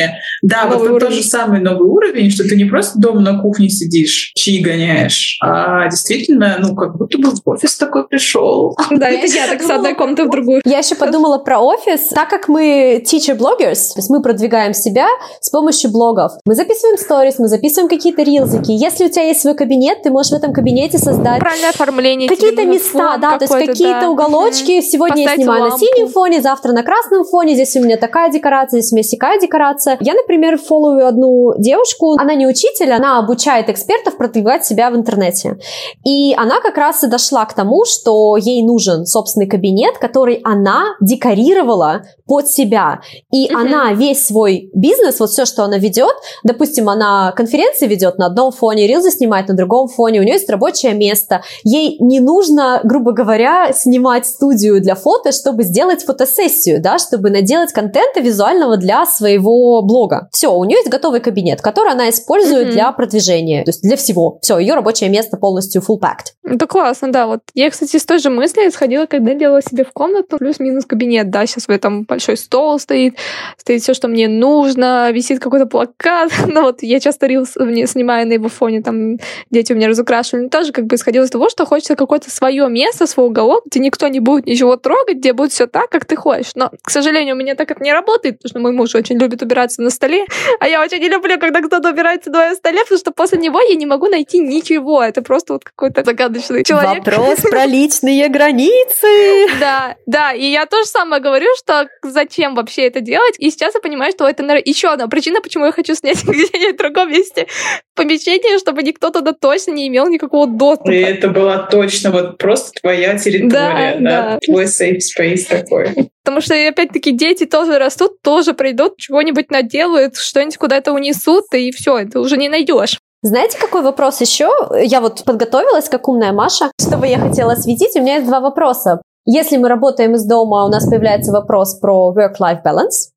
Да, 0.51 0.65
новый 0.65 0.91
вот 0.91 0.97
это 0.97 1.07
тот 1.07 1.15
же 1.15 1.23
самый 1.23 1.61
новый 1.61 1.89
уровень, 1.89 2.31
что 2.31 2.45
ты 2.45 2.57
не 2.57 2.65
просто 2.65 2.99
дома 2.99 3.21
на 3.21 3.41
кухне 3.41 3.69
сидишь, 3.69 4.33
чьи 4.35 4.63
гоняешь, 4.63 5.39
а 5.43 5.89
действительно, 5.89 6.57
ну, 6.61 6.75
как 6.75 6.97
будто 6.97 7.19
бы 7.19 7.31
в 7.31 7.41
офис 7.45 7.77
такой 7.77 8.07
пришел. 8.07 8.77
Да, 8.91 9.09
это 9.09 9.27
я 9.27 9.47
так 9.47 9.63
с 9.63 9.71
одной 9.71 9.95
комнаты 9.95 10.25
в 10.25 10.31
другую. 10.31 10.61
Я 10.65 10.79
еще 10.79 10.95
подумала 10.95 11.39
про 11.39 11.59
офис. 11.59 12.09
Так 12.09 12.29
как 12.29 12.49
мы 12.49 13.03
teacher 13.07 13.37
bloggers, 13.37 13.95
то 13.95 13.99
есть 13.99 14.11
мы 14.11 14.21
продвигаем 14.21 14.75
себя 14.75 15.07
с 15.41 15.49
помощью 15.49 15.91
блогов. 15.91 16.33
Мы 16.45 16.55
записываем 16.55 16.99
сторис, 16.99 17.39
мы 17.39 17.49
записываем 17.49 17.89
какие-то 17.89 18.23
рилзики. 18.23 18.73
Если 18.73 19.07
у 19.07 19.09
тебя 19.09 19.25
есть 19.25 19.41
свой 19.41 19.55
кабинет, 19.55 20.03
ты 20.03 20.11
можешь 20.11 20.33
в 20.33 20.35
этом 20.35 20.53
кабинете 20.53 20.99
создать... 20.99 21.41
Правильное 21.41 21.71
оформление. 21.71 22.29
Какие-то 22.29 22.65
места, 22.65 23.17
да, 23.19 23.39
то 23.39 23.45
есть 23.45 23.55
какие-то 23.55 24.01
да. 24.03 24.11
уголочки. 24.11 24.81
Сегодня 24.81 25.23
я 25.23 25.35
снимаю 25.35 25.63
лампу. 25.63 25.77
на 25.77 25.81
синем 25.81 26.09
фоне, 26.09 26.43
завтра 26.43 26.73
на 26.73 26.83
красном 26.83 27.25
фоне. 27.25 27.55
Здесь 27.55 27.77
у 27.77 27.81
меня 27.83 27.97
такая 27.97 28.31
декорация, 28.31 28.81
здесь 28.81 28.93
у 28.93 28.97
меня 28.97 29.05
такая 29.11 29.41
декорация. 29.41 29.97
Я, 30.01 30.15
например, 30.15 30.40
например, 30.41 30.59
фолловую 30.59 31.07
одну 31.07 31.55
девушку, 31.59 32.17
она 32.19 32.35
не 32.35 32.47
учитель, 32.47 32.93
она 32.93 33.19
обучает 33.19 33.69
экспертов 33.69 34.17
продвигать 34.17 34.65
себя 34.65 34.91
в 34.91 34.97
интернете. 34.97 35.59
И 36.05 36.35
она 36.37 36.61
как 36.61 36.77
раз 36.77 37.05
и 37.05 37.07
дошла 37.07 37.45
к 37.45 37.53
тому, 37.53 37.85
что 37.85 38.37
ей 38.37 38.63
нужен 38.63 39.07
собственный 39.07 39.47
кабинет, 39.47 39.99
который 39.99 40.41
она 40.45 40.97
декорировала 41.01 42.03
под 42.27 42.49
себя. 42.49 43.01
И 43.33 43.47
uh-huh. 43.47 43.57
она 43.57 43.93
весь 43.93 44.27
свой 44.27 44.71
бизнес, 44.75 45.21
вот 45.21 45.31
все, 45.31 45.45
что 45.45 45.65
она 45.65 45.79
ведет, 45.79 46.15
допустим, 46.45 46.89
она 46.89 47.33
конференции 47.33 47.87
ведет 47.87 48.19
на 48.19 48.27
одном 48.27 48.53
фоне, 48.53 48.87
рилзы 48.87 49.11
снимает 49.11 49.49
на 49.49 49.55
другом 49.55 49.89
фоне, 49.89 50.21
у 50.21 50.23
нее 50.23 50.35
есть 50.35 50.49
рабочее 50.49 50.95
место. 50.95 51.43
Ей 51.65 51.97
не 52.01 52.21
нужно, 52.21 52.81
грубо 52.85 53.13
говоря, 53.13 53.73
снимать 53.73 54.27
студию 54.27 54.81
для 54.81 54.95
фото, 54.95 55.33
чтобы 55.33 55.65
сделать 55.65 56.05
фотосессию, 56.05 56.81
да, 56.81 56.99
чтобы 56.99 57.31
наделать 57.31 57.73
контента 57.73 58.21
визуального 58.21 58.77
для 58.77 59.07
своего 59.07 59.83
блога. 59.83 60.20
Все, 60.33 60.53
у 60.53 60.65
нее 60.65 60.79
есть 60.79 60.91
готовый 60.91 61.21
кабинет, 61.21 61.61
который 61.61 61.93
она 61.93 62.09
использует 62.11 62.69
mm-hmm. 62.69 62.73
для 62.73 62.93
продвижения, 62.93 63.65
то 63.65 63.71
есть 63.71 63.83
для 63.83 63.97
всего. 63.97 64.39
Все, 64.43 64.59
ее 64.59 64.75
рабочее 64.75 65.11
место 65.11 65.37
полностью 65.37 65.83
full 65.83 65.99
packed. 66.01 66.35
Это 66.45 66.67
классно, 66.67 67.13
да. 67.13 67.27
Вот 67.27 67.41
я, 67.55 67.71
кстати, 67.71 67.97
с 67.97 68.05
той 68.05 68.19
же 68.19 68.31
мысли 68.31 68.69
сходила, 68.71 69.07
когда 69.07 69.35
делала 69.35 69.63
себе 69.63 69.85
в 69.85 69.93
комнату 69.93 70.39
плюс-минус 70.39 70.85
кабинет, 70.85 71.31
да, 71.31 71.47
сейчас 71.47 71.67
в 71.67 71.71
этом 71.71 72.05
большой 72.05 72.37
стол 72.37 72.79
стоит, 72.79 73.17
стоит 73.57 73.83
все, 73.83 73.95
что 73.95 74.09
мне 74.09 74.29
нужно, 74.29 75.11
висит 75.13 75.41
какой-то 75.41 75.67
плакат. 75.67 76.33
ну 76.47 76.63
вот 76.63 76.83
я 76.83 76.99
часто 77.01 77.27
рилс 77.27 77.53
снимаю 77.53 78.27
на 78.27 78.33
его 78.33 78.49
фоне, 78.49 78.83
там 78.83 79.19
дети 79.51 79.73
у 79.73 79.77
меня 79.77 79.89
разукрашивали. 79.89 80.49
Тоже 80.49 80.73
как 80.73 80.87
бы 80.87 80.97
исходила 80.97 81.25
из 81.25 81.31
того, 81.31 81.49
что 81.49 81.67
хочется 81.67 81.95
какое-то 81.95 82.31
свое 82.31 82.69
место, 82.69 83.07
свой 83.07 83.27
уголок, 83.27 83.65
где 83.67 83.79
никто 83.79 84.09
не 84.09 84.21
будет 84.21 84.47
ничего 84.47 84.77
трогать, 84.77 85.19
где 85.19 85.33
будет 85.33 85.53
все 85.53 85.67
так, 85.67 85.89
как 85.91 86.05
ты 86.05 86.17
хочешь. 86.17 86.53
Но, 86.55 86.71
к 86.83 86.91
сожалению, 86.91 87.37
у 87.37 87.39
меня 87.39 87.55
так 87.55 87.71
это 87.71 87.83
не 87.83 87.93
работает, 87.93 88.39
потому 88.39 88.51
что 88.51 88.59
мой 88.59 88.73
муж 88.73 88.95
очень 88.95 89.19
любит 89.19 89.43
убираться 89.43 89.83
на 89.83 89.91
столе, 89.91 90.10
а 90.59 90.69
я 90.69 90.83
очень 90.83 90.99
не 90.99 91.09
люблю, 91.09 91.39
когда 91.39 91.61
кто-то 91.61 91.91
убирается 91.91 92.31
на 92.31 92.39
моем 92.39 92.55
столе, 92.55 92.81
потому 92.83 92.99
что 92.99 93.11
после 93.11 93.39
него 93.39 93.61
я 93.61 93.75
не 93.75 93.87
могу 93.87 94.09
найти 94.09 94.39
ничего. 94.39 95.03
Это 95.03 95.23
просто 95.23 95.55
вот 95.55 95.65
какой-то 95.65 96.05
загадочный 96.05 96.65
человек. 96.65 97.05
Вопрос 97.05 97.41
про 97.43 97.67
личные 97.67 98.29
границы. 98.29 99.49
Да, 99.61 99.97
да, 100.07 100.33
и 100.33 100.47
я 100.47 100.67
тоже 100.67 100.87
самое 100.87 101.23
говорю, 101.23 101.49
что 101.59 101.89
зачем 102.03 102.55
вообще 102.55 102.87
это 102.87 103.01
делать, 103.01 103.35
и 103.39 103.51
сейчас 103.51 103.75
я 103.75 103.81
понимаю, 103.81 104.13
что 104.13 104.29
это, 104.29 104.43
наверное, 104.43 104.71
еще 104.71 104.89
одна 104.89 105.09
причина, 105.09 105.41
почему 105.41 105.67
я 105.67 105.73
хочу 105.73 105.95
снять 105.95 106.23
где-нибудь 106.25 106.75
в 106.75 106.79
другом 106.79 107.11
месте 107.11 107.47
помещение, 107.95 108.59
чтобы 108.59 108.83
никто 108.83 109.11
туда 109.11 109.33
точно 109.33 109.73
не 109.73 109.89
имел 109.89 110.09
никакого 110.09 110.47
доступа. 110.47 110.91
И 110.91 111.01
это 111.01 111.29
была 111.29 111.59
точно 111.59 112.11
вот 112.11 112.39
просто 112.39 112.81
твоя 112.81 113.19
территория, 113.19 113.97
да, 113.99 113.99
да, 113.99 114.33
да. 114.33 114.39
твой 114.41 114.65
safe 114.65 114.99
space 114.99 115.47
такой. 115.49 116.11
Потому 116.23 116.43
что, 116.43 116.55
опять-таки, 116.55 117.13
дети 117.13 117.45
тоже 117.45 117.79
растут, 117.79 118.21
тоже 118.23 118.53
придут, 118.55 118.99
чего-нибудь 118.99 119.51
наделают, 119.51 120.00
что-нибудь 120.15 120.59
куда-то 120.59 120.93
унесут, 120.93 121.45
и 121.53 121.71
все, 121.71 121.99
это 121.99 122.21
уже 122.21 122.37
не 122.37 122.49
найдешь. 122.49 122.99
Знаете, 123.23 123.59
какой 123.59 123.83
вопрос 123.83 124.21
еще? 124.21 124.51
Я 124.83 125.01
вот 125.01 125.25
подготовилась, 125.25 125.89
как 125.89 126.09
умная 126.09 126.33
Маша. 126.33 126.71
Что 126.81 126.97
бы 126.97 127.07
я 127.07 127.19
хотела 127.19 127.53
осветить? 127.53 127.95
У 127.97 128.01
меня 128.01 128.17
есть 128.17 128.27
два 128.27 128.41
вопроса. 128.41 129.03
Если 129.27 129.59
мы 129.59 129.69
работаем 129.69 130.15
из 130.15 130.25
дома, 130.25 130.65
у 130.65 130.69
нас 130.69 130.89
появляется 130.89 131.31
вопрос 131.31 131.79
про 131.79 132.15
work-life 132.15 132.63
balance 132.65 133.11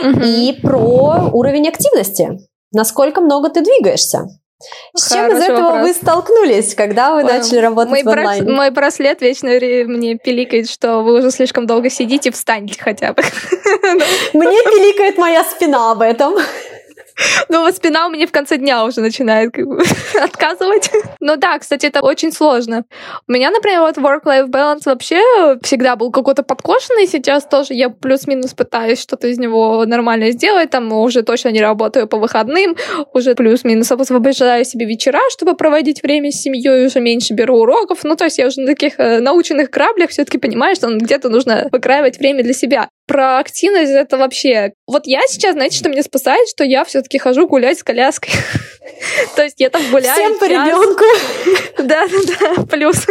угу. 0.00 0.20
и 0.20 0.52
про 0.62 1.30
уровень 1.32 1.68
активности. 1.68 2.38
Насколько 2.72 3.20
много 3.20 3.48
ты 3.48 3.62
двигаешься? 3.62 4.28
С 4.96 5.12
чем 5.12 5.30
из 5.30 5.40
этого 5.40 5.60
вопрос. 5.60 5.82
вы 5.82 5.94
столкнулись, 5.94 6.74
когда 6.74 7.12
вы 7.12 7.18
Ой, 7.18 7.32
начали 7.32 7.58
работать 7.58 7.90
мой 7.90 8.02
в 8.02 8.08
онлайне? 8.08 8.42
Брас, 8.42 8.56
мой 8.56 8.70
браслет 8.70 9.20
вечно 9.20 9.50
мне 9.50 10.16
пиликает, 10.16 10.68
что 10.68 11.02
вы 11.02 11.18
уже 11.18 11.30
слишком 11.30 11.66
долго 11.66 11.90
сидите, 11.90 12.32
встаньте 12.32 12.76
хотя 12.80 13.12
бы. 13.12 13.22
Мне 14.34 14.62
пиликает 14.64 15.16
моя 15.16 15.44
спина 15.44 15.92
об 15.92 16.02
этом. 16.02 16.34
Ну 17.48 17.60
вот 17.60 17.76
спина 17.76 18.06
у 18.06 18.10
меня 18.10 18.26
в 18.26 18.32
конце 18.32 18.56
дня 18.56 18.84
уже 18.84 19.00
начинает 19.00 19.52
как 19.52 19.66
бы, 19.66 19.82
отказывать. 20.22 20.90
Ну 21.20 21.36
да, 21.36 21.58
кстати, 21.58 21.86
это 21.86 22.00
очень 22.00 22.32
сложно. 22.32 22.84
У 23.26 23.32
меня, 23.32 23.50
например, 23.50 23.80
вот 23.80 23.96
work-life 23.96 24.48
balance 24.48 24.82
вообще 24.86 25.20
всегда 25.62 25.96
был 25.96 26.10
какой-то 26.10 26.42
подкошенный. 26.42 27.06
Сейчас 27.06 27.46
тоже 27.46 27.74
я 27.74 27.88
плюс-минус 27.90 28.54
пытаюсь 28.54 29.00
что-то 29.00 29.28
из 29.28 29.38
него 29.38 29.84
нормально 29.86 30.30
сделать. 30.30 30.70
Там 30.70 30.92
уже 30.92 31.22
точно 31.22 31.48
не 31.50 31.60
работаю 31.60 32.06
по 32.06 32.18
выходным. 32.18 32.76
Уже 33.12 33.34
плюс-минус 33.34 33.90
освобождаю 33.90 34.64
себе 34.64 34.86
вечера, 34.86 35.20
чтобы 35.30 35.56
проводить 35.56 36.02
время 36.02 36.30
с 36.30 36.40
семьей. 36.40 36.86
Уже 36.86 37.00
меньше 37.00 37.34
беру 37.34 37.58
уроков. 37.60 38.04
Ну 38.04 38.16
то 38.16 38.24
есть 38.24 38.38
я 38.38 38.46
уже 38.46 38.60
на 38.60 38.66
таких 38.66 38.98
э, 38.98 39.20
наученных 39.20 39.70
граблях 39.70 40.10
все-таки 40.10 40.38
понимаю, 40.38 40.76
что 40.76 40.88
где-то 40.88 41.28
нужно 41.28 41.68
выкраивать 41.72 42.18
время 42.18 42.42
для 42.42 42.52
себя 42.52 42.88
про 43.08 43.38
активность 43.38 43.90
это 43.90 44.18
вообще... 44.18 44.74
Вот 44.86 45.06
я 45.06 45.22
сейчас, 45.28 45.54
знаете, 45.54 45.76
что 45.76 45.88
меня 45.88 46.02
спасает, 46.02 46.46
что 46.48 46.62
я 46.62 46.84
все-таки 46.84 47.18
хожу 47.18 47.48
гулять 47.48 47.78
с 47.78 47.82
коляской. 47.82 48.32
То 49.34 49.42
есть 49.42 49.58
я 49.58 49.70
там 49.70 49.82
гуляю 49.90 50.14
Всем 50.14 50.38
по 50.38 50.44
ребенку. 50.44 51.04
Да, 51.78 52.06
да, 52.06 52.18
да, 52.56 52.62
плюс. 52.64 53.06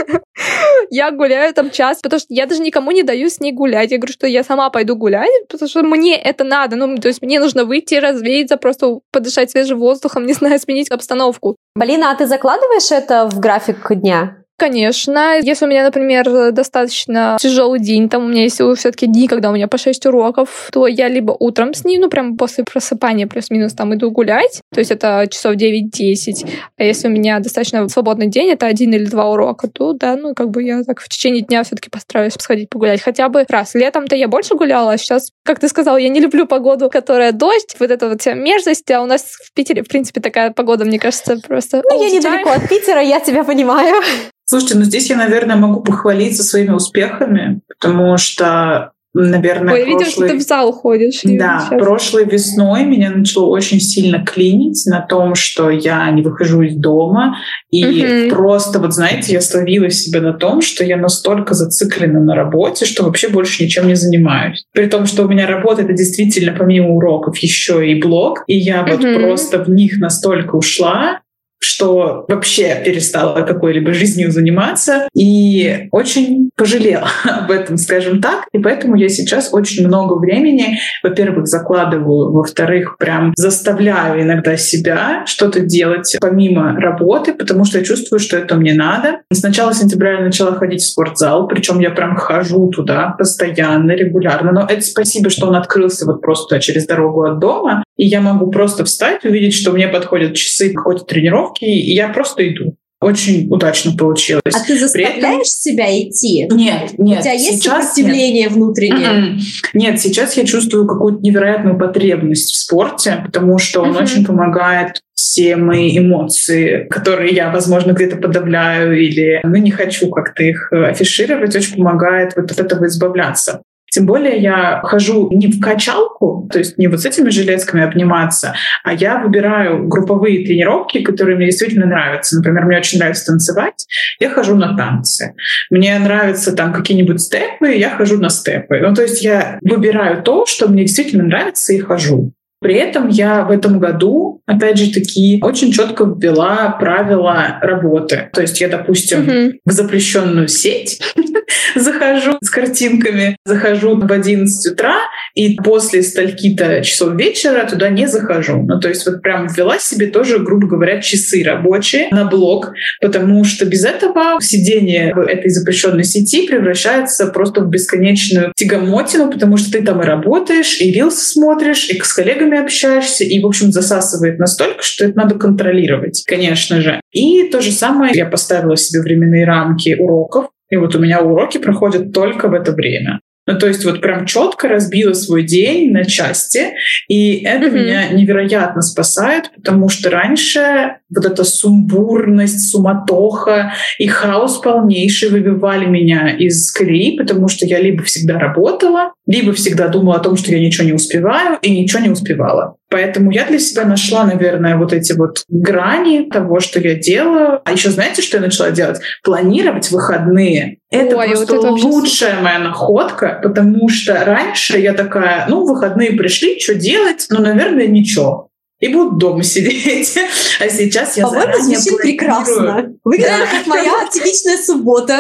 Я 0.91 1.09
гуляю 1.11 1.53
там 1.53 1.71
час, 1.71 1.99
потому 2.01 2.19
что 2.19 2.27
я 2.29 2.45
даже 2.45 2.61
никому 2.61 2.91
не 2.91 3.01
даю 3.01 3.29
с 3.29 3.39
ней 3.39 3.51
гулять. 3.51 3.91
Я 3.91 3.97
говорю, 3.97 4.13
что 4.13 4.27
я 4.27 4.43
сама 4.43 4.69
пойду 4.69 4.95
гулять, 4.95 5.31
потому 5.49 5.67
что 5.67 5.83
мне 5.83 6.15
это 6.15 6.43
надо. 6.43 6.75
Ну, 6.75 6.97
то 6.97 7.07
есть 7.07 7.21
мне 7.21 7.39
нужно 7.39 7.65
выйти, 7.65 7.95
развеяться, 7.95 8.57
просто 8.57 8.99
подышать 9.11 9.51
свежим 9.51 9.79
воздухом, 9.79 10.25
не 10.25 10.33
знаю, 10.33 10.59
сменить 10.59 10.91
обстановку. 10.91 11.55
Полина, 11.73 12.11
а 12.11 12.15
ты 12.15 12.27
закладываешь 12.27 12.91
это 12.91 13.27
в 13.27 13.39
график 13.39 13.87
дня? 13.95 14.37
Конечно. 14.57 15.39
Если 15.39 15.65
у 15.65 15.67
меня, 15.67 15.83
например, 15.83 16.51
достаточно 16.51 17.37
тяжелый 17.39 17.79
день, 17.79 18.09
там 18.09 18.25
у 18.25 18.27
меня 18.27 18.43
есть 18.43 18.55
все-таки 18.55 19.05
дни, 19.05 19.27
когда 19.27 19.51
у 19.51 19.53
меня 19.53 19.67
по 19.67 19.77
6 19.77 20.07
уроков, 20.07 20.69
то 20.71 20.87
я 20.87 21.07
либо 21.07 21.35
утром 21.39 21.75
с 21.75 21.85
ним, 21.85 22.01
ну, 22.01 22.09
прям 22.09 22.37
после 22.37 22.63
просыпания 22.63 23.27
плюс-минус 23.27 23.73
там 23.73 23.93
иду 23.93 24.09
гулять, 24.09 24.61
то 24.73 24.79
есть 24.79 24.89
это 24.89 25.27
часов 25.29 25.55
9-10. 25.55 26.49
А 26.77 26.83
если 26.83 27.07
у 27.07 27.11
меня 27.11 27.39
достаточно 27.39 27.87
свободный 27.87 28.27
день, 28.27 28.49
это 28.49 28.65
один 28.65 28.93
или 28.93 29.05
два 29.05 29.29
урока, 29.29 29.67
то 29.67 29.93
да, 29.93 30.15
ну, 30.15 30.33
как 30.33 30.49
бы 30.49 30.63
я 30.63 30.81
так 30.83 31.01
в 31.01 31.07
течение 31.07 31.43
дня 31.43 31.63
все-таки 31.63 31.89
постараюсь 31.89 32.33
сходить 32.33 32.69
погулять. 32.69 33.01
Хотя 33.01 33.29
бы 33.29 33.45
раз. 33.47 33.75
Летом-то 33.75 34.15
я 34.15 34.27
больше 34.27 34.55
гуляла, 34.55 34.93
а 34.93 34.97
сейчас, 34.97 35.29
как 35.43 35.59
ты 35.59 35.67
сказала, 35.67 35.97
я 35.97 36.09
не 36.09 36.19
люблю 36.19 36.47
погоду, 36.47 36.89
которая 36.89 37.31
дождь, 37.31 37.75
вот 37.79 37.91
эта 37.91 38.09
вот 38.09 38.21
вся 38.21 38.33
мерзость, 38.33 38.89
а 38.89 39.03
у 39.03 39.05
нас 39.05 39.21
в 39.21 39.53
Питере, 39.53 39.83
в 39.83 39.87
принципе, 39.87 40.19
такая 40.19 40.51
погода, 40.51 40.83
мне 40.83 40.97
кажется, 40.97 41.37
просто... 41.47 41.83
Ну, 41.87 42.01
я 42.01 42.09
недалеко 42.09 42.49
от 42.49 42.67
Питера, 42.67 43.01
я 43.01 43.19
тебя 43.19 43.43
понимаю. 43.43 44.01
Слушайте, 44.49 44.77
ну 44.77 44.83
здесь 44.85 45.09
я, 45.09 45.17
наверное, 45.17 45.57
могу 45.57 45.81
похвалиться 45.81 46.41
своими 46.41 46.71
успехами, 46.71 47.59
потому 47.67 48.17
что 48.17 48.93
наверное, 49.13 49.73
Ой, 49.73 49.83
прошлый... 49.83 49.99
видим, 49.99 50.11
что 50.11 50.27
ты 50.27 50.37
в 50.37 50.41
зал 50.41 50.71
ходишь. 50.71 51.21
Да, 51.23 51.65
сейчас. 51.67 51.81
прошлой 51.81 52.25
весной 52.25 52.85
меня 52.85 53.09
начало 53.09 53.47
очень 53.47 53.79
сильно 53.79 54.23
клинить 54.23 54.85
на 54.85 55.01
том, 55.01 55.35
что 55.35 55.69
я 55.69 56.09
не 56.11 56.21
выхожу 56.21 56.61
из 56.61 56.75
дома, 56.75 57.37
и 57.71 58.25
угу. 58.25 58.35
просто, 58.35 58.79
вот 58.79 58.93
знаете, 58.93 59.33
я 59.33 59.41
словила 59.41 59.89
себя 59.89 60.21
на 60.21 60.33
том, 60.33 60.61
что 60.61 60.83
я 60.83 60.97
настолько 60.97 61.53
зациклена 61.53 62.19
на 62.19 62.35
работе, 62.35 62.85
что 62.85 63.03
вообще 63.03 63.29
больше 63.29 63.63
ничем 63.63 63.87
не 63.87 63.95
занимаюсь. 63.95 64.65
При 64.73 64.87
том, 64.87 65.05
что 65.05 65.23
у 65.23 65.27
меня 65.27 65.47
работа— 65.47 65.81
это 65.83 65.93
действительно 65.93 66.53
помимо 66.57 66.89
уроков 66.89 67.37
еще 67.39 67.89
и 67.89 67.99
блог, 67.99 68.43
и 68.47 68.57
я 68.57 68.85
вот 68.85 69.03
угу. 69.03 69.19
просто 69.19 69.63
в 69.63 69.69
них 69.69 69.97
настолько 69.97 70.55
ушла, 70.55 71.21
что 71.59 72.25
вообще 72.27 72.81
перестала 72.83 73.41
какой-либо 73.41 73.93
жизнью 73.93 74.31
заниматься 74.31 75.07
и 75.15 75.87
очень 75.91 76.49
пожалела 76.55 77.07
об 77.23 77.51
этом, 77.51 77.77
скажем 77.77 78.21
так. 78.21 78.45
И 78.51 78.59
поэтому 78.59 78.95
я 78.95 79.09
сейчас 79.09 79.53
очень 79.53 79.87
много 79.87 80.15
времени, 80.15 80.79
во-первых, 81.03 81.47
закладываю, 81.47 82.31
во-вторых, 82.31 82.97
прям 82.97 83.33
заставляю 83.35 84.21
иногда 84.21 84.57
себя 84.57 85.23
что-то 85.25 85.61
делать 85.61 86.17
помимо 86.19 86.79
работы, 86.79 87.33
потому 87.33 87.65
что 87.65 87.79
я 87.79 87.85
чувствую, 87.85 88.19
что 88.19 88.37
это 88.37 88.55
мне 88.55 88.73
надо. 88.73 89.21
С 89.31 89.43
начала 89.43 89.73
сентября 89.73 90.13
я 90.13 90.21
начала 90.21 90.53
ходить 90.55 90.81
в 90.81 90.87
спортзал, 90.87 91.47
причем 91.47 91.79
я 91.79 91.91
прям 91.91 92.15
хожу 92.15 92.69
туда 92.69 93.15
постоянно, 93.17 93.91
регулярно. 93.91 94.51
Но 94.51 94.65
это 94.67 94.81
спасибо, 94.81 95.29
что 95.29 95.47
он 95.47 95.55
открылся 95.55 96.05
вот 96.05 96.21
просто 96.21 96.59
через 96.59 96.85
дорогу 96.87 97.23
от 97.23 97.39
дома, 97.39 97.83
и 97.97 98.05
я 98.05 98.21
могу 98.21 98.49
просто 98.51 98.85
встать, 98.85 99.25
увидеть, 99.25 99.53
что 99.53 99.71
мне 99.71 99.87
подходят 99.87 100.35
часы 100.35 100.71
какой-то 100.71 101.03
тренировки, 101.03 101.65
и 101.65 101.93
я 101.93 102.09
просто 102.09 102.47
иду. 102.47 102.75
Очень 102.99 103.47
удачно 103.51 103.95
получилось. 103.95 104.41
А 104.55 104.65
ты 104.65 104.75
заставляешь 104.75 105.21
этом... 105.21 105.43
себя 105.43 105.85
идти? 105.99 106.47
Нет, 106.51 106.97
нет. 106.97 107.19
У 107.19 107.21
тебя 107.21 107.33
есть 107.33 107.63
сопротивление 107.63 108.45
нет. 108.45 108.51
внутреннее? 108.53 109.09
Mm-mm. 109.09 109.39
Нет, 109.75 110.01
сейчас 110.01 110.35
я 110.35 110.45
чувствую 110.45 110.87
какую-то 110.87 111.21
невероятную 111.21 111.77
потребность 111.77 112.55
в 112.55 112.57
спорте, 112.57 113.21
потому 113.23 113.59
что 113.59 113.81
он 113.81 113.91
mm-hmm. 113.91 114.01
очень 114.01 114.25
помогает 114.25 115.01
все 115.13 115.57
мои 115.57 115.95
эмоции, 115.95 116.87
которые 116.89 117.35
я, 117.35 117.51
возможно, 117.51 117.91
где-то 117.91 118.17
подавляю 118.17 118.99
или 118.99 119.41
ну, 119.43 119.55
не 119.57 119.71
хочу 119.71 120.09
как-то 120.09 120.43
их 120.43 120.71
афишировать, 120.71 121.55
очень 121.55 121.75
помогает 121.75 122.33
вот 122.35 122.51
от 122.51 122.59
этого 122.59 122.87
избавляться. 122.87 123.61
Тем 123.97 124.05
более 124.05 124.37
я 124.37 124.79
хожу 124.83 125.27
не 125.31 125.47
в 125.47 125.59
качалку, 125.59 126.47
то 126.53 126.59
есть 126.59 126.77
не 126.77 126.85
вот 126.85 127.01
с 127.01 127.05
этими 127.07 127.31
железками 127.31 127.83
обниматься, 127.83 128.53
а 128.83 128.93
я 128.93 129.17
выбираю 129.17 129.87
групповые 129.87 130.45
тренировки, 130.45 131.01
которые 131.01 131.35
мне 131.35 131.47
действительно 131.47 131.87
нравятся. 131.87 132.37
Например, 132.37 132.65
мне 132.65 132.77
очень 132.77 132.99
нравится 132.99 133.25
танцевать, 133.25 133.87
я 134.19 134.29
хожу 134.29 134.55
на 134.55 134.77
танцы. 134.77 135.33
Мне 135.71 135.97
нравятся 135.97 136.55
там 136.55 136.73
какие-нибудь 136.73 137.19
степы, 137.19 137.69
я 137.69 137.89
хожу 137.89 138.19
на 138.19 138.29
степы. 138.29 138.77
Ну, 138.81 138.93
то 138.93 139.01
есть 139.01 139.23
я 139.23 139.57
выбираю 139.63 140.21
то, 140.21 140.45
что 140.45 140.67
мне 140.67 140.83
действительно 140.83 141.23
нравится, 141.23 141.73
и 141.73 141.79
хожу. 141.79 142.33
При 142.59 142.75
этом 142.75 143.07
я 143.07 143.45
в 143.45 143.51
этом 143.51 143.79
году, 143.79 144.41
опять 144.45 144.77
же 144.77 144.91
таки, 144.91 145.39
очень 145.43 145.71
четко 145.71 146.05
ввела 146.05 146.69
правила 146.79 147.59
работы. 147.61 148.29
То 148.33 148.41
есть 148.41 148.59
я, 148.61 148.67
допустим, 148.67 149.21
mm-hmm. 149.21 149.51
в 149.65 149.71
запрещенную 149.71 150.47
сеть 150.47 151.01
захожу 151.75 152.37
с 152.41 152.49
картинками, 152.49 153.37
захожу 153.45 153.95
в 153.95 154.11
11 154.11 154.73
утра, 154.73 154.97
и 155.33 155.55
после 155.55 156.03
стальки-то 156.03 156.81
часов 156.83 157.15
вечера 157.15 157.67
туда 157.69 157.89
не 157.89 158.07
захожу. 158.07 158.63
Ну, 158.63 158.79
то 158.79 158.89
есть 158.89 159.05
вот 159.05 159.21
прям 159.21 159.47
ввела 159.47 159.79
себе 159.79 160.07
тоже, 160.07 160.39
грубо 160.39 160.67
говоря, 160.67 161.01
часы 161.01 161.43
рабочие 161.43 162.07
на 162.11 162.25
блог, 162.25 162.73
потому 163.01 163.43
что 163.43 163.65
без 163.65 163.85
этого 163.85 164.41
сидение 164.41 165.13
в 165.13 165.19
этой 165.19 165.49
запрещенной 165.49 166.03
сети 166.03 166.47
превращается 166.47 167.27
просто 167.27 167.61
в 167.61 167.69
бесконечную 167.69 168.51
тягомотину, 168.55 169.31
потому 169.31 169.57
что 169.57 169.71
ты 169.71 169.83
там 169.83 170.01
и 170.01 170.05
работаешь, 170.05 170.79
и 170.79 170.91
рилсы 170.91 171.25
смотришь, 171.25 171.89
и 171.89 171.99
с 171.99 172.13
коллегами 172.13 172.59
общаешься, 172.59 173.23
и, 173.23 173.41
в 173.41 173.45
общем, 173.45 173.71
засасывает 173.71 174.39
настолько, 174.39 174.83
что 174.83 175.05
это 175.05 175.17
надо 175.17 175.35
контролировать, 175.35 176.23
конечно 176.25 176.81
же. 176.81 176.99
И 177.11 177.49
то 177.49 177.61
же 177.61 177.71
самое 177.71 178.11
я 178.15 178.25
поставила 178.25 178.75
себе 178.75 179.01
временные 179.01 179.45
рамки 179.45 179.95
уроков, 179.97 180.47
и 180.69 180.75
вот 180.75 180.95
у 180.95 180.99
меня 180.99 181.21
уроки 181.21 181.57
проходят 181.57 182.13
только 182.13 182.47
в 182.47 182.53
это 182.53 182.71
время. 182.71 183.19
Ну, 183.47 183.57
то 183.57 183.67
есть 183.67 183.85
вот 183.85 184.01
прям 184.01 184.25
четко 184.25 184.67
разбила 184.67 185.13
свой 185.13 185.43
день 185.43 185.91
на 185.91 186.03
части, 186.03 186.73
и 187.07 187.43
это 187.45 187.67
mm-hmm. 187.67 187.71
меня 187.71 188.09
невероятно 188.09 188.81
спасает, 188.81 189.51
потому 189.55 189.87
что 189.87 190.09
раньше 190.09 190.97
вот 191.15 191.25
эта 191.25 191.45
сумбурность, 191.45 192.69
суматоха 192.69 193.71
и 193.99 194.07
хаос 194.07 194.57
полнейший 194.57 195.29
выбивали 195.29 195.85
меня 195.85 196.35
из 196.35 196.69
колеи, 196.73 197.17
потому 197.17 197.47
что 197.47 197.65
я 197.65 197.79
либо 197.79 198.03
всегда 198.03 198.37
работала, 198.37 199.13
либо 199.25 199.53
всегда 199.53 199.87
думала 199.87 200.17
о 200.17 200.23
том, 200.23 200.35
что 200.35 200.51
я 200.51 200.59
ничего 200.59 200.85
не 200.85 200.93
успеваю, 200.93 201.57
и 201.61 201.71
ничего 201.71 202.03
не 202.03 202.09
успевала. 202.09 202.75
Поэтому 202.89 203.31
я 203.31 203.45
для 203.45 203.59
себя 203.59 203.85
нашла, 203.85 204.23
наверное, 204.23 204.77
вот 204.77 204.93
эти 204.93 205.11
вот 205.13 205.43
грани 205.49 206.29
того, 206.29 206.59
что 206.59 206.79
я 206.79 206.95
делаю. 206.95 207.61
А 207.65 207.71
еще 207.73 207.89
знаете, 207.89 208.21
что 208.21 208.37
я 208.37 208.43
начала 208.43 208.71
делать? 208.71 208.99
Планировать 209.23 209.91
выходные. 209.91 210.77
Это 210.89 211.17
Ой, 211.17 211.27
просто 211.27 211.53
вот 211.53 211.59
это 211.59 211.71
вообще 211.71 211.85
лучшая 211.85 212.41
моя 212.41 212.59
находка, 212.59 213.39
потому 213.43 213.89
что 213.89 214.23
раньше 214.23 214.79
я 214.79 214.93
такая, 214.93 215.45
ну, 215.49 215.65
выходные 215.65 216.13
пришли, 216.13 216.59
что 216.59 216.75
делать? 216.75 217.27
Ну, 217.29 217.41
наверное, 217.41 217.87
ничего. 217.87 218.46
И 218.79 218.89
буду 218.89 219.15
дома 219.17 219.43
сидеть. 219.43 220.17
А 220.59 220.69
сейчас 220.69 221.17
я 221.17 221.25
По-моему, 221.25 221.51
заранее 221.53 221.79
звучит 221.79 222.01
прекрасно. 222.01 222.93
Выглядит 223.03 223.29
Да. 223.29 223.57
как 223.57 223.67
моя 223.67 224.07
типичная 224.11 224.57
суббота. 224.57 225.19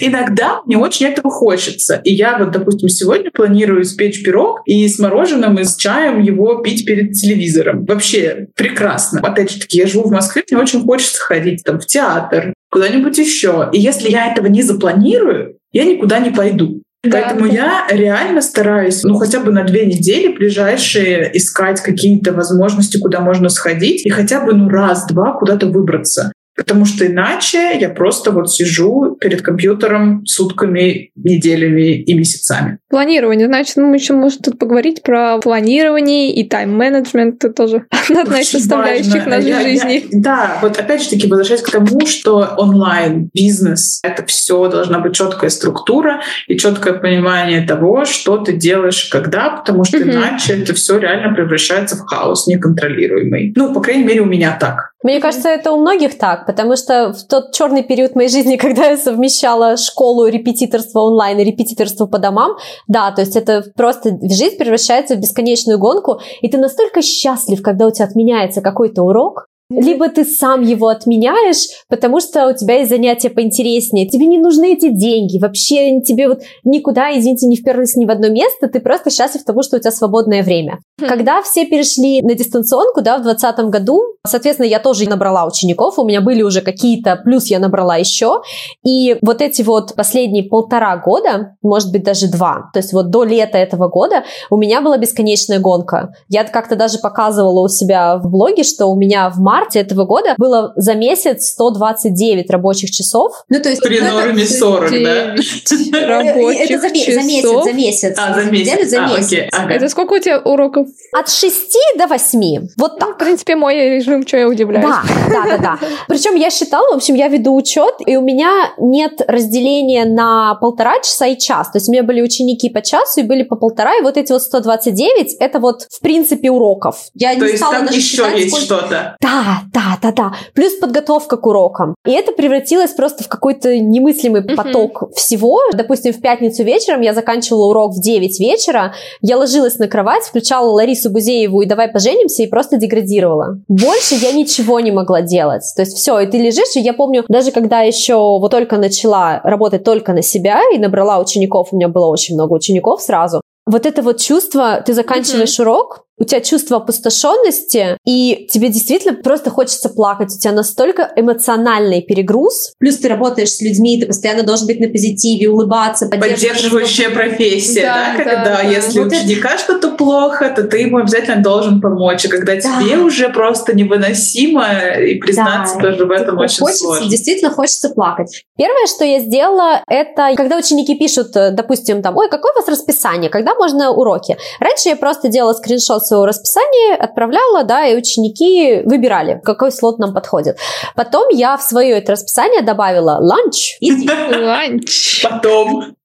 Иногда 0.00 0.60
мне 0.66 0.76
очень 0.76 1.06
этого 1.06 1.30
хочется. 1.30 2.00
И 2.04 2.12
я 2.12 2.38
вот, 2.38 2.50
допустим, 2.50 2.88
сегодня 2.88 3.30
планирую 3.30 3.82
испечь 3.82 4.22
пирог 4.22 4.60
и 4.66 4.86
с 4.86 4.98
мороженым 4.98 5.58
и 5.58 5.64
с 5.64 5.76
чаем 5.76 6.20
его 6.20 6.56
пить 6.56 6.84
перед 6.84 7.12
телевизором. 7.12 7.84
Вообще 7.86 8.48
прекрасно. 8.54 9.20
Опять 9.20 9.50
же 9.50 9.60
таки, 9.60 9.78
я 9.78 9.86
живу 9.86 10.08
в 10.08 10.12
Москве, 10.12 10.44
мне 10.50 10.60
очень 10.60 10.82
хочется 10.82 11.20
ходить 11.22 11.62
там 11.64 11.80
в 11.80 11.86
театр, 11.86 12.52
куда-нибудь 12.70 13.16
еще. 13.16 13.70
И 13.72 13.80
если 13.80 14.10
я 14.10 14.30
этого 14.30 14.46
не 14.46 14.62
запланирую, 14.62 15.56
я 15.72 15.84
никуда 15.84 16.18
не 16.18 16.30
пойду. 16.30 16.82
Поэтому 17.10 17.46
я 17.46 17.86
реально 17.90 18.40
стараюсь, 18.40 19.02
ну, 19.02 19.14
хотя 19.14 19.40
бы 19.40 19.52
на 19.52 19.64
две 19.64 19.86
недели 19.86 20.28
ближайшие 20.28 21.30
искать 21.36 21.80
какие-то 21.80 22.32
возможности, 22.32 22.98
куда 22.98 23.20
можно 23.20 23.48
сходить, 23.48 24.04
и 24.04 24.10
хотя 24.10 24.40
бы, 24.40 24.54
ну, 24.54 24.68
раз-два 24.68 25.32
куда-то 25.32 25.66
выбраться. 25.66 26.32
Потому 26.56 26.84
что 26.84 27.06
иначе 27.06 27.76
я 27.80 27.88
просто 27.88 28.30
вот 28.30 28.50
сижу 28.52 29.16
перед 29.20 29.42
компьютером 29.42 30.24
сутками, 30.26 31.10
неделями 31.16 31.96
и 32.02 32.14
месяцами. 32.14 32.78
Планирование. 32.88 33.46
Значит, 33.48 33.76
мы 33.76 33.96
еще 33.96 34.12
можем 34.14 34.40
тут 34.40 34.58
поговорить 34.58 35.02
про 35.02 35.38
планирование 35.38 36.32
и 36.32 36.48
тайм-менеджмент. 36.48 37.44
Это 37.44 37.52
тоже 37.52 37.86
одна 38.08 38.40
из 38.40 38.48
Очень 38.48 38.60
составляющих 38.60 39.14
важно. 39.14 39.30
нашей 39.30 39.48
Я- 39.48 39.60
я- 39.60 39.68
жизни. 39.68 40.04
да, 40.12 40.58
вот 40.62 40.78
опять 40.78 41.02
же 41.02 41.10
таки 41.10 41.26
возвращаясь 41.26 41.62
к 41.62 41.70
тому, 41.70 42.06
что 42.06 42.54
онлайн 42.56 43.30
бизнес 43.34 44.00
это 44.04 44.24
все 44.26 44.68
должна 44.68 44.98
быть 45.00 45.14
четкая 45.14 45.50
структура 45.50 46.20
и 46.46 46.56
четкое 46.56 46.94
понимание 46.94 47.62
того, 47.62 48.04
что 48.04 48.38
ты 48.38 48.52
делаешь, 48.52 49.08
когда, 49.10 49.50
потому 49.50 49.84
что 49.84 49.98
Мгм. 49.98 50.10
иначе 50.12 50.54
это 50.54 50.74
все 50.74 50.98
реально 50.98 51.34
превращается 51.34 51.96
в 51.96 52.00
хаос 52.06 52.46
неконтролируемый. 52.46 53.52
Ну, 53.56 53.72
по 53.74 53.80
крайней 53.80 54.04
мере, 54.04 54.20
у 54.20 54.26
меня 54.26 54.56
так. 54.60 54.92
Мне 55.04 55.20
кажется, 55.20 55.50
это 55.50 55.70
у 55.70 55.78
многих 55.78 56.16
так, 56.16 56.46
потому 56.46 56.76
что 56.76 57.12
в 57.12 57.24
тот 57.24 57.52
черный 57.52 57.82
период 57.82 58.16
моей 58.16 58.30
жизни, 58.30 58.56
когда 58.64 58.86
я 58.86 58.96
совмещала 58.96 59.76
школу, 59.76 60.26
репетиторство 60.26 61.00
онлайн 61.00 61.38
и 61.38 61.44
репетиторство 61.44 62.06
по 62.06 62.18
домам, 62.18 62.56
да, 62.88 63.12
то 63.12 63.20
есть 63.20 63.36
это 63.36 63.64
просто 63.76 64.18
жизнь 64.22 64.56
превращается 64.56 65.14
в 65.14 65.20
бесконечную 65.20 65.78
гонку, 65.78 66.20
и 66.40 66.48
ты 66.48 66.56
настолько 66.56 67.02
счастлив, 67.02 67.62
когда 67.62 67.86
у 67.86 67.90
тебя 67.90 68.06
отменяется 68.06 68.62
какой-то 68.62 69.02
урок, 69.02 69.46
либо 69.80 70.08
ты 70.08 70.24
сам 70.24 70.62
его 70.62 70.88
отменяешь, 70.88 71.68
потому 71.88 72.20
что 72.20 72.48
у 72.48 72.54
тебя 72.54 72.78
есть 72.78 72.90
занятия 72.90 73.30
поинтереснее. 73.30 74.08
Тебе 74.08 74.26
не 74.26 74.38
нужны 74.38 74.74
эти 74.74 74.90
деньги. 74.90 75.38
Вообще 75.38 76.00
тебе 76.00 76.28
вот 76.28 76.42
никуда, 76.64 77.16
извините, 77.16 77.46
не 77.46 77.56
вперлись 77.56 77.96
ни 77.96 78.04
в 78.04 78.10
одно 78.10 78.28
место. 78.28 78.68
Ты 78.68 78.80
просто 78.80 79.10
счастлив 79.10 79.44
тому, 79.44 79.62
что 79.62 79.76
у 79.76 79.80
тебя 79.80 79.90
свободное 79.90 80.42
время. 80.42 80.78
Хм. 81.00 81.06
Когда 81.08 81.42
все 81.42 81.66
перешли 81.66 82.22
на 82.22 82.34
дистанционку, 82.34 83.02
да, 83.02 83.18
в 83.18 83.22
2020 83.22 83.70
году, 83.70 84.02
соответственно, 84.26 84.66
я 84.66 84.78
тоже 84.78 85.08
набрала 85.08 85.46
учеников, 85.46 85.98
у 85.98 86.04
меня 86.04 86.20
были 86.20 86.42
уже 86.42 86.60
какие-то, 86.60 87.16
плюс 87.16 87.46
я 87.46 87.58
набрала 87.58 87.96
еще, 87.96 88.42
и 88.84 89.16
вот 89.22 89.40
эти 89.40 89.62
вот 89.62 89.94
последние 89.94 90.44
полтора 90.44 90.96
года, 90.96 91.56
может 91.62 91.90
быть, 91.92 92.04
даже 92.04 92.28
два, 92.28 92.70
то 92.72 92.78
есть 92.78 92.92
вот 92.92 93.10
до 93.10 93.24
лета 93.24 93.58
этого 93.58 93.88
года 93.88 94.24
у 94.50 94.56
меня 94.56 94.80
была 94.80 94.96
бесконечная 94.98 95.58
гонка. 95.58 96.14
Я 96.28 96.44
как-то 96.44 96.76
даже 96.76 96.98
показывала 96.98 97.60
у 97.60 97.68
себя 97.68 98.16
в 98.18 98.30
блоге, 98.30 98.62
что 98.62 98.86
у 98.86 98.96
меня 98.96 99.30
в 99.30 99.38
марте 99.38 99.63
этого 99.74 100.04
года 100.04 100.34
было 100.38 100.72
за 100.76 100.94
месяц 100.94 101.46
129 101.48 102.50
рабочих 102.50 102.90
часов, 102.90 103.44
Ну, 103.48 103.60
то 103.60 103.68
есть... 103.68 103.82
При 103.82 104.00
ну, 104.00 104.10
норме 104.10 104.44
40, 104.46 104.90
да? 104.90 104.96
Девять 105.36 105.94
Э, 105.94 106.06
рабочих 106.06 106.70
Это 106.70 106.80
за, 106.80 106.88
ме- 106.88 107.04
за 107.14 107.20
месяц, 107.22 107.42
часов. 107.42 107.64
за 107.64 107.72
месяц. 107.72 108.16
А, 108.18 108.34
за 108.34 108.50
месяц. 108.50 108.88
за 108.90 109.04
А, 109.04 109.08
месяц. 109.08 109.26
окей, 109.26 109.48
ага. 109.52 109.72
Это 109.74 109.88
сколько 109.88 110.14
у 110.14 110.18
тебя 110.18 110.38
уроков? 110.40 110.88
от 111.12 111.28
6 111.30 111.76
до 111.96 112.06
8. 112.06 112.68
Вот 112.76 112.98
так. 112.98 113.14
В 113.14 113.18
принципе, 113.18 113.56
мой 113.56 113.74
режим, 113.74 114.26
что 114.26 114.36
я 114.36 114.48
удивляюсь. 114.48 114.86
Да, 114.86 115.02
да, 115.44 115.56
да, 115.56 115.58
да. 115.58 115.78
Причем 116.08 116.34
я 116.34 116.50
считала, 116.50 116.90
в 116.92 116.96
общем, 116.96 117.14
я 117.14 117.28
веду 117.28 117.54
учет, 117.54 117.94
и 118.06 118.16
у 118.16 118.20
меня 118.22 118.72
нет 118.78 119.20
разделения 119.26 120.04
на 120.04 120.54
полтора 120.56 121.00
часа 121.00 121.26
и 121.26 121.38
час. 121.38 121.70
То 121.70 121.76
есть 121.78 121.88
у 121.88 121.92
меня 121.92 122.02
были 122.02 122.20
ученики 122.22 122.68
по 122.68 122.82
часу 122.82 123.20
и 123.20 123.22
были 123.22 123.42
по 123.44 123.56
полтора, 123.56 123.96
и 123.98 124.02
вот 124.02 124.16
эти 124.16 124.32
вот 124.32 124.42
129 124.42 125.36
это 125.40 125.58
вот 125.60 125.82
в 125.90 126.00
принципе 126.00 126.50
уроков. 126.50 126.96
Я 127.14 127.34
То 127.34 127.40
не 127.40 127.46
есть 127.52 127.58
стала 127.58 127.74
там 127.76 127.86
еще 127.86 128.00
считать, 128.00 128.34
есть 128.38 128.48
сколько- 128.50 128.64
что-то. 128.66 129.16
Да, 129.20 129.43
да, 129.72 129.98
да, 130.02 130.12
да. 130.12 130.32
Плюс 130.54 130.74
подготовка 130.74 131.36
к 131.36 131.46
урокам. 131.46 131.94
И 132.06 132.12
это 132.12 132.32
превратилось 132.32 132.92
просто 132.92 133.24
в 133.24 133.28
какой-то 133.28 133.78
немыслимый 133.78 134.42
Мгм. 134.42 134.56
поток 134.56 135.10
всего. 135.14 135.60
Допустим, 135.72 136.12
в 136.12 136.20
пятницу 136.20 136.62
вечером 136.62 137.00
я 137.00 137.14
заканчивала 137.14 137.66
урок 137.66 137.92
в 137.94 138.00
9 138.00 138.40
вечера, 138.40 138.94
я 139.20 139.36
ложилась 139.36 139.78
на 139.78 139.88
кровать, 139.88 140.24
включала 140.24 140.70
Ларису 140.70 141.10
Гузееву 141.10 141.62
и 141.62 141.66
«Давай 141.66 141.88
поженимся» 141.88 142.42
и 142.42 142.46
просто 142.46 142.76
деградировала. 142.76 143.58
Больше 143.68 144.14
я 144.14 144.32
ничего 144.32 144.80
не 144.80 144.92
могла 144.92 145.22
делать. 145.22 145.64
То 145.76 145.82
есть 145.82 145.96
все, 145.96 146.18
и 146.20 146.26
ты 146.26 146.38
лежишь, 146.38 146.76
и 146.76 146.80
я 146.80 146.92
помню, 146.92 147.24
даже 147.28 147.50
когда 147.50 147.80
еще 147.80 148.14
вот 148.14 148.50
только 148.50 148.76
начала 148.76 149.40
работать 149.44 149.84
только 149.84 150.12
на 150.12 150.22
себя 150.22 150.60
и 150.72 150.78
набрала 150.78 151.18
учеников, 151.18 151.68
у 151.72 151.76
меня 151.76 151.88
было 151.88 152.06
очень 152.06 152.34
много 152.34 152.52
учеников 152.54 153.02
сразу, 153.02 153.40
вот 153.66 153.86
это 153.86 154.02
вот 154.02 154.20
чувство, 154.20 154.82
ты 154.84 154.92
заканчиваешь 154.92 155.58
урок, 155.58 156.04
у 156.18 156.24
тебя 156.24 156.40
чувство 156.40 156.76
опустошенности, 156.78 157.98
и 158.04 158.46
тебе 158.50 158.68
действительно 158.68 159.14
просто 159.14 159.50
хочется 159.50 159.88
плакать. 159.88 160.32
У 160.34 160.38
тебя 160.38 160.52
настолько 160.52 161.10
эмоциональный 161.16 162.02
перегруз. 162.02 162.72
Плюс 162.78 162.96
ты 162.98 163.08
работаешь 163.08 163.50
с 163.50 163.60
людьми, 163.60 164.00
ты 164.00 164.06
постоянно 164.06 164.42
должен 164.44 164.66
быть 164.66 164.80
на 164.80 164.88
позитиве, 164.88 165.48
улыбаться, 165.48 166.06
поддерживать. 166.06 166.40
Поддерживающая 166.40 167.10
профессия, 167.10 167.82
да, 167.82 168.14
Да, 168.16 168.24
когда 168.24 168.44
да, 168.44 168.60
если 168.62 169.00
у 169.00 169.04
Вот 169.04 169.12
это- 169.12 169.22
ученика 169.22 169.58
что-то 169.58 169.90
плохо, 169.92 170.52
то 170.54 170.62
ты 170.64 170.78
ему 170.78 170.98
обязательно 170.98 171.42
должен 171.42 171.80
помочь, 171.80 172.24
а 172.24 172.28
когда 172.28 172.54
Да. 172.54 172.60
тебе 172.60 172.98
уже 172.98 173.28
просто 173.30 173.74
невыносимо, 173.74 174.64
и 175.00 175.14
признаться 175.16 175.76
Да. 175.76 175.90
тоже 175.90 176.04
в 176.06 176.10
этом 176.10 176.38
очень 176.38 176.60
хочется, 176.60 176.84
сложно. 176.84 177.08
действительно 177.10 177.50
хочется 177.50 177.88
плакать. 177.90 178.44
Первое, 178.56 178.86
что 178.86 179.04
я 179.04 179.20
сделала, 179.20 179.82
это 179.88 180.32
когда 180.36 180.56
ученики 180.56 180.96
пишут, 180.96 181.34
э, 181.36 181.50
допустим, 181.50 182.02
там, 182.02 182.16
ой, 182.16 182.28
какое 182.28 182.52
у 182.52 182.56
вас 182.56 182.68
расписание, 182.68 183.30
когда 183.30 183.54
можно 183.54 183.90
уроки? 183.90 184.36
Раньше 184.60 184.88
я 184.90 184.96
просто 184.96 185.28
делала 185.28 185.52
скриншот 185.54 186.04
своего 186.14 186.26
расписания, 186.26 186.96
отправляла, 186.96 187.64
да, 187.64 187.86
и 187.86 187.96
ученики 187.96 188.82
выбирали, 188.84 189.40
какой 189.44 189.72
слот 189.72 189.98
нам 189.98 190.14
подходит. 190.14 190.56
Потом 190.94 191.28
я 191.30 191.56
в 191.56 191.62
свое 191.62 191.98
это 191.98 192.12
расписание 192.12 192.62
добавила 192.62 193.18
ланч, 193.20 193.76
easy. 193.80 194.08
Ланч. 194.34 195.22
Потом. 195.22 195.96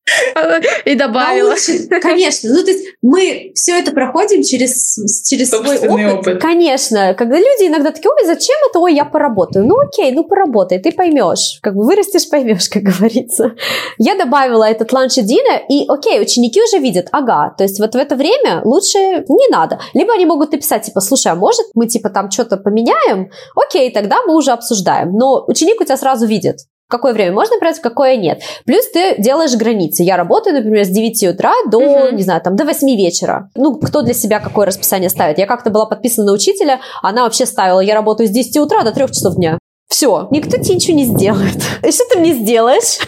И 0.85 0.95
добавила. 0.95 1.49
Научит, 1.49 1.89
конечно. 2.01 2.49
Ну, 2.53 2.63
то 2.63 2.71
есть 2.71 2.85
мы 3.01 3.51
все 3.55 3.79
это 3.79 3.91
проходим 3.91 4.43
через, 4.43 4.95
через 5.27 5.49
свой 5.49 5.77
Собственный 5.77 6.13
опыт. 6.13 6.27
опыт. 6.27 6.41
Конечно, 6.41 7.13
когда 7.13 7.37
люди 7.37 7.67
иногда 7.67 7.91
такие, 7.91 8.09
ой, 8.11 8.25
зачем 8.25 8.55
это, 8.69 8.79
ой, 8.79 8.95
я 8.95 9.05
поработаю. 9.05 9.65
Ну 9.65 9.79
окей, 9.79 10.11
ну 10.11 10.23
поработай, 10.23 10.79
ты 10.79 10.91
поймешь. 10.91 11.59
Как 11.61 11.75
бы 11.75 11.85
вырастешь, 11.85 12.29
поймешь, 12.29 12.69
как 12.69 12.83
говорится. 12.83 13.53
Я 13.97 14.15
добавила 14.15 14.63
этот 14.63 14.91
ланч 14.91 15.17
и 15.17 15.21
dinner, 15.21 15.61
и 15.69 15.85
окей, 15.87 16.21
ученики 16.21 16.61
уже 16.61 16.77
видят, 16.79 17.07
ага, 17.11 17.53
то 17.57 17.63
есть 17.63 17.79
вот 17.79 17.93
в 17.93 17.97
это 17.97 18.15
время 18.15 18.61
лучше 18.63 18.97
не 18.97 19.49
надо. 19.49 19.79
Либо 19.93 20.13
они 20.13 20.25
могут 20.25 20.51
написать, 20.51 20.83
типа, 20.83 21.01
слушай, 21.01 21.31
а 21.31 21.35
может 21.35 21.65
мы 21.73 21.87
типа 21.87 22.09
там 22.09 22.31
что-то 22.31 22.57
поменяем? 22.57 23.29
Окей, 23.55 23.91
тогда 23.91 24.21
мы 24.25 24.35
уже 24.35 24.51
обсуждаем. 24.51 25.13
Но 25.13 25.43
ученик 25.47 25.81
у 25.81 25.83
тебя 25.83 25.97
сразу 25.97 26.25
видит, 26.25 26.57
какое 26.89 27.13
время 27.13 27.31
можно 27.33 27.57
брать, 27.59 27.77
в 27.77 27.81
какое 27.81 28.17
нет. 28.17 28.41
Плюс 28.65 28.85
ты 28.91 29.15
делаешь 29.17 29.55
границы. 29.55 30.03
Я 30.03 30.17
работаю, 30.17 30.55
например, 30.55 30.83
с 30.83 30.89
9 30.89 31.27
утра 31.27 31.53
до, 31.71 31.79
Мгм. 31.79 32.15
не 32.17 32.23
знаю, 32.23 32.41
там, 32.41 32.55
до 32.55 32.65
8 32.65 32.95
вечера. 32.97 33.49
Ну, 33.55 33.75
кто 33.75 34.01
для 34.01 34.13
себя 34.13 34.39
какое 34.39 34.65
расписание 34.65 35.09
ставит. 35.09 35.37
Я 35.37 35.45
как-то 35.45 35.69
была 35.69 35.85
подписана 35.85 36.27
на 36.27 36.33
учителя, 36.33 36.79
она 37.01 37.23
вообще 37.23 37.45
ставила, 37.45 37.79
я 37.79 37.93
работаю 37.95 38.27
с 38.27 38.31
10 38.31 38.57
утра 38.59 38.83
до 38.83 38.91
3 38.91 39.07
часов 39.07 39.35
дня. 39.35 39.57
Все, 39.87 40.27
никто 40.31 40.57
тебе 40.57 40.75
ничего 40.75 40.97
не 40.97 41.05
сделает. 41.05 41.57
И 41.83 41.91
что 41.91 42.03
ты 42.11 42.19
мне 42.19 42.33
сделаешь? 42.33 42.99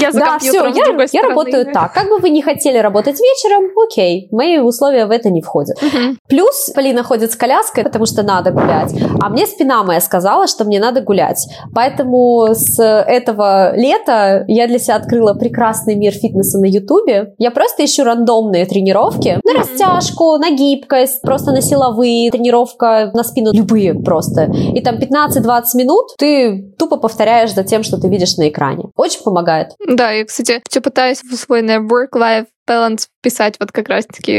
Я 0.00 0.12
за 0.12 0.20
да, 0.20 0.38
все, 0.38 0.66
я, 0.66 0.84
другой 0.84 1.04
я 1.04 1.08
стороны, 1.08 1.28
работаю 1.28 1.72
так. 1.72 1.92
Как 1.92 2.08
бы 2.08 2.18
вы 2.18 2.30
не 2.30 2.42
хотели 2.42 2.78
работать 2.78 3.18
вечером, 3.18 3.70
окей, 3.84 4.28
мои 4.30 4.58
условия 4.58 5.06
в 5.06 5.10
это 5.10 5.30
не 5.30 5.40
входят. 5.40 5.76
Плюс 6.28 6.70
Полина 6.74 7.02
ходит 7.02 7.32
с 7.32 7.36
коляской, 7.36 7.84
потому 7.84 8.06
что 8.06 8.22
надо 8.22 8.50
гулять. 8.50 8.94
А 9.20 9.28
мне 9.28 9.46
спина 9.46 9.82
моя 9.82 10.00
сказала, 10.00 10.46
что 10.46 10.64
мне 10.64 10.80
надо 10.80 11.00
гулять. 11.00 11.48
Поэтому 11.74 12.48
с 12.52 12.78
этого 12.82 13.74
лета 13.76 14.44
я 14.48 14.66
для 14.66 14.78
себя 14.78 14.96
открыла 14.96 15.34
прекрасный 15.34 15.94
мир 15.94 16.12
фитнеса 16.12 16.58
на 16.58 16.66
Ютубе. 16.66 17.34
Я 17.38 17.50
просто 17.50 17.84
ищу 17.84 18.04
рандомные 18.04 18.66
тренировки 18.66 19.40
на 19.44 19.54
растяжку, 19.54 20.36
на 20.36 20.50
гибкость, 20.50 21.22
просто 21.22 21.52
на 21.52 21.62
силовые, 21.62 22.30
тренировка 22.30 23.10
на 23.14 23.24
спину, 23.24 23.52
любые 23.52 23.94
просто. 23.94 24.50
И 24.74 24.80
там 24.80 24.96
15-20 24.96 25.62
минут 25.74 26.06
ты 26.18 26.72
тупо 26.78 26.96
повторяешь 26.96 27.54
за 27.54 27.64
тем, 27.64 27.82
что 27.82 28.00
ты 28.00 28.08
видишь 28.08 28.36
на 28.36 28.48
экране. 28.48 28.84
Очень 28.96 29.22
помогает. 29.30 29.72
Да, 29.86 30.10
я, 30.10 30.24
кстати, 30.24 30.62
все 30.68 30.80
пытаюсь 30.80 31.22
в 31.22 31.34
свой 31.36 31.62
work-life 31.62 32.46
balance 32.70 33.08
писать 33.22 33.56
вот 33.60 33.72
как 33.72 33.88
раз-таки 33.88 34.32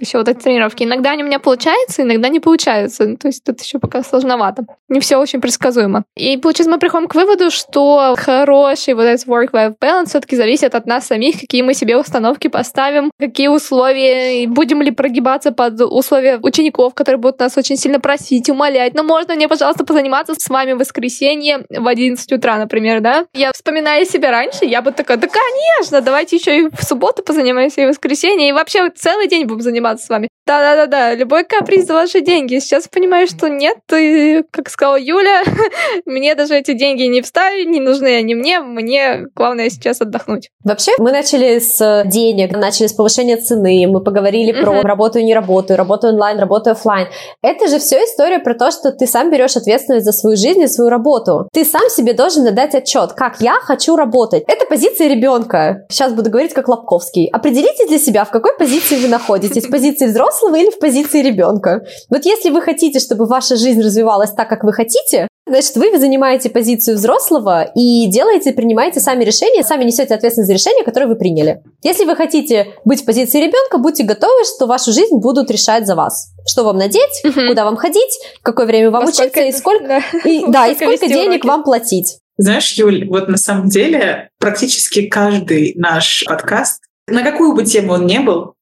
еще 0.00 0.18
вот 0.18 0.28
эти 0.28 0.38
тренировки. 0.38 0.82
Иногда 0.82 1.10
они 1.10 1.22
у 1.22 1.26
меня 1.26 1.38
получаются, 1.38 2.02
иногда 2.02 2.28
не 2.28 2.40
получаются. 2.40 3.16
То 3.16 3.28
есть 3.28 3.44
тут 3.44 3.60
еще 3.60 3.78
пока 3.78 4.02
сложновато. 4.02 4.64
Не 4.88 5.00
все 5.00 5.16
очень 5.16 5.40
предсказуемо. 5.40 6.04
И 6.16 6.36
получается, 6.36 6.70
мы 6.70 6.78
приходим 6.78 7.08
к 7.08 7.14
выводу, 7.14 7.50
что 7.50 8.14
хороший 8.18 8.94
вот 8.94 9.02
этот 9.02 9.26
work-life 9.26 9.74
balance 9.80 10.06
все-таки 10.06 10.36
зависит 10.36 10.74
от 10.74 10.86
нас 10.86 11.06
самих, 11.06 11.40
какие 11.40 11.62
мы 11.62 11.74
себе 11.74 11.96
установки 11.96 12.48
поставим, 12.48 13.10
какие 13.18 13.48
условия, 13.48 14.42
и 14.42 14.46
будем 14.46 14.82
ли 14.82 14.90
прогибаться 14.90 15.52
под 15.52 15.80
условия 15.80 16.38
учеников, 16.42 16.94
которые 16.94 17.20
будут 17.20 17.38
нас 17.38 17.56
очень 17.56 17.76
сильно 17.76 18.00
просить, 18.00 18.48
умолять. 18.50 18.94
Ну, 18.94 19.02
можно 19.02 19.34
мне, 19.34 19.48
пожалуйста, 19.48 19.84
позаниматься 19.84 20.34
с 20.36 20.48
вами 20.48 20.72
в 20.72 20.78
воскресенье 20.78 21.64
в 21.70 21.86
11 21.86 22.32
утра, 22.32 22.56
например, 22.56 23.00
да? 23.00 23.26
Я 23.34 23.52
вспоминаю 23.52 24.06
себя 24.06 24.30
раньше, 24.30 24.64
я 24.64 24.82
бы 24.82 24.90
такая, 24.90 25.16
да, 25.16 25.28
конечно, 25.28 26.00
давайте 26.00 26.36
еще 26.36 26.58
и 26.58 26.68
в 26.68 26.82
субботу 26.84 27.22
позанимаемся, 27.74 27.82
и 27.82 27.86
воскресенье, 27.86 28.48
и 28.48 28.52
вообще 28.52 28.90
целый 28.90 29.28
день 29.28 29.46
будем 29.46 29.62
заниматься 29.62 30.06
с 30.06 30.08
вами. 30.08 30.28
Да-да-да-да, 30.46 31.14
любой 31.14 31.44
каприз 31.44 31.86
за 31.86 31.94
ваши 31.94 32.20
деньги. 32.20 32.58
Сейчас 32.58 32.86
понимаю, 32.86 33.26
что 33.26 33.48
нет, 33.48 33.78
и, 33.96 34.42
как 34.50 34.68
сказала 34.68 34.96
Юля, 34.96 35.42
мне 36.04 36.34
даже 36.34 36.54
эти 36.56 36.74
деньги 36.74 37.04
не 37.04 37.22
вставить, 37.22 37.66
не 37.66 37.80
нужны 37.80 38.14
они 38.16 38.34
мне, 38.34 38.60
мне 38.60 39.26
главное 39.34 39.70
сейчас 39.70 40.02
отдохнуть. 40.02 40.50
Вообще, 40.62 40.92
мы 40.98 41.12
начали 41.12 41.58
с 41.58 42.04
денег, 42.06 42.54
начали 42.54 42.88
с 42.88 42.92
повышения 42.92 43.38
цены, 43.38 43.86
мы 43.88 44.02
поговорили 44.02 44.52
uh-huh. 44.52 44.62
про 44.62 44.82
работу 44.82 45.18
и 45.18 45.24
не 45.24 45.34
работу, 45.34 45.76
работу 45.76 46.08
онлайн, 46.08 46.38
работу 46.38 46.70
офлайн. 46.70 47.08
Это 47.42 47.68
же 47.68 47.78
все 47.78 47.96
история 48.04 48.38
про 48.38 48.54
то, 48.54 48.70
что 48.70 48.92
ты 48.92 49.06
сам 49.06 49.30
берешь 49.30 49.56
ответственность 49.56 50.04
за 50.04 50.12
свою 50.12 50.36
жизнь 50.36 50.60
и 50.60 50.66
свою 50.66 50.90
работу. 50.90 51.48
Ты 51.54 51.64
сам 51.64 51.88
себе 51.88 52.12
должен 52.12 52.54
дать 52.54 52.74
отчет, 52.74 53.14
как 53.14 53.40
я 53.40 53.54
хочу 53.62 53.96
работать. 53.96 54.44
Это 54.46 54.66
позиция 54.66 55.08
ребенка. 55.08 55.86
Сейчас 55.88 56.12
буду 56.12 56.28
говорить 56.28 56.52
как 56.52 56.68
Лобковский. 56.68 57.28
Определите 57.64 57.86
для 57.88 57.98
себя, 57.98 58.24
в 58.24 58.30
какой 58.30 58.56
позиции 58.58 58.96
вы 58.96 59.08
находитесь. 59.08 59.66
В 59.66 59.70
позиции 59.70 60.06
взрослого 60.06 60.56
или 60.56 60.70
в 60.70 60.78
позиции 60.78 61.22
ребенка. 61.22 61.82
Вот 62.10 62.24
если 62.24 62.50
вы 62.50 62.60
хотите, 62.60 63.00
чтобы 63.00 63.24
ваша 63.26 63.56
жизнь 63.56 63.80
развивалась 63.80 64.32
так, 64.32 64.48
как 64.48 64.64
вы 64.64 64.72
хотите, 64.72 65.28
Значит, 65.46 65.76
вы 65.76 65.98
занимаете 65.98 66.48
позицию 66.48 66.96
взрослого 66.96 67.70
и 67.74 68.06
делаете, 68.06 68.52
принимаете 68.52 68.98
сами 68.98 69.24
решения, 69.24 69.62
сами 69.62 69.84
несете 69.84 70.14
ответственность 70.14 70.46
за 70.46 70.54
решение, 70.54 70.84
которое 70.86 71.06
вы 71.06 71.16
приняли. 71.16 71.62
Если 71.82 72.06
вы 72.06 72.16
хотите 72.16 72.68
быть 72.86 73.02
в 73.02 73.04
позиции 73.04 73.40
ребенка, 73.42 73.76
будьте 73.76 74.04
готовы, 74.04 74.42
что 74.44 74.64
вашу 74.64 74.90
жизнь 74.90 75.18
будут 75.18 75.50
решать 75.50 75.86
за 75.86 75.96
вас. 75.96 76.32
Что 76.46 76.64
вам 76.64 76.78
надеть, 76.78 77.22
угу. 77.24 77.48
куда 77.48 77.66
вам 77.66 77.76
ходить, 77.76 78.18
в 78.40 78.42
какое 78.42 78.64
время 78.64 78.90
вам 78.90 79.02
Во 79.02 79.10
учиться 79.10 79.28
сколько... 79.28 79.42
и 79.42 79.52
сколько, 79.52 79.86
да. 79.86 80.02
и, 80.24 80.44
да, 80.48 80.66
и 80.66 80.74
сколько 80.74 81.06
денег 81.08 81.44
уроки. 81.44 81.46
вам 81.46 81.62
платить. 81.62 82.20
Знаешь, 82.38 82.72
Юль, 82.72 83.06
вот 83.06 83.28
на 83.28 83.36
самом 83.36 83.68
деле 83.68 84.30
практически 84.38 85.08
каждый 85.08 85.74
наш 85.76 86.24
подкаст, 86.26 86.80
на 87.06 87.22
какую 87.22 87.54
бы 87.54 87.64
тему 87.64 87.92
он 87.92 88.06
ни 88.06 88.18
был, 88.18 88.54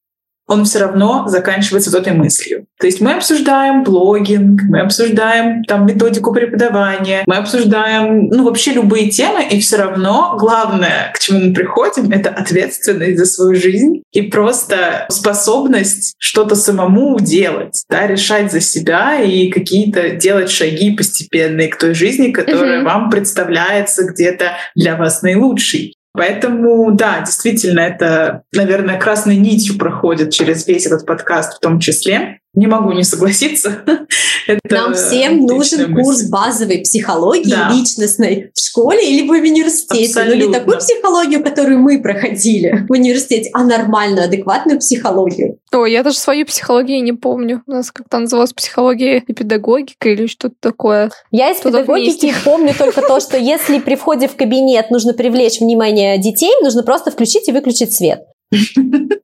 он 0.49 0.64
все 0.64 0.80
равно 0.80 1.24
заканчивается 1.28 1.90
вот 1.90 2.01
этой 2.01 2.12
мыслью. 2.12 2.66
То 2.78 2.86
есть 2.86 3.01
мы 3.01 3.14
обсуждаем 3.14 3.84
блогинг, 3.84 4.62
мы 4.68 4.80
обсуждаем 4.80 5.62
там 5.64 5.86
методику 5.86 6.32
преподавания, 6.32 7.22
мы 7.26 7.36
обсуждаем, 7.36 8.26
ну, 8.28 8.45
вообще 8.45 8.72
любые 8.72 9.09
темы, 9.09 9.47
и 9.49 9.61
все 9.61 9.76
равно 9.76 10.36
главное, 10.38 11.12
к 11.14 11.20
чему 11.20 11.47
мы 11.47 11.55
приходим, 11.55 12.11
это 12.11 12.30
ответственность 12.30 13.18
за 13.18 13.24
свою 13.24 13.55
жизнь 13.55 14.03
и 14.12 14.22
просто 14.22 15.07
способность 15.11 16.14
что-то 16.18 16.57
самому 16.57 17.18
делать, 17.20 17.84
да, 17.88 18.07
решать 18.07 18.51
за 18.51 18.61
себя 18.61 19.20
и 19.22 19.49
какие-то 19.49 20.11
делать 20.11 20.51
шаги 20.51 20.95
постепенные 20.97 21.68
к 21.68 21.78
той 21.78 21.95
жизни, 21.95 22.32
которая 22.32 22.80
mm-hmm. 22.80 22.84
вам 22.84 23.11
представляется 23.11 24.05
где-то 24.05 24.57
для 24.74 24.97
вас 24.97 25.22
наилучшей. 25.22 25.95
Поэтому, 26.15 26.93
да, 26.93 27.21
действительно, 27.21 27.81
это, 27.81 28.43
наверное, 28.53 28.99
красной 28.99 29.37
нитью 29.37 29.79
проходит 29.79 30.31
через 30.31 30.67
весь 30.67 30.87
этот 30.87 31.07
подкаст 31.07 31.57
в 31.57 31.61
том 31.61 31.81
числе. 31.81 32.41
Не 32.55 32.66
могу 32.66 32.92
не 32.92 33.03
согласиться. 33.03 33.82
Это 34.46 34.74
Нам 34.74 34.94
всем 34.94 35.46
нужен 35.46 35.90
мысль. 35.90 36.03
курс 36.03 36.22
базовой 36.24 36.78
психологии 36.80 37.50
да. 37.50 37.70
личностной 37.72 38.50
в 38.55 38.61
школе 38.61 39.11
или 39.11 39.26
в 39.26 39.30
университете. 39.30 40.07
Абсолютно. 40.07 40.36
Но 40.36 40.46
не 40.46 40.53
такую 40.53 40.78
психологию, 40.78 41.42
которую 41.42 41.78
мы 41.78 42.03
проходили 42.03 42.84
в 42.88 42.92
университете, 42.92 43.48
а 43.55 43.64
нормальную, 43.64 44.24
адекватную 44.24 44.78
психологию. 44.80 45.59
О, 45.72 45.86
я 45.86 46.03
даже 46.03 46.18
свою 46.18 46.44
психологию 46.44 47.03
не 47.03 47.14
помню. 47.14 47.62
У 47.66 47.70
нас 47.70 47.90
как-то 47.90 48.18
называлась 48.18 48.53
психология 48.53 49.22
и 49.26 49.32
педагогика 49.32 50.11
или 50.11 50.26
что-то 50.26 50.57
такое. 50.61 51.11
Я 51.30 51.50
из 51.50 51.61
педагогики 51.61 52.34
помню 52.44 52.74
только 52.76 53.00
то, 53.00 53.18
что 53.20 53.38
если 53.38 53.78
при 53.78 53.96
входе 53.96 54.28
в 54.28 54.36
кабинет 54.36 54.90
нужно 54.90 55.14
привлечь 55.14 55.61
внимание 55.61 56.18
детей, 56.18 56.53
нужно 56.62 56.82
просто 56.82 57.11
включить 57.11 57.48
и 57.48 57.53
выключить 57.53 57.94
свет. 57.94 58.24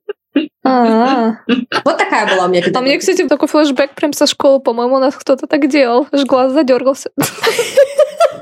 А. 0.69 1.39
Вот 1.83 1.97
такая 1.97 2.27
была 2.27 2.45
у 2.45 2.49
меня 2.49 2.63
А 2.73 2.81
мне, 2.81 2.97
кстати, 2.97 3.27
такой 3.27 3.47
флешбэк 3.47 3.95
прям 3.95 4.13
со 4.13 4.27
школы, 4.27 4.59
по-моему, 4.59 4.95
у 4.95 4.99
нас 4.99 5.15
кто-то 5.15 5.47
так 5.47 5.67
делал. 5.69 6.07
Аж 6.11 6.25
глаз 6.25 6.53
задергался. 6.53 7.09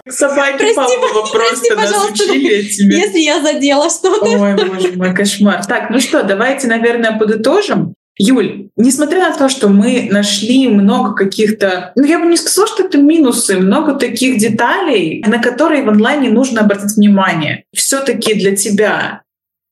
Собаки 0.10 0.58
прости, 0.58 0.76
Павлова 0.76 1.28
просто 1.28 1.76
нас 1.76 2.10
учили 2.10 2.64
Если 2.96 3.20
я 3.20 3.42
задела 3.42 3.90
что-то. 3.90 4.26
Ой, 4.26 4.56
боже 4.56 4.94
мой, 4.96 5.14
кошмар. 5.14 5.66
Так, 5.66 5.90
ну 5.90 6.00
что, 6.00 6.24
давайте, 6.24 6.68
наверное, 6.68 7.18
подытожим. 7.18 7.94
Юль, 8.20 8.70
несмотря 8.76 9.30
на 9.30 9.38
то, 9.38 9.48
что 9.48 9.68
мы 9.68 10.08
нашли 10.10 10.68
много 10.68 11.14
каких-то, 11.14 11.92
ну 11.96 12.04
я 12.04 12.18
бы 12.18 12.26
не 12.26 12.38
сказала, 12.38 12.68
что 12.68 12.84
это 12.84 12.98
минусы, 12.98 13.58
много 13.58 13.94
таких 13.94 14.40
деталей, 14.40 15.24
на 15.28 15.38
которые 15.38 15.84
в 15.84 15.90
онлайне 15.90 16.30
нужно 16.30 16.62
обратить 16.62 16.98
внимание. 16.98 17.66
Все-таки 17.76 18.34
для 18.34 18.56
тебя 18.56 19.22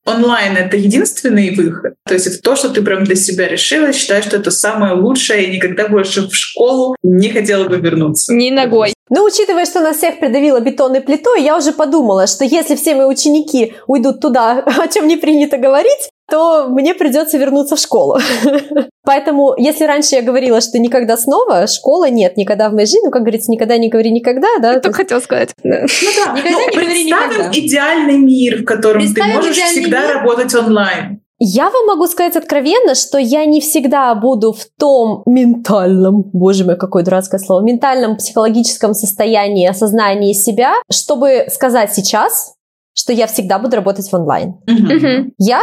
онлайн— 0.06 0.56
это 0.58 0.76
единственный 0.76 1.54
выход. 1.54 1.94
То 2.04 2.14
есть 2.14 2.26
это 2.26 2.40
то, 2.40 2.56
что 2.56 2.70
ты 2.70 2.82
прям 2.82 3.04
для 3.04 3.16
себя 3.16 3.48
решила, 3.48 3.92
считаешь, 3.92 4.24
что 4.24 4.36
это 4.36 4.50
самое 4.50 4.94
лучшее, 4.94 5.44
и 5.44 5.56
никогда 5.56 5.88
больше 5.88 6.22
в 6.28 6.34
школу 6.34 6.96
не 7.02 7.30
хотела 7.30 7.68
бы 7.68 7.76
вернуться. 7.76 8.32
Ни 8.34 8.50
ногой. 8.50 8.95
Ну, 9.08 9.24
учитывая, 9.24 9.66
что 9.66 9.80
нас 9.80 9.98
всех 9.98 10.18
придавило 10.18 10.58
бетонной 10.58 11.00
плитой, 11.00 11.42
я 11.42 11.56
уже 11.56 11.72
подумала, 11.72 12.26
что 12.26 12.44
если 12.44 12.74
все 12.74 12.94
мои 12.94 13.06
ученики 13.06 13.74
уйдут 13.86 14.20
туда, 14.20 14.58
о 14.78 14.88
чем 14.88 15.06
не 15.06 15.16
принято 15.16 15.58
говорить, 15.58 16.10
то 16.28 16.66
мне 16.68 16.92
придется 16.92 17.38
вернуться 17.38 17.76
в 17.76 17.78
школу. 17.78 18.18
Поэтому, 19.04 19.54
если 19.56 19.84
раньше 19.84 20.16
я 20.16 20.22
говорила, 20.22 20.60
что 20.60 20.80
никогда 20.80 21.16
снова, 21.16 21.68
школа 21.68 22.10
нет, 22.10 22.36
никогда 22.36 22.68
в 22.68 22.72
моей 22.72 22.86
жизни, 22.86 23.04
ну, 23.04 23.12
как 23.12 23.22
говорится, 23.22 23.52
никогда 23.52 23.78
не 23.78 23.88
говори 23.88 24.10
никогда, 24.10 24.48
да? 24.60 24.72
Я 24.72 24.80
только 24.80 24.96
хотела 24.96 25.20
сказать. 25.20 25.54
Ну 25.62 25.70
да, 25.72 26.32
никогда 26.32 26.50
ну, 26.50 26.66
не 26.66 26.72
говори 26.72 27.04
никогда. 27.04 27.50
идеальный 27.52 28.18
мир, 28.18 28.62
в 28.62 28.64
котором 28.64 29.14
ты 29.14 29.22
можешь 29.22 29.56
всегда 29.56 30.02
мир. 30.02 30.16
работать 30.16 30.52
онлайн. 30.54 31.20
Я 31.38 31.68
вам 31.70 31.86
могу 31.86 32.06
сказать 32.06 32.34
откровенно, 32.36 32.94
что 32.94 33.18
я 33.18 33.44
не 33.44 33.60
всегда 33.60 34.14
буду 34.14 34.52
в 34.52 34.64
том 34.78 35.22
ментальном, 35.26 36.22
боже 36.32 36.64
мой, 36.64 36.76
какое 36.76 37.04
дурацкое 37.04 37.38
слово, 37.38 37.62
ментальном 37.62 38.16
психологическом 38.16 38.94
состоянии 38.94 39.66
осознании 39.66 40.32
себя, 40.32 40.74
чтобы 40.90 41.46
сказать 41.50 41.92
сейчас, 41.92 42.54
что 42.94 43.12
я 43.12 43.26
всегда 43.26 43.58
буду 43.58 43.76
работать 43.76 44.08
в 44.08 44.14
онлайн. 44.14 44.54
Mm-hmm. 44.66 45.32
Я 45.38 45.60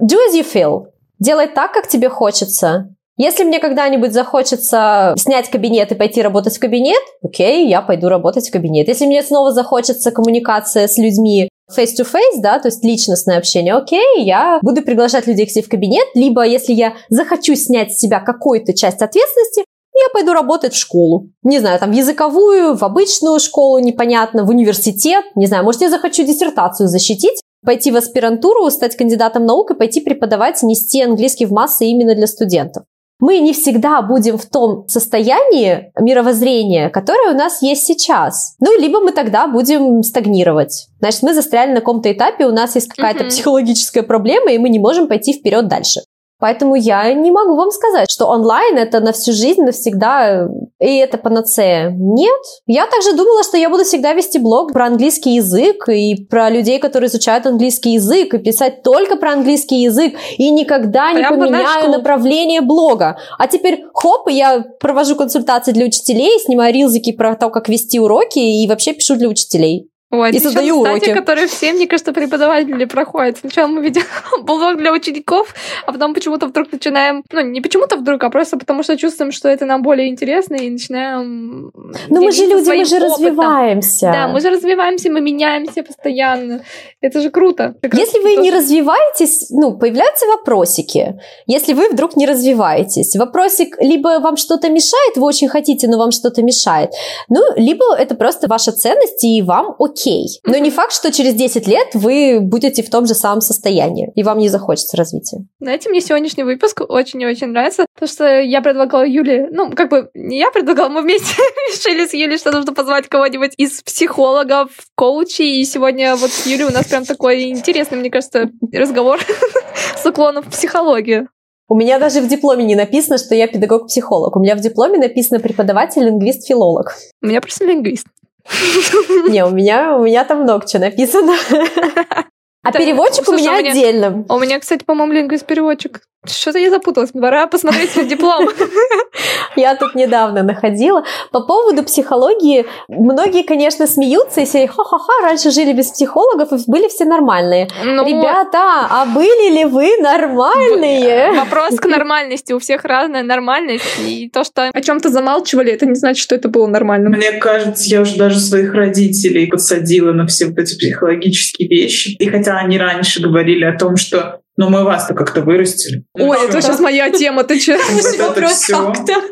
Do 0.00 0.16
as 0.28 0.34
you 0.34 0.44
feel. 0.44 0.86
Делай 1.20 1.46
так, 1.46 1.72
как 1.72 1.88
тебе 1.88 2.08
хочется. 2.08 2.90
Если 3.16 3.44
мне 3.44 3.60
когда-нибудь 3.60 4.12
захочется 4.12 5.14
снять 5.16 5.48
кабинет 5.48 5.92
и 5.92 5.94
пойти 5.94 6.20
работать 6.20 6.56
в 6.56 6.60
кабинет, 6.60 7.00
окей, 7.22 7.68
я 7.68 7.80
пойду 7.80 8.08
работать 8.08 8.48
в 8.48 8.52
кабинет. 8.52 8.88
Если 8.88 9.06
мне 9.06 9.22
снова 9.22 9.52
захочется 9.52 10.10
коммуникация 10.10 10.88
с 10.88 10.98
людьми 10.98 11.48
face-to-face, 11.70 12.40
да, 12.40 12.58
то 12.58 12.68
есть 12.68 12.84
личностное 12.84 13.38
общение, 13.38 13.74
окей, 13.74 14.22
я 14.24 14.58
буду 14.62 14.82
приглашать 14.82 15.26
людей 15.26 15.46
к 15.46 15.50
себе 15.50 15.62
в 15.64 15.68
кабинет, 15.68 16.06
либо 16.14 16.44
если 16.44 16.72
я 16.72 16.94
захочу 17.08 17.54
снять 17.54 17.92
с 17.92 17.98
себя 17.98 18.20
какую-то 18.20 18.74
часть 18.74 19.02
ответственности, 19.02 19.64
я 19.94 20.12
пойду 20.12 20.32
работать 20.32 20.74
в 20.74 20.78
школу. 20.78 21.28
Не 21.42 21.60
знаю, 21.60 21.78
там 21.78 21.92
в 21.92 21.94
языковую, 21.94 22.76
в 22.76 22.82
обычную 22.82 23.38
школу, 23.38 23.78
непонятно, 23.78 24.44
в 24.44 24.50
университет. 24.50 25.24
Не 25.36 25.46
знаю, 25.46 25.64
может, 25.64 25.82
я 25.82 25.88
захочу 25.88 26.24
диссертацию 26.24 26.88
защитить, 26.88 27.40
пойти 27.64 27.92
в 27.92 27.96
аспирантуру, 27.96 28.68
стать 28.70 28.96
кандидатом 28.96 29.46
наук 29.46 29.70
и 29.70 29.74
пойти 29.74 30.00
преподавать, 30.00 30.62
нести 30.62 31.00
английский 31.02 31.46
в 31.46 31.52
массы 31.52 31.86
именно 31.86 32.14
для 32.14 32.26
студентов. 32.26 32.84
Мы 33.26 33.38
не 33.38 33.54
всегда 33.54 34.02
будем 34.02 34.36
в 34.36 34.44
том 34.44 34.86
состоянии 34.86 35.90
мировоззрения, 35.98 36.90
которое 36.90 37.32
у 37.32 37.34
нас 37.34 37.62
есть 37.62 37.86
сейчас. 37.86 38.54
Ну, 38.60 38.78
либо 38.78 39.00
мы 39.00 39.12
тогда 39.12 39.46
будем 39.46 40.02
стагнировать. 40.02 40.88
Значит, 41.00 41.22
мы 41.22 41.32
застряли 41.32 41.70
на 41.70 41.76
каком-то 41.76 42.12
этапе, 42.12 42.44
у 42.44 42.52
нас 42.52 42.74
есть 42.74 42.88
какая-то 42.88 43.24
mm-hmm. 43.24 43.28
психологическая 43.28 44.02
проблема, 44.02 44.52
и 44.52 44.58
мы 44.58 44.68
не 44.68 44.78
можем 44.78 45.08
пойти 45.08 45.32
вперед 45.32 45.68
дальше. 45.68 46.00
Поэтому 46.40 46.74
я 46.74 47.12
не 47.12 47.30
могу 47.30 47.54
вам 47.56 47.70
сказать, 47.70 48.10
что 48.10 48.26
онлайн 48.26 48.76
это 48.76 49.00
на 49.00 49.12
всю 49.12 49.32
жизнь, 49.32 49.62
навсегда, 49.62 50.48
и 50.80 50.96
это 50.96 51.16
панацея. 51.16 51.90
Нет. 51.90 52.40
Я 52.66 52.86
также 52.86 53.14
думала, 53.14 53.44
что 53.44 53.56
я 53.56 53.70
буду 53.70 53.84
всегда 53.84 54.12
вести 54.12 54.38
блог 54.38 54.72
про 54.72 54.86
английский 54.86 55.36
язык 55.36 55.88
и 55.88 56.26
про 56.28 56.50
людей, 56.50 56.78
которые 56.78 57.08
изучают 57.08 57.46
английский 57.46 57.92
язык, 57.92 58.34
и 58.34 58.38
писать 58.38 58.82
только 58.82 59.16
про 59.16 59.32
английский 59.32 59.82
язык, 59.82 60.14
и 60.36 60.50
никогда 60.50 61.12
не 61.12 61.20
Прямо 61.20 61.36
поменяю 61.38 61.90
направление 61.90 62.60
блога. 62.60 63.16
А 63.38 63.46
теперь, 63.46 63.84
хоп, 63.94 64.28
я 64.28 64.64
провожу 64.80 65.16
консультации 65.16 65.72
для 65.72 65.86
учителей, 65.86 66.38
снимаю 66.40 66.74
рилзики 66.74 67.12
про 67.12 67.36
то, 67.36 67.48
как 67.48 67.68
вести 67.68 68.00
уроки, 68.00 68.38
и 68.38 68.66
вообще 68.66 68.92
пишу 68.92 69.16
для 69.16 69.28
учителей. 69.28 69.88
Вот. 70.14 70.34
И 70.34 70.38
создаю 70.38 70.80
уроки. 70.80 71.00
Кстати, 71.00 71.14
которые 71.18 71.46
все, 71.46 71.72
мне 71.72 71.86
кажется, 71.86 72.12
преподаватели 72.12 72.84
проходят. 72.84 73.38
Сначала 73.38 73.66
мы 73.68 73.82
видим 73.82 74.02
блог 74.42 74.76
для 74.76 74.92
учеников, 74.92 75.54
а 75.86 75.92
потом 75.92 76.14
почему-то 76.14 76.46
вдруг 76.46 76.72
начинаем, 76.72 77.24
ну, 77.32 77.40
не 77.40 77.60
почему-то 77.60 77.96
вдруг, 77.96 78.22
а 78.24 78.30
просто 78.30 78.56
потому 78.56 78.82
что 78.82 78.96
чувствуем, 78.96 79.32
что 79.32 79.48
это 79.48 79.66
нам 79.66 79.82
более 79.82 80.08
интересно, 80.08 80.54
и 80.54 80.70
начинаем 80.70 81.72
Ну, 82.08 82.22
мы 82.22 82.32
же 82.32 82.46
люди, 82.46 82.68
мы 82.68 82.84
же 82.84 82.96
опытом. 82.96 83.12
развиваемся. 83.12 84.10
Да, 84.12 84.28
мы 84.28 84.40
же 84.40 84.50
развиваемся, 84.50 85.10
мы 85.10 85.20
меняемся 85.20 85.82
постоянно. 85.82 86.62
Это 87.00 87.20
же 87.20 87.30
круто. 87.30 87.74
Как 87.82 87.94
Если 87.94 88.18
вы 88.18 88.30
тоже... 88.30 88.42
не 88.42 88.50
развиваетесь, 88.50 89.50
ну, 89.50 89.76
появляются 89.78 90.26
вопросики. 90.26 91.20
Если 91.46 91.74
вы 91.74 91.88
вдруг 91.88 92.16
не 92.16 92.26
развиваетесь, 92.26 93.16
вопросик 93.16 93.76
либо 93.80 94.20
вам 94.20 94.36
что-то 94.36 94.70
мешает, 94.70 95.16
вы 95.16 95.26
очень 95.26 95.48
хотите, 95.48 95.88
но 95.88 95.98
вам 95.98 96.10
что-то 96.12 96.42
мешает, 96.42 96.90
ну, 97.28 97.40
либо 97.56 97.94
это 97.94 98.14
просто 98.14 98.48
ваша 98.48 98.72
ценность, 98.72 99.24
и 99.24 99.42
вам 99.42 99.74
окей. 99.78 100.03
Но 100.44 100.56
не 100.58 100.70
факт, 100.70 100.92
что 100.92 101.12
через 101.12 101.34
10 101.34 101.66
лет 101.66 101.88
вы 101.94 102.40
будете 102.40 102.82
в 102.82 102.90
том 102.90 103.06
же 103.06 103.14
самом 103.14 103.40
состоянии, 103.40 104.10
и 104.14 104.22
вам 104.22 104.38
не 104.38 104.48
захочется 104.48 104.96
развития. 104.96 105.46
Знаете, 105.60 105.90
мне 105.90 106.00
сегодняшний 106.00 106.44
выпуск 106.44 106.82
очень 106.88 107.20
и 107.22 107.26
очень 107.26 107.48
нравится, 107.48 107.86
потому 107.94 108.08
что 108.08 108.40
я 108.40 108.60
предлагала 108.62 109.06
Юле, 109.06 109.48
ну, 109.50 109.70
как 109.70 109.90
бы 109.90 110.10
не 110.14 110.38
я 110.38 110.50
предлагала, 110.50 110.88
мы 110.88 111.02
вместе 111.02 111.34
решили 111.72 112.06
с 112.06 112.14
Юлей, 112.14 112.38
что 112.38 112.52
нужно 112.52 112.72
позвать 112.72 113.08
кого-нибудь 113.08 113.52
из 113.56 113.82
психологов, 113.82 114.70
коучей, 114.94 115.60
и 115.60 115.64
сегодня 115.64 116.16
вот 116.16 116.30
с 116.30 116.46
Юлей 116.46 116.64
у 116.64 116.72
нас 116.72 116.86
прям 116.86 117.04
такой 117.04 117.50
интересный, 117.50 117.98
мне 117.98 118.10
кажется, 118.10 118.50
разговор 118.72 119.20
с 120.02 120.06
уклоном 120.06 120.42
в 120.42 120.50
психологию. 120.50 121.28
У 121.66 121.76
меня 121.76 121.98
даже 121.98 122.20
в 122.20 122.28
дипломе 122.28 122.64
не 122.64 122.74
написано, 122.74 123.16
что 123.16 123.34
я 123.34 123.46
педагог-психолог. 123.46 124.36
У 124.36 124.40
меня 124.40 124.54
в 124.54 124.60
дипломе 124.60 124.98
написано 124.98 125.40
преподаватель, 125.40 126.04
лингвист, 126.04 126.46
филолог. 126.46 126.94
У 127.22 127.26
меня 127.26 127.40
просто 127.40 127.64
лингвист. 127.64 128.06
Не, 129.28 129.44
у 129.44 129.50
меня, 129.50 129.96
у 129.96 130.04
меня 130.04 130.24
там 130.24 130.42
много 130.42 130.66
чего 130.66 130.82
написано. 130.82 131.36
А 132.66 132.72
переводчик 132.72 133.28
у 133.28 133.32
меня 133.32 133.58
отдельно. 133.58 134.24
У 134.26 134.38
меня, 134.38 134.58
кстати, 134.58 134.84
по-моему, 134.84 135.12
лингвист-переводчик. 135.12 136.00
Что-то 136.26 136.58
я 136.58 136.70
запуталась. 136.70 137.10
Пора 137.12 137.46
посмотреть 137.46 137.90
свой 137.90 138.06
диплом. 138.06 138.48
Я 139.56 139.76
тут 139.76 139.94
недавно 139.94 140.42
находила. 140.42 141.04
По 141.30 141.40
поводу 141.40 141.84
психологии, 141.84 142.66
многие, 142.88 143.44
конечно, 143.44 143.86
смеются 143.86 144.40
и 144.40 144.44
все 144.46 144.66
ха-ха-ха, 144.66 145.12
раньше 145.22 145.50
жили 145.50 145.72
без 145.72 145.90
психологов 145.90 146.52
и 146.52 146.56
были 146.66 146.88
все 146.88 147.04
нормальные. 147.04 147.68
Ну, 147.84 148.04
Ребята, 148.04 148.86
а 148.90 149.06
были 149.06 149.54
ли 149.54 149.64
вы 149.64 149.96
нормальные? 150.00 151.32
Вопрос 151.32 151.76
к 151.76 151.86
нормальности. 151.86 152.52
У 152.52 152.58
всех 152.58 152.84
разная 152.84 153.22
нормальность. 153.22 153.84
И 154.06 154.28
то, 154.28 154.44
что 154.44 154.68
о 154.68 154.80
чем-то 154.80 155.10
замалчивали, 155.10 155.72
это 155.72 155.86
не 155.86 155.94
значит, 155.94 156.22
что 156.22 156.34
это 156.34 156.48
было 156.48 156.66
нормально. 156.66 157.10
Мне 157.10 157.32
кажется, 157.32 157.88
я 157.88 158.00
уже 158.00 158.16
даже 158.16 158.40
своих 158.40 158.74
родителей 158.74 159.46
подсадила 159.46 160.12
на 160.12 160.26
все 160.26 160.46
вот 160.46 160.58
эти 160.58 160.76
психологические 160.76 161.68
вещи. 161.68 162.16
И 162.18 162.28
хотя 162.28 162.58
они 162.58 162.78
раньше 162.78 163.22
говорили 163.22 163.64
о 163.64 163.78
том, 163.78 163.96
что 163.96 164.40
но 164.56 164.70
мы 164.70 164.84
вас-то 164.84 165.14
как-то 165.14 165.42
вырастили. 165.42 166.04
Ой, 166.14 166.38
это 166.46 166.60
сейчас 166.60 166.80
моя 166.80 167.10
тема, 167.10 167.44
ты 167.44 167.58
че? 167.58 167.76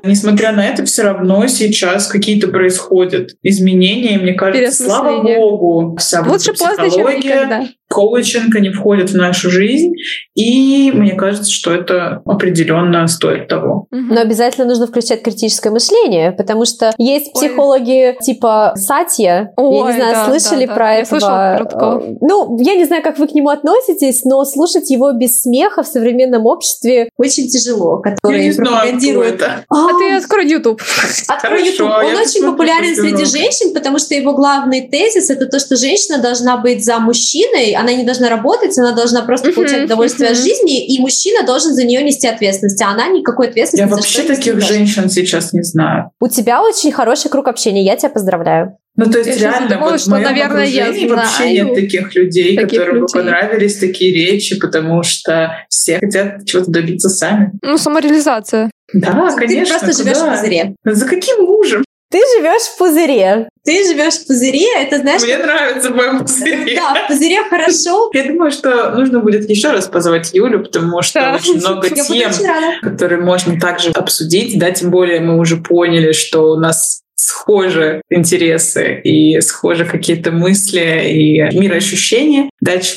Несмотря 0.04 0.52
на 0.52 0.66
это, 0.66 0.84
все 0.84 1.02
равно 1.02 1.46
сейчас 1.46 2.08
какие-то 2.08 2.48
происходят 2.48 3.30
изменения, 3.42 4.18
мне 4.18 4.34
кажется, 4.34 4.84
слава 4.84 5.22
богу, 5.22 5.96
вся 5.98 6.22
Лучше 6.22 6.52
поздно, 6.52 6.90
чем 6.90 7.08
никогда 7.08 7.68
коучинг, 7.92 8.54
они 8.56 8.70
входят 8.70 9.10
в 9.10 9.16
нашу 9.16 9.50
жизнь, 9.50 9.92
и 10.34 10.90
мне 10.92 11.12
кажется, 11.12 11.50
что 11.50 11.72
это 11.72 12.22
определенно 12.24 13.06
стоит 13.06 13.48
того. 13.48 13.86
Но 13.90 14.20
обязательно 14.20 14.66
нужно 14.66 14.86
включать 14.86 15.22
критическое 15.22 15.70
мышление, 15.70 16.32
потому 16.32 16.64
что 16.64 16.92
есть 16.98 17.32
психологи 17.34 18.08
Ой. 18.08 18.16
типа 18.20 18.72
Сатья, 18.76 19.52
Ой, 19.56 19.76
я 19.76 19.84
не 19.84 19.92
знаю, 19.92 20.14
да, 20.14 20.26
слышали 20.26 20.66
да, 20.66 20.74
про 20.74 20.84
да. 20.84 20.94
этого? 20.94 21.58
Я 21.58 21.64
про 21.64 22.02
э, 22.02 22.16
ну, 22.20 22.58
я 22.60 22.74
не 22.74 22.84
знаю, 22.84 23.02
как 23.02 23.18
вы 23.18 23.28
к 23.28 23.32
нему 23.32 23.50
относитесь, 23.50 24.24
но 24.24 24.44
слушать 24.44 24.90
его 24.90 25.12
без 25.12 25.42
смеха 25.42 25.82
в 25.82 25.86
современном 25.86 26.46
обществе 26.46 27.10
очень 27.18 27.48
тяжело, 27.48 27.98
который 27.98 28.42
я 28.42 28.48
не 28.48 28.54
пропагандирует. 28.54 29.42
А, 29.42 29.64
а 29.68 29.98
ты 29.98 30.16
открой 30.16 30.48
YouTube. 30.48 30.80
Открой 31.28 31.66
YouTube. 31.66 31.88
Он 31.88 32.16
очень 32.16 32.44
популярен 32.44 32.94
среди 32.94 33.24
женщин, 33.24 33.74
потому 33.74 33.98
что 33.98 34.14
его 34.14 34.32
главный 34.32 34.88
тезис 34.88 35.28
это 35.30 35.46
то, 35.46 35.58
что 35.58 35.76
женщина 35.76 36.18
должна 36.18 36.56
быть 36.56 36.84
за 36.84 36.98
мужчиной, 36.98 37.74
она 37.82 37.92
не 37.94 38.04
должна 38.04 38.28
работать, 38.28 38.76
она 38.78 38.92
должна 38.92 39.22
просто 39.22 39.50
uh-huh, 39.50 39.54
получать 39.54 39.84
удовольствие 39.84 40.30
uh-huh. 40.30 40.32
от 40.32 40.38
жизни, 40.38 40.86
и 40.86 41.00
мужчина 41.00 41.44
должен 41.44 41.74
за 41.74 41.84
нее 41.84 42.02
нести 42.02 42.26
ответственность, 42.26 42.80
а 42.82 42.90
она 42.90 43.08
никакой 43.08 43.48
ответственности 43.48 43.90
Я 43.90 43.96
вообще 43.96 44.22
таких 44.22 44.60
женщин 44.60 45.10
сейчас 45.10 45.52
не 45.52 45.62
знаю. 45.62 46.10
У 46.20 46.28
тебя 46.28 46.62
очень 46.62 46.92
хороший 46.92 47.30
круг 47.30 47.48
общения, 47.48 47.84
я 47.84 47.96
тебя 47.96 48.10
поздравляю. 48.10 48.76
Ну, 48.94 49.06
то 49.06 49.18
есть 49.18 49.40
я 49.40 49.52
реально, 49.52 49.68
думала, 49.70 49.90
вот 49.90 50.00
что, 50.00 50.10
в 50.10 50.12
моем 50.12 50.24
наверное, 50.24 50.66
я 50.66 50.92
знаю 50.92 51.08
вообще 51.08 51.52
нет 51.52 51.74
таких 51.74 52.14
людей, 52.14 52.56
таких 52.56 52.80
которым 52.80 53.02
людей. 53.02 53.14
бы 53.14 53.20
понравились 53.20 53.78
такие 53.78 54.12
речи, 54.12 54.60
потому 54.60 55.02
что 55.02 55.64
все 55.70 55.98
хотят 55.98 56.44
чего-то 56.44 56.70
добиться 56.70 57.08
сами. 57.08 57.52
Ну, 57.62 57.78
самореализация. 57.78 58.70
Да, 58.92 59.30
конечно. 59.34 59.78
Ты 59.78 59.86
просто 59.86 60.02
живешь 60.04 60.18
в 60.18 60.30
пузыре. 60.30 60.74
За 60.84 61.06
каким 61.06 61.42
мужем? 61.44 61.84
Ты 62.12 62.18
живешь 62.36 62.62
в 62.62 62.76
пузыре. 62.76 63.48
Ты 63.64 63.86
живешь 63.86 64.14
в 64.14 64.26
пузыре, 64.26 64.66
это 64.82 64.98
знаешь... 64.98 65.22
Мне 65.22 65.38
нравится 65.38 65.90
в 65.90 65.96
моем 65.96 66.18
пузыре. 66.20 66.76
Да, 66.76 67.04
в 67.04 67.08
пузыре 67.08 67.42
хорошо. 67.48 68.10
Я 68.12 68.24
думаю, 68.24 68.50
что 68.50 68.90
нужно 68.90 69.20
будет 69.20 69.48
еще 69.48 69.70
раз 69.70 69.86
позвать 69.86 70.34
Юлю, 70.34 70.62
потому 70.62 71.00
что 71.00 71.20
да. 71.20 71.34
очень 71.36 71.56
много 71.56 71.88
тем, 71.88 72.30
которые 72.82 73.20
можно 73.22 73.58
также 73.58 73.90
обсудить. 73.92 74.58
Да, 74.58 74.70
тем 74.72 74.90
более 74.90 75.20
мы 75.20 75.38
уже 75.38 75.56
поняли, 75.56 76.12
что 76.12 76.50
у 76.50 76.56
нас 76.56 77.01
схожи 77.14 78.02
интересы 78.10 79.00
и 79.02 79.40
схожи 79.40 79.84
какие-то 79.84 80.30
мысли 80.30 81.10
и 81.10 81.58
мироощущения. 81.58 82.50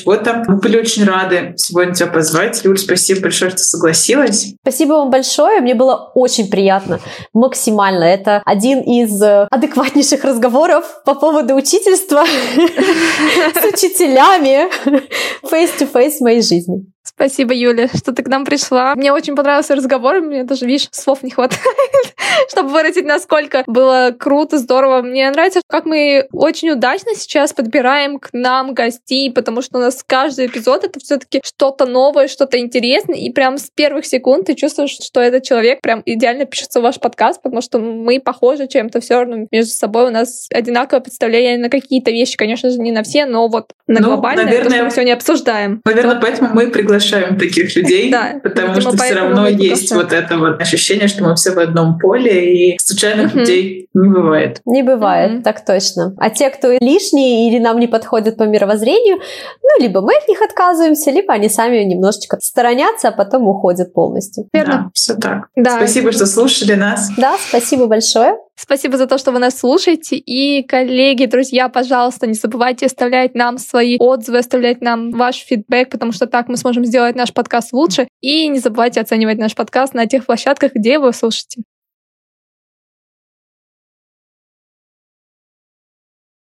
Вот 0.04 0.24
там. 0.24 0.44
Мы 0.46 0.56
были 0.56 0.78
очень 0.78 1.04
рады 1.04 1.54
сегодня 1.56 1.94
тебя 1.94 2.08
позвать. 2.08 2.64
Юль, 2.64 2.78
спасибо 2.78 3.22
большое, 3.22 3.50
что 3.50 3.60
согласилась. 3.60 4.54
Спасибо 4.62 4.92
вам 4.94 5.10
большое. 5.10 5.60
Мне 5.60 5.74
было 5.74 6.10
очень 6.14 6.48
приятно. 6.50 7.00
Максимально. 7.32 8.04
Это 8.04 8.42
один 8.44 8.80
из 8.80 9.20
э, 9.22 9.46
адекватнейших 9.50 10.24
разговоров 10.24 10.84
по 11.04 11.14
поводу 11.14 11.54
учительства 11.54 12.24
с 12.56 13.64
учителями 13.64 14.68
face-to-face 15.42 16.18
в 16.18 16.20
моей 16.20 16.42
жизни. 16.42 16.86
Спасибо, 17.06 17.54
Юля, 17.54 17.88
что 17.88 18.12
ты 18.12 18.22
к 18.24 18.28
нам 18.28 18.44
пришла. 18.44 18.94
Мне 18.96 19.12
очень 19.12 19.36
понравился 19.36 19.76
разговор, 19.76 20.20
мне 20.20 20.42
даже, 20.42 20.66
видишь, 20.66 20.88
слов 20.90 21.22
не 21.22 21.30
хватает, 21.30 21.62
чтобы 22.50 22.70
выразить, 22.70 23.06
насколько 23.06 23.62
было 23.66 24.14
круто, 24.18 24.58
здорово. 24.58 25.02
Мне 25.02 25.30
нравится, 25.30 25.60
как 25.68 25.86
мы 25.86 26.26
очень 26.32 26.70
удачно 26.70 27.12
сейчас 27.14 27.52
подбираем 27.52 28.18
к 28.18 28.30
нам 28.32 28.74
гостей, 28.74 29.30
потому 29.32 29.62
что 29.62 29.78
у 29.78 29.80
нас 29.80 30.02
каждый 30.04 30.46
эпизод 30.46 30.84
это 30.84 30.98
все-таки 30.98 31.40
что-то 31.44 31.86
новое, 31.86 32.26
что-то 32.26 32.58
интересное, 32.58 33.16
и 33.16 33.30
прям 33.30 33.56
с 33.58 33.70
первых 33.70 34.04
секунд 34.04 34.46
ты 34.46 34.54
чувствуешь, 34.54 34.98
что 35.00 35.20
этот 35.20 35.44
человек 35.44 35.80
прям 35.80 36.02
идеально 36.04 36.44
пишется 36.44 36.80
в 36.80 36.82
ваш 36.82 36.98
подкаст, 36.98 37.40
потому 37.40 37.62
что 37.62 37.78
мы 37.78 38.20
похожи 38.20 38.66
чем-то 38.66 39.00
все 39.00 39.20
равно 39.20 39.46
между 39.52 39.70
собой, 39.70 40.08
у 40.08 40.10
нас 40.10 40.48
одинаковое 40.52 41.00
представление 41.00 41.56
на 41.56 41.70
какие-то 41.70 42.10
вещи, 42.10 42.36
конечно 42.36 42.68
же, 42.70 42.78
не 42.78 42.90
на 42.90 43.04
все, 43.04 43.26
но 43.26 43.46
вот 43.46 43.70
на 43.86 44.00
ну, 44.00 44.08
глобальное, 44.08 44.44
наверное, 44.44 44.64
то, 44.64 44.74
что 44.74 44.84
мы 44.84 44.90
сегодня 44.90 45.12
обсуждаем. 45.14 45.80
Наверное, 45.84 46.16
поэтому 46.20 46.50
мы 46.52 46.68
приглашаем 46.68 47.38
таких 47.38 47.74
людей, 47.76 48.10
да, 48.12 48.40
потому 48.42 48.80
что 48.80 48.96
все 48.96 49.14
равно 49.14 49.46
есть 49.46 49.92
вот 49.92 50.12
это 50.12 50.38
вот 50.38 50.60
ощущение, 50.60 51.08
что 51.08 51.24
мы 51.24 51.34
все 51.36 51.52
в 51.52 51.58
одном 51.58 51.98
поле, 51.98 52.72
и 52.72 52.78
случайных 52.78 53.30
угу. 53.30 53.40
людей 53.40 53.88
не 53.94 54.08
бывает. 54.08 54.60
Не 54.64 54.82
бывает, 54.82 55.34
угу. 55.34 55.42
так 55.42 55.64
точно. 55.64 56.14
А 56.18 56.30
те, 56.30 56.50
кто 56.50 56.72
лишние 56.80 57.48
или 57.48 57.58
нам 57.62 57.78
не 57.78 57.86
подходят 57.86 58.36
по 58.36 58.42
мировоззрению, 58.42 59.18
ну, 59.62 59.82
либо 59.82 60.00
мы 60.00 60.16
от 60.16 60.28
них 60.28 60.42
отказываемся, 60.42 61.10
либо 61.12 61.32
они 61.32 61.48
сами 61.48 61.78
немножечко 61.84 62.38
сторонятся, 62.40 63.08
а 63.08 63.12
потом 63.12 63.46
уходят 63.46 63.92
полностью. 63.92 64.48
Верно. 64.52 64.72
Да, 64.72 64.90
все 64.94 65.14
так. 65.14 65.48
Да. 65.54 65.76
Спасибо, 65.76 66.10
что 66.10 66.26
слушали 66.26 66.74
нас. 66.74 67.10
Да, 67.16 67.36
спасибо 67.48 67.86
большое. 67.86 68.36
Спасибо 68.58 68.96
за 68.96 69.06
то, 69.06 69.18
что 69.18 69.32
вы 69.32 69.38
нас 69.38 69.58
слушаете. 69.58 70.16
И, 70.16 70.62
коллеги, 70.62 71.26
друзья, 71.26 71.68
пожалуйста, 71.68 72.26
не 72.26 72.34
забывайте 72.34 72.86
оставлять 72.86 73.34
нам 73.34 73.58
свои 73.58 73.98
отзывы, 73.98 74.38
оставлять 74.38 74.80
нам 74.80 75.10
ваш 75.10 75.36
фидбэк, 75.36 75.90
потому 75.90 76.12
что 76.12 76.26
так 76.26 76.48
мы 76.48 76.56
сможем 76.56 76.84
сделать 76.84 77.16
наш 77.16 77.34
подкаст 77.34 77.72
лучше. 77.74 78.08
И 78.22 78.48
не 78.48 78.58
забывайте 78.58 79.00
оценивать 79.00 79.38
наш 79.38 79.54
подкаст 79.54 79.92
на 79.92 80.06
тех 80.06 80.24
площадках, 80.24 80.72
где 80.74 80.98
вы 80.98 81.12
слушаете. 81.12 81.62